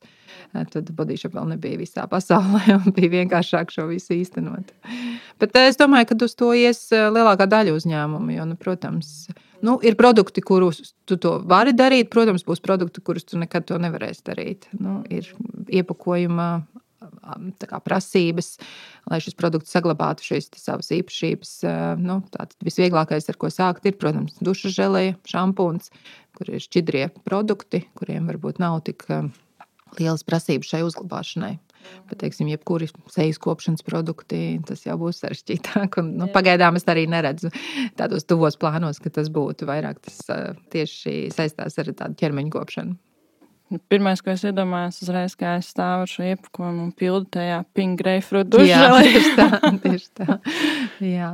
Tad 0.52 0.90
bodyshop 0.96 1.36
vēl 1.36 1.52
nebija 1.54 1.80
visā 1.80 2.08
pasaulē 2.12 2.64
un 2.80 2.96
bija 2.96 3.14
vienkāršāk 3.20 3.72
šo 3.74 3.88
visu 3.92 4.16
īstenot. 4.18 4.74
Bet 5.42 5.56
es 5.60 5.80
domāju, 5.80 6.12
ka 6.12 6.20
uz 6.26 6.36
to 6.38 6.52
ies 6.58 6.84
lielākā 6.92 7.48
daļa 7.52 7.76
uzņēmumu, 7.78 8.36
jo, 8.36 8.48
nu, 8.50 8.58
protams, 8.60 9.30
nu, 9.66 9.78
ir 9.86 9.98
produkti, 10.00 10.44
kurus 10.46 10.94
tu 11.10 11.18
to 11.22 11.38
vari 11.48 11.76
darīt. 11.78 12.12
Protams, 12.14 12.46
būs 12.48 12.64
produkti, 12.64 13.04
kurus 13.06 13.28
tu 13.28 13.40
nekad 13.42 13.68
to 13.70 13.80
nevarēsi 13.82 14.26
darīt. 14.28 14.70
Nu, 14.80 15.02
ir 15.10 15.30
iepakojuma 15.72 16.52
kā, 17.22 17.80
prasības, 17.84 18.56
lai 19.10 19.22
šis 19.24 19.38
produkts 19.40 19.74
saglabātu 19.76 20.26
šīs 20.26 20.52
savas 20.60 20.92
īpašības. 20.96 21.54
Nu, 22.02 22.22
visvieglākais, 22.66 23.30
ar 23.32 23.40
ko 23.42 23.52
sākt, 23.54 23.88
ir, 23.90 23.98
protams, 24.02 24.40
dušas 24.44 24.76
žēlēja, 24.78 25.18
šampūns, 25.30 25.92
kur 26.38 26.52
ir 26.52 26.64
šķidrie 26.64 27.08
produkti, 27.28 27.86
kuriem 28.00 28.30
varbūt 28.32 28.62
nav 28.64 28.82
tik 28.88 29.08
lielas 30.00 30.24
prasības 30.28 30.72
šai 30.72 30.86
uzglabāšanai. 30.88 31.58
Bet, 32.10 32.20
teiksim, 32.22 32.50
jebkuri 32.52 32.88
sejas 33.10 33.40
kopšanas 33.42 33.82
produkti, 33.86 34.60
tas 34.68 34.84
jau 34.86 34.98
būs 35.02 35.24
sarežģītāk. 35.24 35.98
Un, 36.02 36.12
nu, 36.20 36.28
pagaidām 36.34 36.78
es 36.78 36.86
arī 36.92 37.08
neredzu 37.10 37.50
tādos 37.98 38.28
tuvos 38.30 38.60
plānos, 38.62 39.02
ka 39.02 39.10
tas 39.14 39.32
būtu 39.34 39.66
vairāk 39.70 40.02
tas 40.06 40.22
tieši 40.74 41.32
saistās 41.34 41.80
ar 41.82 41.90
tādu 41.90 42.20
ķermeņa 42.22 42.54
kopšanu. 42.54 43.00
Pirmais, 43.92 44.20
ko 44.20 44.34
es 44.34 44.42
iedomājos, 44.44 44.98
uzreiz, 45.06 45.34
kā 45.40 45.54
es 45.62 45.70
stāvu 45.72 46.04
ar 46.04 46.10
šo 46.12 46.26
iepakojumu 46.28 46.82
un 46.84 46.90
pildu 46.98 47.30
tajā 47.38 47.62
pink 47.78 48.02
grapefruit 48.02 48.50
dušā. 48.52 48.68
Jā, 48.68 48.90
tieši 49.06 49.32
tā. 49.38 49.46
Tieši 49.86 50.10
tā. 50.20 50.38
Jā. 51.08 51.30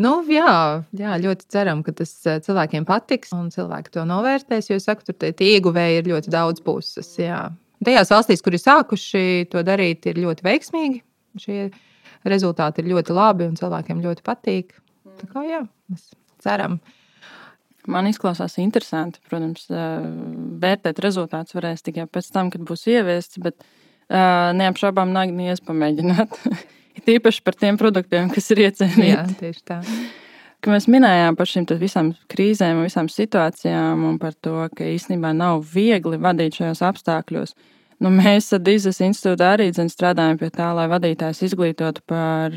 Nu, 0.00 0.14
jā, 0.32 0.54
jā, 0.96 1.18
ļoti 1.20 1.48
ceram, 1.52 1.82
ka 1.84 1.92
tas 1.98 2.14
eh, 2.24 2.40
cilvēkiem 2.44 2.86
patiks 2.88 3.34
un 3.36 3.50
cilvēki 3.52 3.92
to 3.98 4.06
novērtēs, 4.08 4.70
jo, 4.72 4.78
saku, 4.80 5.04
tur 5.10 5.18
tie 5.20 5.50
ieguvēji 5.58 6.00
ir 6.00 6.10
ļoti 6.14 6.32
daudz 6.32 6.64
puses. 6.64 7.10
Jā. 7.20 7.42
Tajās 7.84 8.14
valstīs, 8.14 8.40
kur 8.44 8.56
ir 8.56 8.64
sākuši 8.64 9.50
to 9.52 9.60
darīt, 9.66 10.08
ir 10.08 10.22
ļoti 10.24 10.46
veiksmīgi. 10.46 11.02
Šie 11.42 11.68
rezultāti 12.24 12.80
ir 12.80 12.92
ļoti 12.94 13.16
labi 13.16 13.50
un 13.50 13.58
cilvēkiem 13.60 14.00
ļoti 14.04 14.24
patīk. 14.24 14.72
Tā 15.20 15.28
kā 15.30 15.44
jā, 15.44 15.60
mēs 15.92 16.08
ceram, 16.42 16.78
Man 17.90 18.08
izklausās 18.08 18.56
interesanti. 18.62 19.20
Protams, 19.28 19.66
vērtēt 19.68 21.00
rezultātus 21.04 21.56
varēs 21.56 21.84
tikai 21.84 22.06
pēc 22.10 22.30
tam, 22.34 22.50
kad 22.54 22.64
būs 22.66 22.86
ieviests, 22.88 23.40
bet 23.44 23.60
neapšaubām 24.10 25.12
nākties 25.14 25.64
pamēģināt. 25.64 26.38
Ir 27.00 27.16
īpaši 27.16 27.42
par 27.42 27.56
tiem 27.58 27.78
produktiem, 27.80 28.28
kas 28.30 28.52
ir 28.54 28.68
iecienīti. 28.68 29.08
Jā, 29.10 29.24
tieši 29.40 29.64
tā. 29.66 29.80
Ka 30.62 30.72
mēs 30.72 30.86
minējām 30.88 31.36
par 31.36 31.48
šīm 31.50 31.66
visām 31.80 32.12
krīzēm, 32.30 32.84
visām 32.86 33.10
situācijām 33.12 34.04
un 34.08 34.20
par 34.22 34.36
to, 34.38 34.62
ka 34.72 34.86
īstenībā 34.88 35.34
nav 35.36 35.64
viegli 35.74 36.20
vadīt 36.22 36.60
šajos 36.60 36.84
apstākļos. 36.86 37.56
Nu, 38.02 38.10
mēs 38.10 38.50
Dīzes 38.64 38.98
institūtu 39.04 39.44
arī 39.46 39.68
strādājam 39.72 40.38
pie 40.40 40.50
tā, 40.54 40.72
lai 40.76 40.86
vadītājs 40.90 41.44
izglītotu 41.46 42.02
par, 42.10 42.56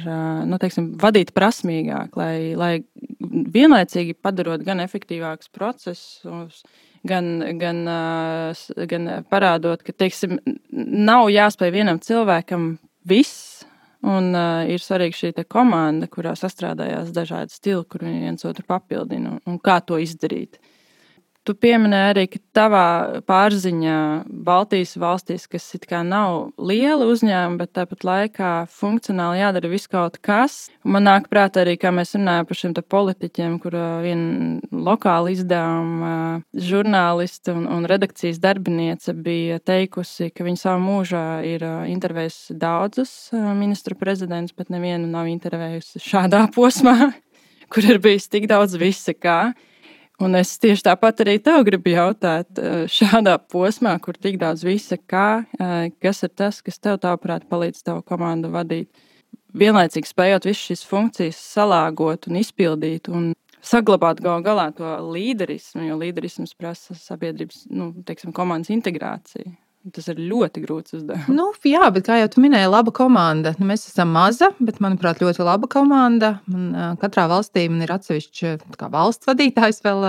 nu, 0.49 0.57
teiksim, 0.61 0.91
vadīt 1.01 1.33
prasmīgāk, 1.37 2.17
lai, 2.17 2.55
lai 2.57 2.71
vienlaicīgi 3.53 4.17
padarot 4.21 4.65
gan 4.65 4.81
efektīvākus 4.83 5.51
procesus, 5.53 6.63
gan, 7.07 7.29
gan, 7.61 7.83
gan 8.89 9.11
parādot, 9.29 9.85
ka, 9.85 9.93
teiksim, 9.93 10.39
nav 10.71 11.29
jāspēj 11.33 11.73
vienam 11.75 12.01
cilvēkam 12.03 12.71
viss, 13.07 13.61
un 14.07 14.33
ir 14.69 14.81
svarīga 14.81 15.17
šī 15.17 15.45
komanda, 15.49 16.09
kurā 16.09 16.33
sastrādājās 16.37 17.13
dažādi 17.13 17.53
stili, 17.53 17.85
kur 17.85 18.05
viens 18.05 18.45
otru 18.45 18.65
papildina 18.67 19.35
un, 19.35 19.39
un 19.45 19.61
kā 19.61 19.79
to 19.85 20.01
izdarīt. 20.01 20.57
Uh, 20.57 20.73
Tu 21.47 21.53
pieminēji 21.55 22.11
arī, 22.11 22.23
ka 22.27 22.39
tavā 22.57 22.87
pārziņā 23.23 23.97
Baltijas 24.27 24.97
valstīs, 24.99 25.45
kas 25.47 25.63
it 25.77 25.85
kā 25.87 26.01
nav 26.03 26.49
liela 26.59 27.05
uzņēmuma, 27.07 27.61
bet 27.61 27.71
tāpat 27.77 28.03
laikā 28.03 28.49
funkcionāli 28.67 29.39
jādara 29.39 29.69
viss 29.71 29.87
kaut 29.87 30.17
kas. 30.19 30.57
Man 30.83 31.05
nāk 31.07 31.29
prātā 31.31 31.63
arī, 31.63 31.77
kā 31.79 31.93
mēs 31.95 32.11
runājam 32.17 32.49
par 32.49 32.59
šiem 32.59 32.73
politiķiem, 32.75 33.55
kur 33.63 33.77
viena 34.03 34.57
lokāla 34.75 35.31
izdevuma 35.31 36.11
žurnāliste 36.51 37.55
un, 37.55 37.63
un 37.77 37.87
redakcijas 37.87 38.41
darbiniece 38.43 39.15
bija 39.15 39.61
teikusi, 39.63 40.27
ka 40.35 40.43
viņa 40.43 40.63
savā 40.65 40.81
mūžā 40.83 41.23
ir 41.47 41.63
intervējusi 41.93 42.57
daudzus 42.59 43.13
ministru 43.55 43.95
prezidentus, 43.95 44.57
bet 44.57 44.73
nevienu 44.73 45.07
nav 45.15 45.31
intervējusi 45.31 46.03
šādā 46.03 46.43
posmā, 46.57 47.13
kur 47.71 47.87
ir 47.87 48.03
bijis 48.03 48.27
tik 48.27 48.51
daudz 48.51 48.75
visa 48.83 49.15
kā. 49.15 49.39
Un 50.17 50.33
es 50.33 50.55
tieši 50.57 50.81
tāpat 50.87 51.19
arī 51.21 51.35
tev 51.45 51.61
gribu 51.67 51.91
jautāt, 51.93 52.49
eh, 52.57 52.85
šādā 52.89 53.35
posmā, 53.53 53.93
kur 54.01 54.17
tik 54.17 54.39
daudz 54.41 54.63
visa 54.65 54.97
kā, 54.97 55.45
eh, 55.59 55.91
kas 56.01 56.23
ir 56.23 56.29
tas, 56.29 56.61
kas 56.61 56.79
tev, 56.79 56.97
tavuprāt, 56.97 57.45
palīdz 57.45 57.83
tavu 57.83 58.01
komandu 58.01 58.49
vadīt? 58.49 58.87
Vienlaicīgi 59.53 60.09
spējot 60.09 60.49
visas 60.49 60.63
šīs 60.65 60.85
funkcijas 60.85 61.37
salāgot 61.37 62.27
un 62.27 62.35
izpildīt 62.41 63.09
un 63.09 63.33
saglabāt 63.61 64.19
gal 64.21 64.41
galā 64.41 64.75
to 64.75 64.83
līderismu, 64.83 65.87
jo 65.87 65.97
līderisms 66.01 66.55
prasa 66.57 66.97
sabiedrības, 66.97 67.67
nu, 67.69 67.93
teiksim, 68.03 68.33
komandas 68.33 68.73
integrāciju. 68.73 69.55
Tas 69.93 70.07
ir 70.11 70.19
ļoti 70.19 70.63
grūts 70.63 70.95
uzdevums. 70.97 71.29
Nu, 71.31 71.51
jā, 71.67 71.85
bet 71.93 72.07
kā 72.07 72.17
jau 72.19 72.41
minēji, 72.43 72.69
laba 72.71 72.91
komanda. 72.95 73.53
Nu, 73.59 73.67
mēs 73.69 73.85
esam 73.89 74.11
maza, 74.15 74.49
bet, 74.59 74.81
manuprāt, 74.83 75.21
ļoti 75.23 75.45
laba 75.45 75.69
komanda. 75.71 76.37
Man, 76.49 76.97
katrā 77.01 77.27
valstī 77.31 77.67
man 77.71 77.85
ir 77.85 77.93
atsevišķs 77.95 78.65
valsts 78.91 79.29
vadītājs 79.29 79.83
vēl. 79.85 80.05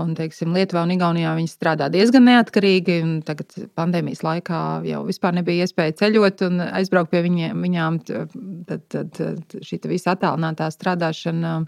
Un, 0.00 0.14
teiksim, 0.16 0.54
Lietuvā 0.56 0.86
un 0.86 0.94
Igaunijā 0.94 1.34
viņi 1.36 1.50
strādā 1.52 1.90
diezgan 1.92 2.24
neatkarīgi. 2.24 2.94
Tagad 3.28 3.52
pandēmijas 3.76 4.22
laikā 4.24 4.60
jau 4.88 5.02
vispār 5.04 5.36
nebija 5.36 5.66
iespēja 5.66 5.98
ceļot 6.00 6.46
un 6.48 6.62
aizbraukt 6.64 7.12
pie 7.12 7.20
viņiem, 7.26 7.60
viņām. 7.66 7.98
Tad, 8.08 8.86
tad, 8.88 9.12
tad 9.18 9.58
šī 9.60 9.82
visa 9.92 10.16
attālinātā 10.16 10.70
strādāšana 10.72 11.58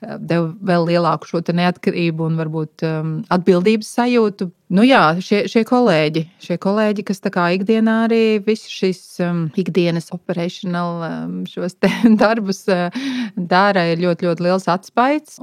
deva 0.00 0.50
vēl 0.64 0.86
lielāku 0.88 1.28
šo 1.28 1.40
neatkarību 1.56 2.24
un 2.26 2.38
varbūt 2.40 2.84
um, 2.86 3.12
atbildības 3.32 3.90
sajūtu. 3.98 4.48
Nu 4.76 4.84
jā, 4.86 5.02
šie, 5.24 5.42
šie 5.50 5.64
kolēģi, 5.66 6.22
šie 6.44 6.56
kolēģi, 6.62 7.04
kas 7.08 7.20
ikdienā 7.20 7.96
arī 8.06 8.22
visu 8.44 8.70
šīs 8.70 9.02
um, 9.26 9.42
ikdienas 9.58 10.12
operational 10.14 11.02
um, 11.04 11.36
šos 11.50 11.76
darbus 12.22 12.64
uh, 12.70 12.88
dara, 13.36 13.88
ir 13.92 14.02
ļoti, 14.04 14.28
ļoti 14.28 14.46
liels 14.46 14.68
atspaids. 14.70 15.40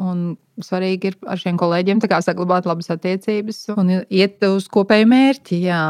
Svarīgi 0.57 1.11
ir 1.11 1.17
ar 1.29 1.37
šiem 1.37 1.57
kolēģiem 1.59 2.01
saglabāt 2.01 2.65
labas 2.65 2.89
attiecības 2.89 3.67
un 3.75 3.99
iet 4.09 4.41
uz 4.47 4.69
kopēju 4.73 5.09
mērķi. 5.11 5.61
Jā. 5.67 5.83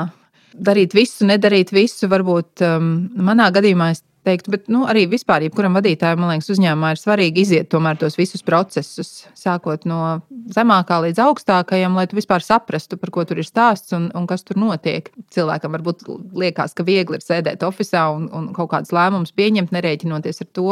Darīt 0.57 0.95
visu, 0.97 1.23
nedarīt 1.29 1.71
visu. 1.71 2.09
Varbūt 2.09 2.65
um, 2.65 2.91
manā 3.15 3.51
gadījumā 3.53 3.91
es 3.93 4.01
teiktu, 4.27 4.51
bet 4.53 4.67
nu, 4.71 4.83
arī 4.89 5.05
vispār, 5.09 5.45
jebkuram 5.47 5.77
vadītājam, 5.77 6.19
man 6.21 6.33
liekas, 6.33 6.51
uzņēmumā 6.53 6.93
ir 6.93 7.01
svarīgi 7.01 7.43
iziet 7.43 7.69
tomēr 7.71 7.99
tos 8.01 8.17
visus 8.19 8.43
procesus, 8.45 9.11
sākot 9.37 9.87
no 9.89 10.19
zemākā 10.53 10.99
līdz 11.07 11.21
augstākajam, 11.23 11.95
lai 11.97 12.07
tu 12.09 12.17
vispār 12.19 12.43
saprastu, 12.45 12.99
par 12.99 13.11
ko 13.15 13.25
tur 13.27 13.41
ir 13.41 13.47
stāsts 13.47 13.95
un, 13.97 14.09
un 14.17 14.27
kas 14.29 14.45
tur 14.47 14.59
notiek. 14.61 15.09
Cilvēkam 15.33 15.75
varbūt 15.77 16.07
liekas, 16.37 16.75
ka 16.77 16.85
viegli 16.87 17.19
ir 17.19 17.25
sēdēt 17.25 17.65
oficiālā 17.67 18.15
un, 18.17 18.27
un 18.35 18.49
kaut 18.55 18.71
kādas 18.73 18.93
lēmumus 18.95 19.35
pieņemt, 19.37 19.73
nerēķinoties 19.75 20.43
ar 20.43 20.51
to, 20.59 20.67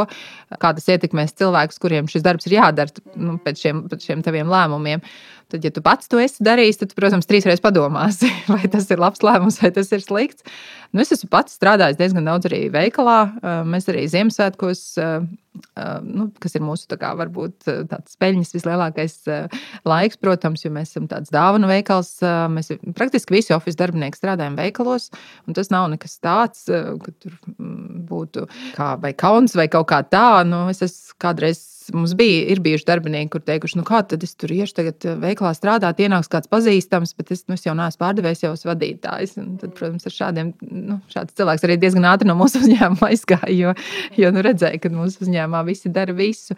kā 0.61 0.73
tas 0.75 0.91
ietekmēs 0.95 1.35
cilvēkus, 1.39 1.79
kuriem 1.81 2.11
šis 2.11 2.25
darbs 2.25 2.49
ir 2.49 2.59
jādara 2.59 3.05
nu, 3.15 3.39
pēc, 3.43 3.63
šiem, 3.65 3.85
pēc 3.91 4.09
šiem 4.09 4.25
taviem 4.25 4.51
lēmumiem. 4.51 5.03
Tad, 5.51 5.61
ja 5.61 5.69
tu 5.69 5.81
pats 5.85 6.09
to 6.09 6.17
esi 6.17 6.41
darījis, 6.45 6.79
tad, 6.81 6.93
protams, 6.97 7.27
trīsreiz 7.29 7.61
padomāsi, 7.61 8.31
vai 8.51 8.65
tas 8.71 8.89
ir 8.89 9.01
labs 9.01 9.21
lēmums 9.25 9.59
vai 9.61 9.69
tas 9.75 9.91
ir 9.93 10.01
slikts. 10.01 10.45
Nu, 10.95 11.03
es 11.03 11.11
esmu 11.11 11.27
pats 11.27 11.57
strādājis 11.57 11.97
diezgan 11.99 12.23
daudz 12.29 12.47
arī 12.47 12.69
veikalā. 12.71 13.17
Mēs 13.67 13.89
arī 13.91 14.05
Ziemassvētkos, 14.07 14.83
nu, 16.07 16.27
kas 16.39 16.55
ir 16.55 16.63
mūsu 16.63 16.87
tā 16.87 16.95
kā, 17.01 17.09
varbūt 17.19 17.67
tāds 17.91 18.15
peļņas 18.21 18.55
vislielākais 18.55 19.17
laiks, 19.83 20.21
protams, 20.23 20.63
jo 20.63 20.71
mēs 20.71 20.93
esam 20.93 21.09
tāds 21.11 21.33
dāvanu 21.35 21.67
veikals. 21.67 22.13
Mēs 22.55 22.71
praktiski 22.95 23.35
visi 23.35 23.51
oficiāli 23.51 23.81
darbinieki 23.83 24.21
strādājam 24.21 24.55
veikalos, 24.55 25.09
un 25.43 25.59
tas 25.59 25.67
nav 25.73 25.89
nekas 25.91 26.15
tāds, 26.23 26.63
ka 26.71 27.15
tur 27.19 27.35
mm, 27.57 28.05
būtu 28.07 28.47
kā 28.77 28.93
vai 29.03 29.11
kauns 29.19 29.59
vai 29.59 29.67
kaut 29.67 29.89
kā 29.91 29.99
tā. 30.07 30.45
Nu, 30.47 30.69
es 30.71 30.79
esmu 30.85 31.19
kādreiz 31.19 31.59
mums 31.93 32.15
bija, 32.17 32.45
ir 32.53 32.61
bijuši 32.65 32.87
darbinieki, 32.87 33.31
kur 33.35 33.43
teikuši, 33.45 33.77
nu 33.79 33.85
kā 33.87 34.01
tad 34.07 34.23
es 34.25 34.33
tur 34.39 34.53
iešu 34.55 34.77
tagad 34.79 35.05
eh, 35.05 35.17
veiklā 35.21 35.51
strādāt, 35.57 36.01
ienāks 36.01 36.31
kāds 36.31 36.49
pazīstams, 36.51 37.13
bet 37.19 37.33
es, 37.35 37.45
nu, 37.49 37.57
es 37.59 37.65
jau 37.67 37.75
neesmu 37.77 38.01
pārdevējs, 38.01 38.45
jau 38.45 38.53
esmu 38.55 38.71
vadītājs. 38.71 39.37
Un 39.41 39.55
tad, 39.61 39.75
protams, 39.77 40.07
ar 40.09 40.15
šādiem, 40.15 40.51
nu, 40.71 40.99
cilvēks 41.11 41.67
arī 41.67 41.79
diezgan 41.81 42.09
ātri 42.09 42.29
no 42.29 42.37
mūsu 42.39 42.59
uzņēmuma 42.63 43.11
aizgāja, 43.11 43.53
jo, 43.53 43.75
jo 44.21 44.33
nu, 44.35 44.45
redzēja, 44.45 44.81
ka 44.81 44.93
mūsu 44.93 45.25
uzņēmumā 45.27 45.65
visi 45.69 45.93
dara 45.93 46.15
visu 46.15 46.57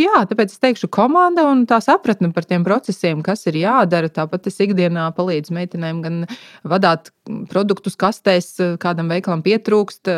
jā, 0.00 0.22
tāpēc 0.28 0.52
es 0.52 0.60
teikšu, 0.62 0.88
komanda 0.92 1.46
un 1.50 1.64
tā 1.68 1.78
sapratne 1.84 2.32
par 2.34 2.46
tiem 2.48 2.64
procesiem, 2.66 3.22
kas 3.26 3.46
ir 3.50 3.58
jādara. 3.60 4.10
Tāpat 4.12 4.48
es 4.50 4.58
ikdienā 4.64 5.08
palīdzu 5.16 5.54
meitenēm 5.56 6.02
gan 6.04 6.18
vadīt 6.66 7.12
produktus 7.50 7.96
kastēs, 7.98 8.52
kādam 8.82 9.10
veikalam 9.10 9.42
pietrūkst, 9.46 10.10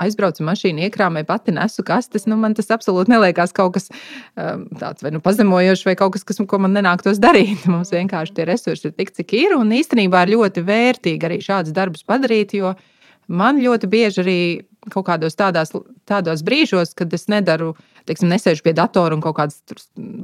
aizbraucu 0.00 0.46
mašīnu, 0.46 0.84
iekrāmēju 0.86 1.28
pati 1.28 1.54
nesu 1.54 1.84
kastes. 1.86 2.28
Nu, 2.30 2.38
man 2.40 2.56
tas 2.56 2.72
absolūti 2.74 3.12
neliekas 3.12 3.54
kaut 3.56 3.76
kas 3.76 3.90
um, 3.90 4.66
tāds 4.80 5.04
vai 5.04 5.12
nu 5.14 5.22
pazemojošs, 5.24 5.84
vai 5.88 5.96
kaut 6.00 6.16
kas, 6.16 6.26
kas, 6.26 6.40
ko 6.48 6.60
man 6.62 6.76
nenāktos 6.76 7.20
darīt. 7.22 7.66
Mums 7.72 7.92
vienkārši 7.94 8.36
tie 8.36 8.48
resursi 8.48 8.90
ir 8.90 8.96
tik, 8.96 9.14
cik 9.16 9.36
ir. 9.38 9.56
Un 9.58 9.74
īstenībā 9.76 10.24
ir 10.24 10.36
ļoti 10.36 10.64
vērtīgi 10.66 11.28
arī 11.28 11.40
šādus 11.44 11.76
darbus 11.76 12.06
padarīt, 12.08 12.56
jo 12.58 12.74
man 13.28 13.60
ļoti 13.62 13.90
bieži 13.90 14.24
arī 14.24 14.40
kaut 14.92 15.06
kādos 15.08 15.36
tādās, 15.38 15.72
tādos 16.08 16.42
brīžos, 16.44 16.92
kad 16.96 17.12
es 17.16 17.28
nedaru 17.32 17.72
teiksim, 18.08 18.30
nesēžu 18.32 18.64
pie 18.64 18.74
datora 18.76 19.16
un 19.16 19.22
kaut 19.24 19.36
kādus 19.38 19.60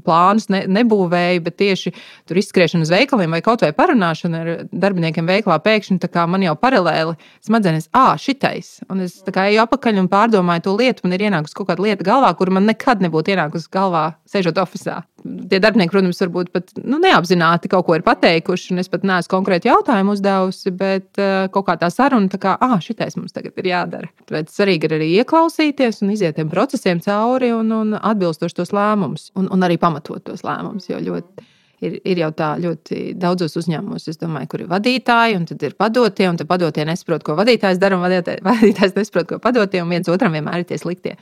plānus 0.05 0.49
ne, 0.53 0.63
nebūvēju, 0.71 1.45
bet 1.47 1.59
tieši 1.61 1.93
tur 2.29 2.41
izskriešana 2.41 2.87
uz 2.87 2.93
veikaliem 2.93 3.37
vai 3.37 3.43
kaut 3.45 3.65
vai 3.65 3.73
parunāšana 3.77 4.43
ar 4.43 4.51
darbiniekiem 4.71 5.29
veiklā 5.29 5.59
pēkšņi 5.65 6.01
man 6.31 6.45
jau 6.45 6.55
paralēli 6.59 7.17
smadzenes, 7.47 7.89
ah, 7.97 8.15
šitais. 8.21 8.81
Un 8.91 9.05
es 9.07 9.21
eju 9.25 9.63
apakaļ 9.65 10.03
un 10.03 10.11
pārdomāju 10.13 10.67
to 10.67 10.77
lietu. 10.77 11.07
Man 11.07 11.17
ir 11.17 11.27
ienākusi 11.29 11.57
kaut 11.57 11.71
kāda 11.71 11.85
lieta 11.87 12.07
galvā, 12.07 12.33
kur 12.37 12.51
man 12.55 12.69
nekad 12.69 13.03
nebūtu 13.05 13.35
ienākusi 13.35 13.71
galvā, 13.73 14.05
sēžot 14.31 14.61
oficiālā. 14.61 15.05
Tie 15.21 15.59
darbinieki, 15.61 15.93
protams, 15.93 16.21
varbūt 16.23 16.49
pat 16.55 16.73
nu, 16.81 16.97
neapzināti 17.03 17.69
kaut 17.73 17.85
ko 17.89 17.99
ir 17.99 18.05
pateikuši, 18.07 18.73
un 18.75 18.83
es 18.83 18.89
pat 18.93 19.05
neesmu 19.07 19.33
konkrēti 19.35 19.69
jautājumu 19.69 20.15
uzdevusi, 20.17 20.73
bet 20.73 21.21
uh, 21.21 21.45
kaut 21.53 21.67
kā 21.69 21.77
tā 21.81 21.91
saruna, 21.93 22.31
tā 22.33 22.41
kā, 22.41 22.57
ah, 22.57 22.79
šitais 22.81 23.19
mums 23.19 23.37
tagad 23.37 23.59
ir 23.61 23.71
jādara. 23.71 24.11
Tāpēc 24.25 24.55
svarīgi 24.55 24.89
ir 24.89 24.97
arī 24.97 25.11
ieklausīties 25.21 26.01
un 26.05 26.15
iziet 26.17 26.39
tiem 26.41 26.51
procesiem 26.53 27.03
cauri 27.05 27.53
un, 27.57 27.73
un 27.77 27.97
atbilstoši 28.01 28.61
tos 28.63 28.75
lēmumus, 28.77 29.31
un, 29.37 29.51
un 29.53 29.69
arī 29.69 29.77
pamatot 29.83 30.25
tos 30.25 30.47
lēmumus. 30.47 30.89
Jo 30.89 31.03
ļoti 31.05 31.49
ir, 31.85 31.99
ir 32.05 32.23
jau 32.25 32.31
tā 32.37 32.51
ļoti 32.61 33.01
daudzos 33.21 33.57
uzņēmumos, 33.61 34.09
domāju, 34.21 34.51
kur 34.53 34.65
ir 34.65 34.71
vadītāji, 34.71 35.37
un 35.41 35.47
tad 35.49 35.67
ir 35.67 35.77
padotie, 35.79 36.29
un 36.31 36.41
padotie 36.49 36.87
nesaprot, 36.89 37.25
ko 37.27 37.37
vadītājs 37.41 37.81
dara, 37.83 37.99
un 37.99 38.05
vadītājs 38.05 38.97
nesaprot, 38.97 39.29
ko 39.29 39.41
padotie, 39.43 39.83
un 39.85 39.93
viens 39.93 40.11
otram 40.13 40.37
vienmēr 40.37 40.63
ir 40.63 40.71
tie 40.71 40.81
sliktie. 40.81 41.17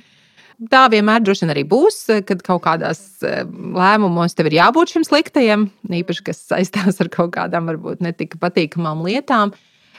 Tā 0.59 0.89
vienmēr 0.91 1.23
droši 1.23 1.45
vien 1.45 1.53
arī 1.53 1.63
būs, 1.71 2.01
kad 2.27 2.41
kaut 2.43 2.65
kādās 2.65 3.01
eh, 3.23 3.45
lēmumos 3.47 4.35
tev 4.35 4.49
ir 4.51 4.57
jābūt 4.57 4.91
šim 4.91 5.05
sliktajam, 5.07 5.69
īpaši 5.87 6.25
kas 6.27 6.41
saistās 6.51 6.99
ar 6.99 7.11
kaut 7.15 7.31
kādām 7.37 7.69
varbūt 7.71 8.03
netika 8.03 8.41
patīkamām 8.43 9.05
lietām. 9.07 9.53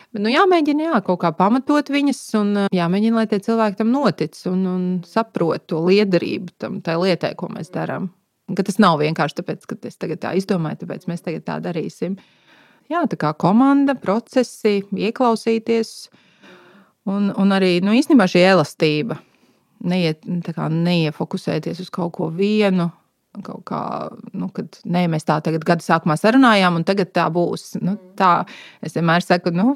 Bet, 0.09 0.19
nu, 0.19 0.27
jāmēģina 0.33 0.89
jā, 0.89 0.97
kaut 1.05 1.21
kā 1.21 1.31
pamatot 1.37 1.91
viņas, 1.95 2.19
un 2.41 2.51
eh, 2.65 2.67
jāmēģina, 2.75 3.21
lai 3.21 3.29
tie 3.31 3.39
cilvēki 3.45 3.79
tam 3.79 3.93
notic 3.93 4.35
un, 4.51 4.65
un 4.67 4.83
saprot 5.07 5.63
to 5.71 5.79
liederību 5.85 6.51
tam, 6.59 6.81
tai 6.83 6.97
lietai, 6.99 7.31
ko 7.39 7.47
mēs 7.53 7.71
darām. 7.71 8.11
Ka 8.51 8.67
tas 8.67 8.81
nav 8.83 8.99
vienkārši 8.99 9.39
tāpēc, 9.39 9.63
ka 9.69 9.79
es 9.87 9.95
tagad 10.01 10.19
tā 10.25 10.33
izdomāju, 10.35 10.81
tāpēc 10.83 11.07
mēs 11.07 11.23
tagad 11.23 11.47
tā 11.47 11.55
darīsim. 11.69 12.19
Jā, 12.91 13.05
tā 13.07 13.15
kā 13.21 13.31
komanda, 13.39 13.95
procesi, 13.95 14.81
ieklausīties, 14.91 15.95
un, 17.07 17.31
un 17.31 17.55
arī 17.55 17.77
nu, 17.85 17.95
īstenībā 17.95 18.27
šī 18.27 18.43
elastība 18.49 19.21
neiet, 19.85 20.23
kā, 20.55 20.69
neiefokusēties 20.73 21.83
uz 21.85 21.91
kaut 21.93 22.15
ko 22.17 22.29
vienu. 22.33 22.89
Kaut 23.45 23.61
kā, 23.69 23.81
nu, 24.33 24.47
kad 24.51 24.79
nē, 24.89 25.05
mēs 25.11 25.27
tā 25.27 25.37
tagad 25.45 25.63
gada 25.67 25.85
sākumā 25.85 26.15
sarunājām, 26.17 26.79
un 26.79 26.85
tagad 26.87 27.11
tā 27.13 27.27
būs. 27.31 27.75
Nu, 27.83 27.93
tā, 28.17 28.41
es 28.83 28.97
vienmēr 28.97 29.21
saku, 29.21 29.53
nu, 29.53 29.75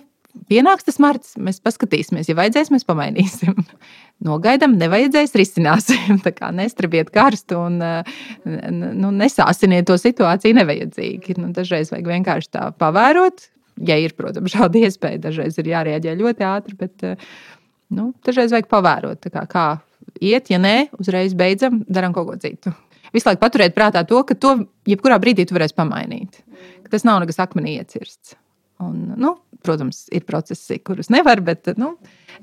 pienāks 0.50 0.88
tas 0.88 0.98
marts, 1.02 1.36
mēs 1.38 1.62
paskatīsimies. 1.64 2.30
Ja 2.30 2.38
vajadzēs, 2.40 2.72
mēs 2.74 2.86
pamainīsim. 2.88 3.56
Nogaidām, 4.28 4.76
nevajadzēs, 4.82 5.36
risināsim. 5.38 6.20
Tā 6.26 6.34
kā 6.36 6.50
nestrabiet 6.56 7.14
karstu 7.14 7.62
un 7.62 7.80
nu, 7.84 9.14
nesāsiniet 9.14 9.88
to 9.90 9.98
situāciju 10.02 10.58
nevajadzīgi. 10.60 11.38
Nu, 11.42 11.54
dažreiz 11.56 11.94
vajag 11.94 12.10
vienkārši 12.16 12.54
tā 12.58 12.68
pavērot. 12.82 13.50
Ja 13.86 13.98
ir, 14.02 14.18
protams, 14.18 14.54
šāda 14.56 14.86
iespēja, 14.88 15.22
dažreiz 15.30 15.58
ir 15.62 15.72
jārēģē 15.74 16.18
ļoti 16.20 16.50
ātri, 16.50 16.78
bet 16.82 17.10
nu, 17.94 18.12
dažreiz 18.26 18.54
vajag 18.54 18.70
pavērot, 18.72 19.30
kā, 19.34 19.48
kā 19.50 19.68
iet, 20.22 20.50
ja 20.54 20.60
nē, 20.62 20.90
uzreiz 21.00 21.36
beidzam, 21.38 21.82
darām 21.88 22.16
kaut 22.16 22.30
ko 22.30 22.38
citu. 22.42 22.74
Visu 23.14 23.30
laiku 23.30 23.44
paturēt 23.44 23.76
prātā 23.76 24.02
to, 24.10 24.24
ka 24.26 24.36
to 24.36 24.56
jebkurā 24.90 25.20
brīdī 25.22 25.46
tu 25.46 25.58
varēsi 25.58 25.78
pamainīt. 25.78 26.40
Ka 26.86 26.96
tas 26.96 27.06
nav 27.06 27.22
nekas 27.22 27.42
akmenī 27.44 27.78
iecirsts. 27.78 28.34
Un, 28.82 29.14
nu, 29.22 29.36
protams, 29.64 30.08
ir 30.12 30.26
procesi, 30.28 30.80
kurus 30.84 31.12
nevar, 31.14 31.40
bet 31.46 31.70
nu, 31.80 31.94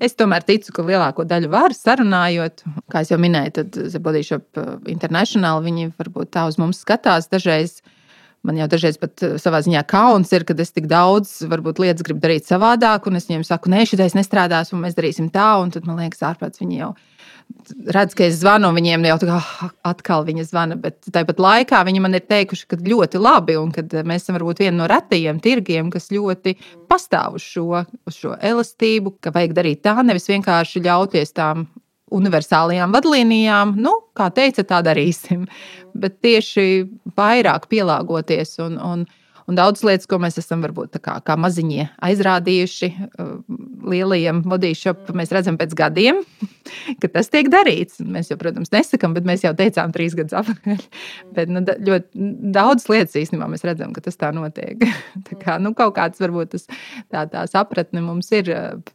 es 0.00 0.14
tomēr 0.16 0.44
ticu, 0.46 0.72
ka 0.76 0.84
lielāko 0.86 1.26
daļu 1.28 1.50
var 1.52 1.74
sarunājot. 1.76 2.62
Kā 2.92 3.02
jau 3.08 3.18
minēju, 3.20 3.54
tad 3.58 3.80
Zebodī 3.92 4.22
Shop 4.26 4.60
uh, 4.60 4.76
International 4.90 5.60
viņi 5.64 5.90
varbūt 5.98 6.32
tā 6.36 6.46
uz 6.48 6.58
mums 6.60 6.84
skatās 6.86 7.28
dažreiz. 7.32 7.80
Man 8.46 8.56
jau 8.56 8.68
dažreiz 8.72 8.96
pat 9.00 9.20
uh, 9.26 9.36
savā 9.42 9.60
ziņā 9.64 9.82
kauns 9.90 10.32
ir, 10.32 10.46
kad 10.48 10.60
es 10.62 10.72
tik 10.72 10.88
daudz 10.90 11.40
varbūt, 11.50 11.82
lietas 11.82 12.06
gribu 12.06 12.22
darīt 12.22 12.48
savādāk, 12.48 13.08
un 13.10 13.20
es 13.20 13.28
viņiem 13.28 13.44
saku, 13.44 13.72
nē, 13.72 13.84
šis 13.88 14.16
nestrādās, 14.16 14.72
un 14.72 14.84
mēs 14.86 14.96
darīsim 14.96 15.28
tā, 15.34 15.52
un 15.60 15.72
tad 15.74 15.88
man 15.88 16.00
liekas, 16.00 16.24
ārprāts 16.30 16.62
viņi 16.62 16.80
jau 16.80 16.94
redz, 17.90 18.14
ka 18.16 18.24
es 18.26 18.38
zvanu 18.40 18.70
viņiem, 18.74 19.04
jau 19.10 19.16
tā 19.20 19.28
kā 19.28 19.36
ah, 19.40 19.72
atkal 19.90 20.24
viņa 20.26 20.46
zvana, 20.48 20.76
bet 20.80 21.02
tāpat 21.12 21.40
laikā 21.42 21.82
viņi 21.86 22.02
man 22.02 22.16
ir 22.16 22.24
teikuši, 22.28 22.66
ka 22.70 22.78
ļoti 22.84 23.20
labi 23.20 23.56
un 23.60 23.72
ka 23.74 23.84
mēs 24.06 24.24
esam 24.24 24.38
varbūt 24.38 24.62
viena 24.64 24.76
no 24.78 24.88
retajiem 24.90 25.40
tirgiem, 25.42 25.90
kas 25.92 26.10
ļoti 26.14 26.56
pastāv 26.90 27.38
uz 27.40 27.46
šo, 27.46 27.84
uz 28.08 28.18
šo 28.18 28.36
elastību, 28.36 29.16
ka 29.22 29.34
vajag 29.34 29.56
darīt 29.56 29.84
tā, 29.86 29.96
nevis 30.06 30.30
vienkārši 30.30 30.84
ļauties 30.86 31.36
tām 31.36 31.66
universālajām 32.14 32.94
vadlīnijām, 32.94 33.76
nu, 33.80 33.94
kā 34.16 34.30
teica, 34.34 34.64
tā 34.66 34.80
darīsim. 34.86 35.46
Bet 35.94 36.20
tieši 36.24 36.84
vairāk 37.18 37.66
pielāgoties 37.70 38.58
un, 38.62 38.76
un, 38.78 39.06
Un 39.50 39.56
daudz 39.58 39.80
lietas, 39.82 40.06
ko 40.06 40.20
mēs 40.22 40.38
esam 40.38 40.60
varbūt 40.62 41.00
kā, 41.02 41.16
kā 41.26 41.34
maziņie 41.40 41.88
aizrādījuši 42.06 42.88
uh, 42.94 43.30
lielajiem 43.90 44.44
modīšopiem, 44.46 45.16
mēs 45.18 45.32
redzam 45.34 45.58
pēc 45.58 45.74
gadiem, 45.74 46.20
ka 47.02 47.10
tas 47.10 47.32
tiek 47.32 47.50
darīts. 47.50 47.98
Mēs 47.98 48.30
jau, 48.30 48.38
protams, 48.38 48.70
nesakām, 48.70 49.16
bet 49.16 49.26
mēs 49.26 49.42
jau 49.42 49.50
teicām 49.58 49.90
trīs 49.96 50.14
gadus 50.18 50.36
atpakaļ. 50.38 50.86
Bet 51.34 51.50
nu, 51.50 51.64
ļoti 51.64 52.30
daudz 52.54 52.86
lietas 52.92 53.18
īstenībā 53.18 53.48
mēs 53.50 53.66
redzam, 53.66 53.90
ka 53.96 54.04
tas 54.04 54.18
tā 54.20 54.30
notiek. 54.36 54.86
tā 55.26 55.38
kā, 55.42 55.58
nu, 55.62 55.74
kaut 55.74 55.96
kāds 55.98 56.22
varbūt 56.22 56.54
tas, 56.54 56.68
tā, 57.10 57.26
tā 57.32 57.42
sapratne 57.50 58.04
mums 58.06 58.30
ir. 58.36 58.52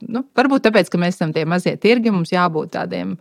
Nu, 0.08 0.24
varbūt 0.40 0.70
tāpēc, 0.70 0.92
ka 0.92 1.02
mēs 1.02 1.20
esam 1.20 1.36
tie 1.36 1.44
mazie 1.50 1.76
tirgi, 1.82 2.16
mums 2.16 2.32
jābūt 2.32 2.78
tādiem 2.78 3.18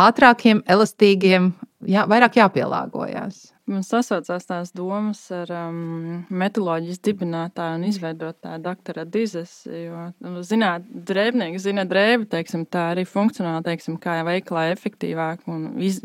ātrākiem, 0.00 0.64
elastīgiem, 0.72 1.52
jā, 1.92 2.08
vairāk 2.08 2.40
jāpielāgojas. 2.40 3.51
Man 3.70 3.84
sasaucās 3.86 4.48
tās 4.48 4.72
domas 4.74 5.20
ar 5.30 5.50
um, 5.54 6.24
metoloģijas 6.34 6.98
dibinātāju 7.06 7.76
un 7.78 7.84
izveidotāju 7.86 8.58
doktora 8.64 9.04
Dizes. 9.06 9.52
Nu, 9.70 10.42
zināt, 10.42 10.88
drēbnieki 10.90 11.60
zina 11.62 11.84
drēbi, 11.86 12.26
teiksim, 12.32 12.64
tā 12.66 12.88
arī 12.96 13.06
funkcionāli, 13.06 13.62
teiksim, 13.68 14.00
kā 14.02 14.18
veiklā 14.26 14.66
efektīvāk 14.72 15.46
un 15.52 15.68
iz, 15.78 16.02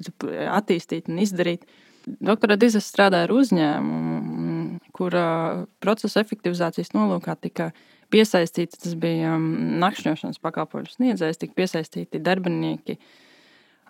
attīstīt 0.54 1.10
un 1.10 1.24
izdarīt. 1.26 1.66
Doktora 2.06 2.60
Dizes 2.62 2.86
strādāja 2.88 3.26
ar 3.26 3.34
uzņēmumu, 3.34 4.80
kura 4.96 5.28
procesa 5.82 6.22
efektivizācijas 6.22 6.94
nolūkā 6.94 7.40
tika 7.42 7.72
piesaistīts, 8.14 8.84
tas 8.86 8.94
bija 9.02 9.34
um, 9.34 9.50
nakšņošanas 9.82 10.38
pakalpojumu 10.46 10.94
sniedzējs, 10.94 11.42
tika 11.42 11.58
piesaistīti 11.58 12.22
darbinieki 12.22 13.02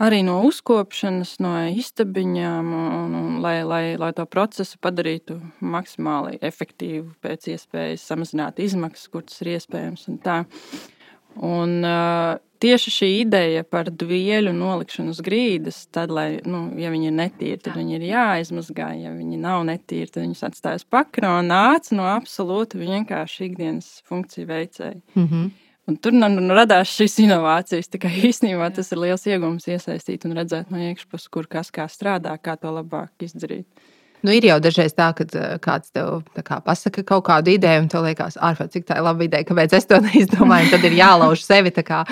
arī 0.03 0.21
no 0.25 0.39
uzkopšanas, 0.47 1.37
no 1.43 1.53
istabiņām, 1.71 2.73
un, 2.79 3.15
un, 3.19 3.29
lai, 3.43 3.61
lai, 3.67 3.83
lai 3.99 4.11
to 4.17 4.25
procesu 4.29 4.79
padarītu 4.83 5.39
maksimāli 5.61 6.41
efektīvu, 6.41 7.15
pēc 7.23 7.51
iespējas 7.55 8.05
samazināt 8.11 8.61
izmaksas, 8.63 9.09
kur 9.13 9.25
tas 9.27 9.41
ir 9.43 9.55
iespējams. 9.57 10.07
Un 10.11 10.19
tā. 10.23 10.41
un, 11.37 11.79
uh, 11.85 12.37
tieši 12.59 12.93
šī 12.93 13.09
ideja 13.21 13.63
par 13.67 13.89
dvieļu 13.93 14.53
nolikšanu 14.55 15.13
uz 15.13 15.21
grīdas, 15.25 15.83
tad, 15.93 16.11
lai, 16.13 16.39
nu, 16.47 16.67
ja 16.79 16.91
viņi 16.93 17.09
ir 17.11 17.15
netīri, 17.17 17.59
tad 17.61 17.77
viņi 17.77 17.97
ir 17.99 18.07
jāizmazgā. 18.09 18.89
Ja 19.01 19.13
viņi 19.15 19.39
nav 19.41 19.65
netīri, 19.69 20.09
tad 20.09 20.25
viņus 20.25 20.45
atstājas 20.49 20.87
pakrā 20.89 21.37
un 21.41 21.51
nāca 21.53 21.97
no 21.97 22.07
absolūti 22.09 22.81
vienkārši 22.81 23.49
ikdienas 23.51 23.91
funkciju 24.09 24.49
veicēji. 24.49 25.01
Mm 25.15 25.27
-hmm. 25.27 25.49
Un 25.87 25.95
tur 26.03 26.11
nu, 26.11 26.27
nu, 26.27 26.51
radās 26.51 26.91
šīs 26.91 27.13
inovācijas. 27.23 27.87
Tā 27.87 28.01
kā 28.03 28.09
īstenībā 28.11 28.67
tas 28.75 28.91
ir 28.91 28.99
liels 28.99 29.23
iegūms 29.23 29.69
iesaistīt 29.71 30.25
un 30.27 30.35
redzēt 30.35 30.73
no 30.73 30.81
iekšpuses, 30.83 31.29
kur 31.31 31.47
kas 31.47 31.71
kā 31.71 31.85
strādā, 31.91 32.33
kā 32.43 32.57
to 32.59 32.73
labāk 32.75 33.23
izdarīt. 33.23 33.63
Nu, 34.25 34.33
ir 34.33 34.49
jau 34.49 34.57
dažreiz 34.59 34.95
tā, 34.97 35.11
ka 35.15 35.23
eh, 35.29 35.55
kāds 35.63 35.93
tev 35.95 36.25
kā, 36.35 36.59
pasaka 36.65 37.05
kaut 37.07 37.23
kādu 37.29 37.53
ideju, 37.53 37.85
un 37.85 37.89
tev 37.93 38.03
liekas, 38.03 38.35
ārprāt, 38.43 38.73
cik 38.73 38.89
tā 38.89 38.99
ir 38.99 39.07
laba 39.07 39.23
ideja, 39.23 39.47
kāpēc 39.47 39.77
es 39.77 39.87
to 39.87 40.01
neizdomāju. 40.09 40.73
Tad 40.73 40.87
ir 40.89 40.99
jālauž 40.99 41.45
sevi. 41.45 41.71
Kā, 41.85 42.03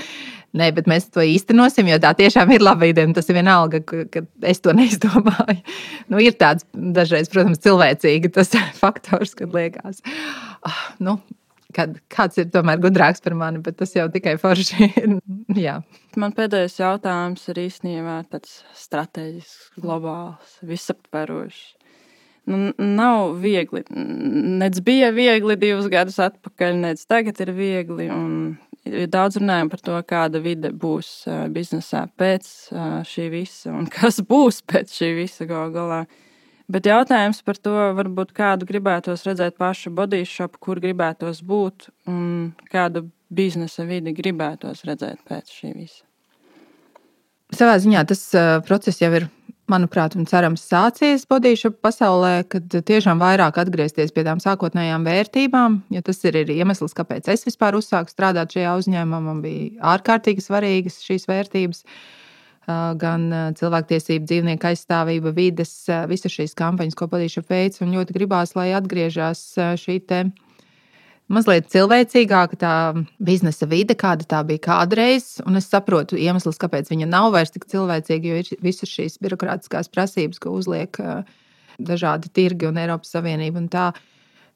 Nē, 0.55 0.69
bet 0.71 0.85
mēs 0.87 1.09
to 1.11 1.19
īstenosim, 1.19 1.89
jo 1.91 1.97
tā 1.99 2.13
tiešām 2.15 2.53
ir 2.55 2.63
laba 2.63 2.87
ideja. 2.87 3.11
Tas 3.17 3.27
ir 3.27 3.35
vienalga, 3.41 3.81
ka, 3.83 4.05
ka 4.07 4.23
es 4.47 4.63
to 4.63 4.71
neizdomāju. 4.77 5.59
Nu, 6.07 6.21
ir 6.23 6.37
tāds 6.39 6.63
dažreiz, 6.71 7.27
protams, 7.33 7.59
cilvēcīgi 7.65 8.31
tas 8.37 8.55
faktors, 8.83 9.35
kad 9.35 9.51
liekas, 9.51 9.99
ah, 10.63 10.85
nu, 11.03 11.19
kad 11.75 11.95
kāds 12.11 12.39
ir 12.41 12.49
tomēr 12.53 12.79
gudrāks 12.83 13.23
par 13.23 13.35
mani, 13.37 13.61
bet 13.63 13.77
tas 13.81 13.95
jau 13.95 14.07
tikai 14.11 14.37
forši 14.41 14.89
ir. 15.03 15.15
Man 16.19 16.35
pēdējais 16.35 16.79
jautājums 16.79 17.43
ir 17.51 17.63
īstenībā 17.65 18.21
tāds 18.31 18.61
strateģisks, 18.79 19.73
globāls, 19.83 20.59
visaptverošs. 20.65 21.65
Nu, 22.45 22.69
nav 22.77 23.39
viegli. 23.41 23.81
Nec 23.89 24.77
bija 24.85 25.09
viegli 25.15 25.55
divus 25.57 25.87
gadus 25.89 26.19
atpakaļ, 26.21 26.75
nec 26.83 27.01
tagad 27.09 27.39
ir 27.41 27.51
viegli. 27.57 28.05
Daudz 29.09 29.39
runājam 29.41 29.71
par 29.71 29.81
to, 29.81 29.95
kāda 30.05 30.41
vide 30.43 30.69
būs 30.69 31.23
biznesā 31.53 32.03
pēc 32.21 32.51
šī 33.09 33.25
visa 33.33 33.73
un 33.73 33.89
kas 33.97 34.21
būs 34.21 34.61
pēc 34.69 34.93
šī 34.93 35.11
visa 35.23 35.49
gal 35.49 35.73
galā. 35.73 36.03
Bet 36.71 36.87
jautājums 36.89 37.43
par 37.45 37.59
to, 37.61 37.73
varbūt 37.97 38.31
kādu 38.33 38.65
gribētos 38.65 39.25
redzēt 39.27 39.57
pašu 39.61 39.91
bodyshop, 39.93 40.57
kur 40.57 40.81
gribētos 40.81 41.43
būt 41.45 41.91
un 42.09 42.55
kādu 42.71 43.05
biznesa 43.29 43.85
vidi 43.85 44.15
gribētos 44.17 44.81
redzēt 44.87 45.21
pēc 45.29 45.53
šī 45.59 45.73
visa. 45.75 46.01
Savā 47.53 47.77
ziņā 47.77 48.01
tas 48.09 48.23
uh, 48.33 48.55
process 48.65 48.97
jau 49.03 49.11
ir, 49.13 49.27
manuprāt, 49.69 50.17
un 50.17 50.25
cerams, 50.29 50.65
sācies 50.65 51.27
bodyshop 51.29 51.77
pasaulē, 51.85 52.33
kad 52.49 52.73
tiešām 52.89 53.21
vairāk 53.21 53.61
atgriezties 53.61 54.13
pie 54.13 54.25
tām 54.25 54.41
sākotnējām 54.41 55.05
vērtībām. 55.05 55.79
Ja 55.93 56.01
tas 56.05 56.21
ir 56.25 56.41
iemesls, 56.41 56.97
kāpēc 56.97 57.29
es 57.33 57.45
vispār 57.45 57.77
uzsāku 57.77 58.13
strādāt 58.13 58.57
šajā 58.57 58.73
uzņēmumā, 58.81 59.21
man 59.29 59.45
bija 59.45 59.93
ārkārtīgi 59.93 60.45
svarīgas 60.45 61.01
šīs 61.05 61.29
vērtības. 61.29 61.85
Uh, 61.85 62.24
gan 62.65 63.27
cilvēktiesību, 63.59 64.25
dzīvnieku 64.25 64.71
aizstāvība, 64.71 65.33
vides, 65.35 65.73
visas 66.09 66.33
šīs 66.33 66.55
kampaņas, 66.57 66.97
ko 66.97 67.07
Padīša 67.11 67.45
veids. 67.49 67.81
Un 67.85 67.93
ļoti 67.93 68.15
gribās, 68.15 68.55
lai 68.57 68.71
atgriežas 68.77 69.43
šī 69.81 69.99
te 70.09 70.23
mazliet 71.31 71.69
cilvēcīgāka 71.73 72.59
tā 72.61 72.73
biznesa 73.23 73.67
vide, 73.69 73.95
kāda 73.97 74.27
tā 74.29 74.41
bija 74.47 74.63
kādreiz. 74.67 75.35
Es 75.57 75.69
saprotu 75.69 76.19
iemeslus, 76.21 76.59
kāpēc 76.61 76.89
viņa 76.91 77.09
nav 77.09 77.31
vairs 77.35 77.53
tik 77.53 77.67
cilvēcīga, 77.71 78.31
jo 78.31 78.41
ir 78.43 78.65
visas 78.65 78.91
šīs 78.91 79.19
birokrātiskās 79.23 79.89
prasības, 79.93 80.41
ko 80.41 80.55
uzliek 80.57 81.01
dažādi 81.75 82.31
tirgi 82.33 82.69
un 82.69 82.77
Eiropas 82.79 83.11
Savienība. 83.15 83.61
Un 83.61 83.69
tā, 83.73 83.89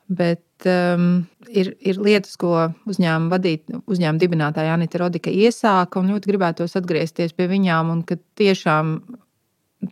Bet 0.09 0.65
um, 0.65 1.09
ir, 1.53 1.75
ir 1.85 1.99
lietas, 2.01 2.33
ko 2.41 2.71
uzņēmuma 2.89 3.29
vadīt, 3.35 3.67
uzņēmuma 3.85 4.21
dibinātāja 4.21 4.73
Anita 4.73 5.01
Rodika 5.03 5.29
iesāka, 5.29 6.01
un 6.01 6.09
ļoti 6.15 6.31
gribētos 6.31 6.73
atgriezties 6.79 7.35
pie 7.37 7.45
viņām. 7.51 7.91
Un 7.93 8.01
tiešām 8.09 8.95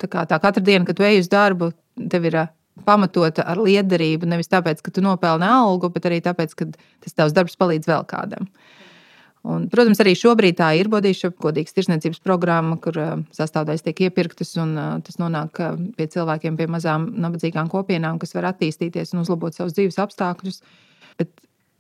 tā, 0.02 0.10
kā, 0.10 0.26
tā 0.26 0.40
katra 0.42 0.64
diena, 0.64 0.88
kad 0.90 0.98
tu 0.98 1.06
ej 1.06 1.22
uz 1.22 1.30
darbu, 1.30 1.70
tev 2.10 2.26
ir 2.32 2.40
uh, 2.42 2.50
pamatota 2.86 3.46
ar 3.48 3.62
liederību. 3.62 4.30
Nevis 4.30 4.52
tāpēc, 4.52 4.82
ka 4.84 4.94
tu 4.94 5.04
nopelni 5.06 5.48
algu, 5.50 5.90
bet 5.94 6.10
arī 6.10 6.20
tāpēc, 6.26 6.58
ka 6.58 6.70
tas 6.74 7.18
tavs 7.18 7.36
darbs 7.38 7.58
palīdz 7.60 7.90
vēl 7.90 8.06
kādam. 8.10 8.50
Un, 9.48 9.68
protams, 9.72 10.00
arī 10.04 10.12
šobrīd 10.18 10.58
tā 10.60 10.74
ir 10.76 10.90
bodīša, 10.92 11.30
godīgas 11.40 11.76
tirsniecības 11.78 12.20
programma, 12.26 12.76
kur 12.84 12.98
uh, 13.00 13.12
sastāvdaļas 13.36 13.86
tiek 13.86 14.02
iepirktas 14.08 14.50
un 14.60 14.74
uh, 14.76 14.88
tas 15.06 15.20
nonāk 15.22 15.62
uh, 15.64 15.78
pie 15.96 16.08
cilvēkiem, 16.12 16.58
pie 16.60 16.68
mazām 16.72 17.06
nabadzīgām 17.24 17.70
kopienām, 17.72 18.20
kas 18.20 18.36
var 18.36 18.50
attīstīties 18.50 19.14
un 19.16 19.22
uzlabot 19.24 19.56
savus 19.56 19.78
dzīves 19.78 20.00
apstākļus. 20.04 20.60
Bet 21.22 21.32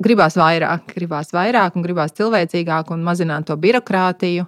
gribās 0.03 0.37
vairāk, 0.39 0.93
gribās 0.95 1.33
vairāk 1.35 1.75
un 1.75 1.83
gribās 1.83 2.15
cilvēcīgāk 2.15 2.93
un 2.95 3.03
mazināt 3.03 3.49
to 3.49 3.57
birokrātiju. 3.59 4.47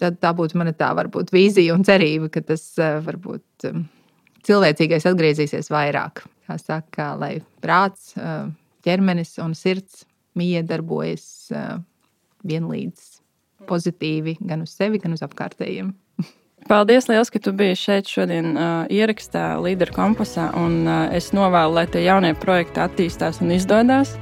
Tad 0.00 0.20
tā 0.20 0.34
būtu 0.36 0.60
mana 0.60 0.74
tā 0.76 0.90
varbūt 0.96 1.32
vīzija 1.32 1.72
un 1.76 1.86
cerība, 1.88 2.28
ka 2.32 2.44
tas 2.52 2.66
varbūt 2.76 3.70
cilvēcīgais 4.48 5.08
atgriezīsies 5.08 5.72
vairāk. 5.72 6.24
Kā 6.48 6.56
saka, 6.60 7.12
lai 7.20 7.34
prāts, 7.64 8.14
ķermenis 8.84 9.36
un 9.44 9.52
sirds 9.56 10.04
miedarbojas 10.40 11.28
vienlīdz 12.46 13.20
pozitīvi 13.68 14.38
gan 14.40 14.64
uz 14.64 14.74
sevi, 14.76 15.00
gan 15.02 15.14
uz 15.16 15.24
apkārtējiem. 15.26 15.92
Paldies, 16.70 17.08
liels, 17.10 17.32
ka 17.32 17.40
tu 17.42 17.52
biji 17.56 17.78
šeit 17.78 18.10
šodien 18.10 18.52
uh, 18.54 18.84
ierakstā 18.92 19.54
Līderu 19.62 19.94
kompasā, 19.96 20.50
un 20.58 20.84
uh, 20.86 21.08
es 21.16 21.32
novēlu, 21.36 21.76
lai 21.78 21.86
tie 21.90 22.04
jaunie 22.06 22.34
projekti 22.38 22.82
attīstās 22.84 23.40
un 23.44 23.52
izdodas. 23.56 24.16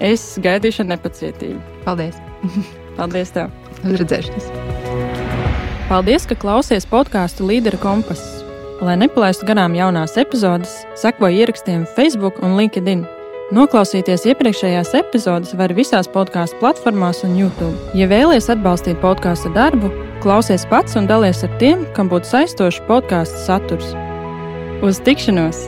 Es 0.00 0.32
gaidīšu 0.40 0.84
ar 0.86 0.92
nepacietību. 0.94 1.60
Paldies! 1.84 2.20
Paldies 2.98 3.34
tev! 3.36 3.52
Uz 3.84 4.00
redzēšanos! 4.00 4.50
Paldies, 5.90 6.26
ka 6.30 6.38
klausies 6.38 6.86
podkāstu 6.86 7.48
Līderu 7.48 7.80
kompass. 7.82 8.40
Lai 8.80 8.94
nepalaistu 8.96 9.44
garām 9.48 9.74
jaunās 9.76 10.14
epizodes, 10.20 10.78
sekojiet 10.96 11.42
ierakstiem 11.44 11.82
Facebook 11.98 12.38
un 12.46 12.54
LinkedIn. 12.56 13.02
Noklausīties 13.50 14.28
iepriekšējās 14.30 14.92
epizodes 14.94 15.56
var 15.58 15.72
visās 15.74 16.06
podkāstu 16.14 16.60
platformās 16.60 17.24
un 17.26 17.34
YouTube. 17.34 17.74
Ja 17.98 18.06
vēlaties 18.06 18.46
atbalstīt 18.54 19.00
podkāstu 19.02 19.50
darbu, 19.56 19.90
klausies 20.22 20.68
pats 20.70 20.94
un 21.00 21.10
dalies 21.10 21.42
ar 21.42 21.58
tiem, 21.58 21.82
kam 21.96 22.12
būtu 22.12 22.30
saistošs 22.30 22.78
podkāstu 22.86 23.42
saturs. 23.48 23.90
Uz 24.86 25.02
tikšanos! 25.02 25.66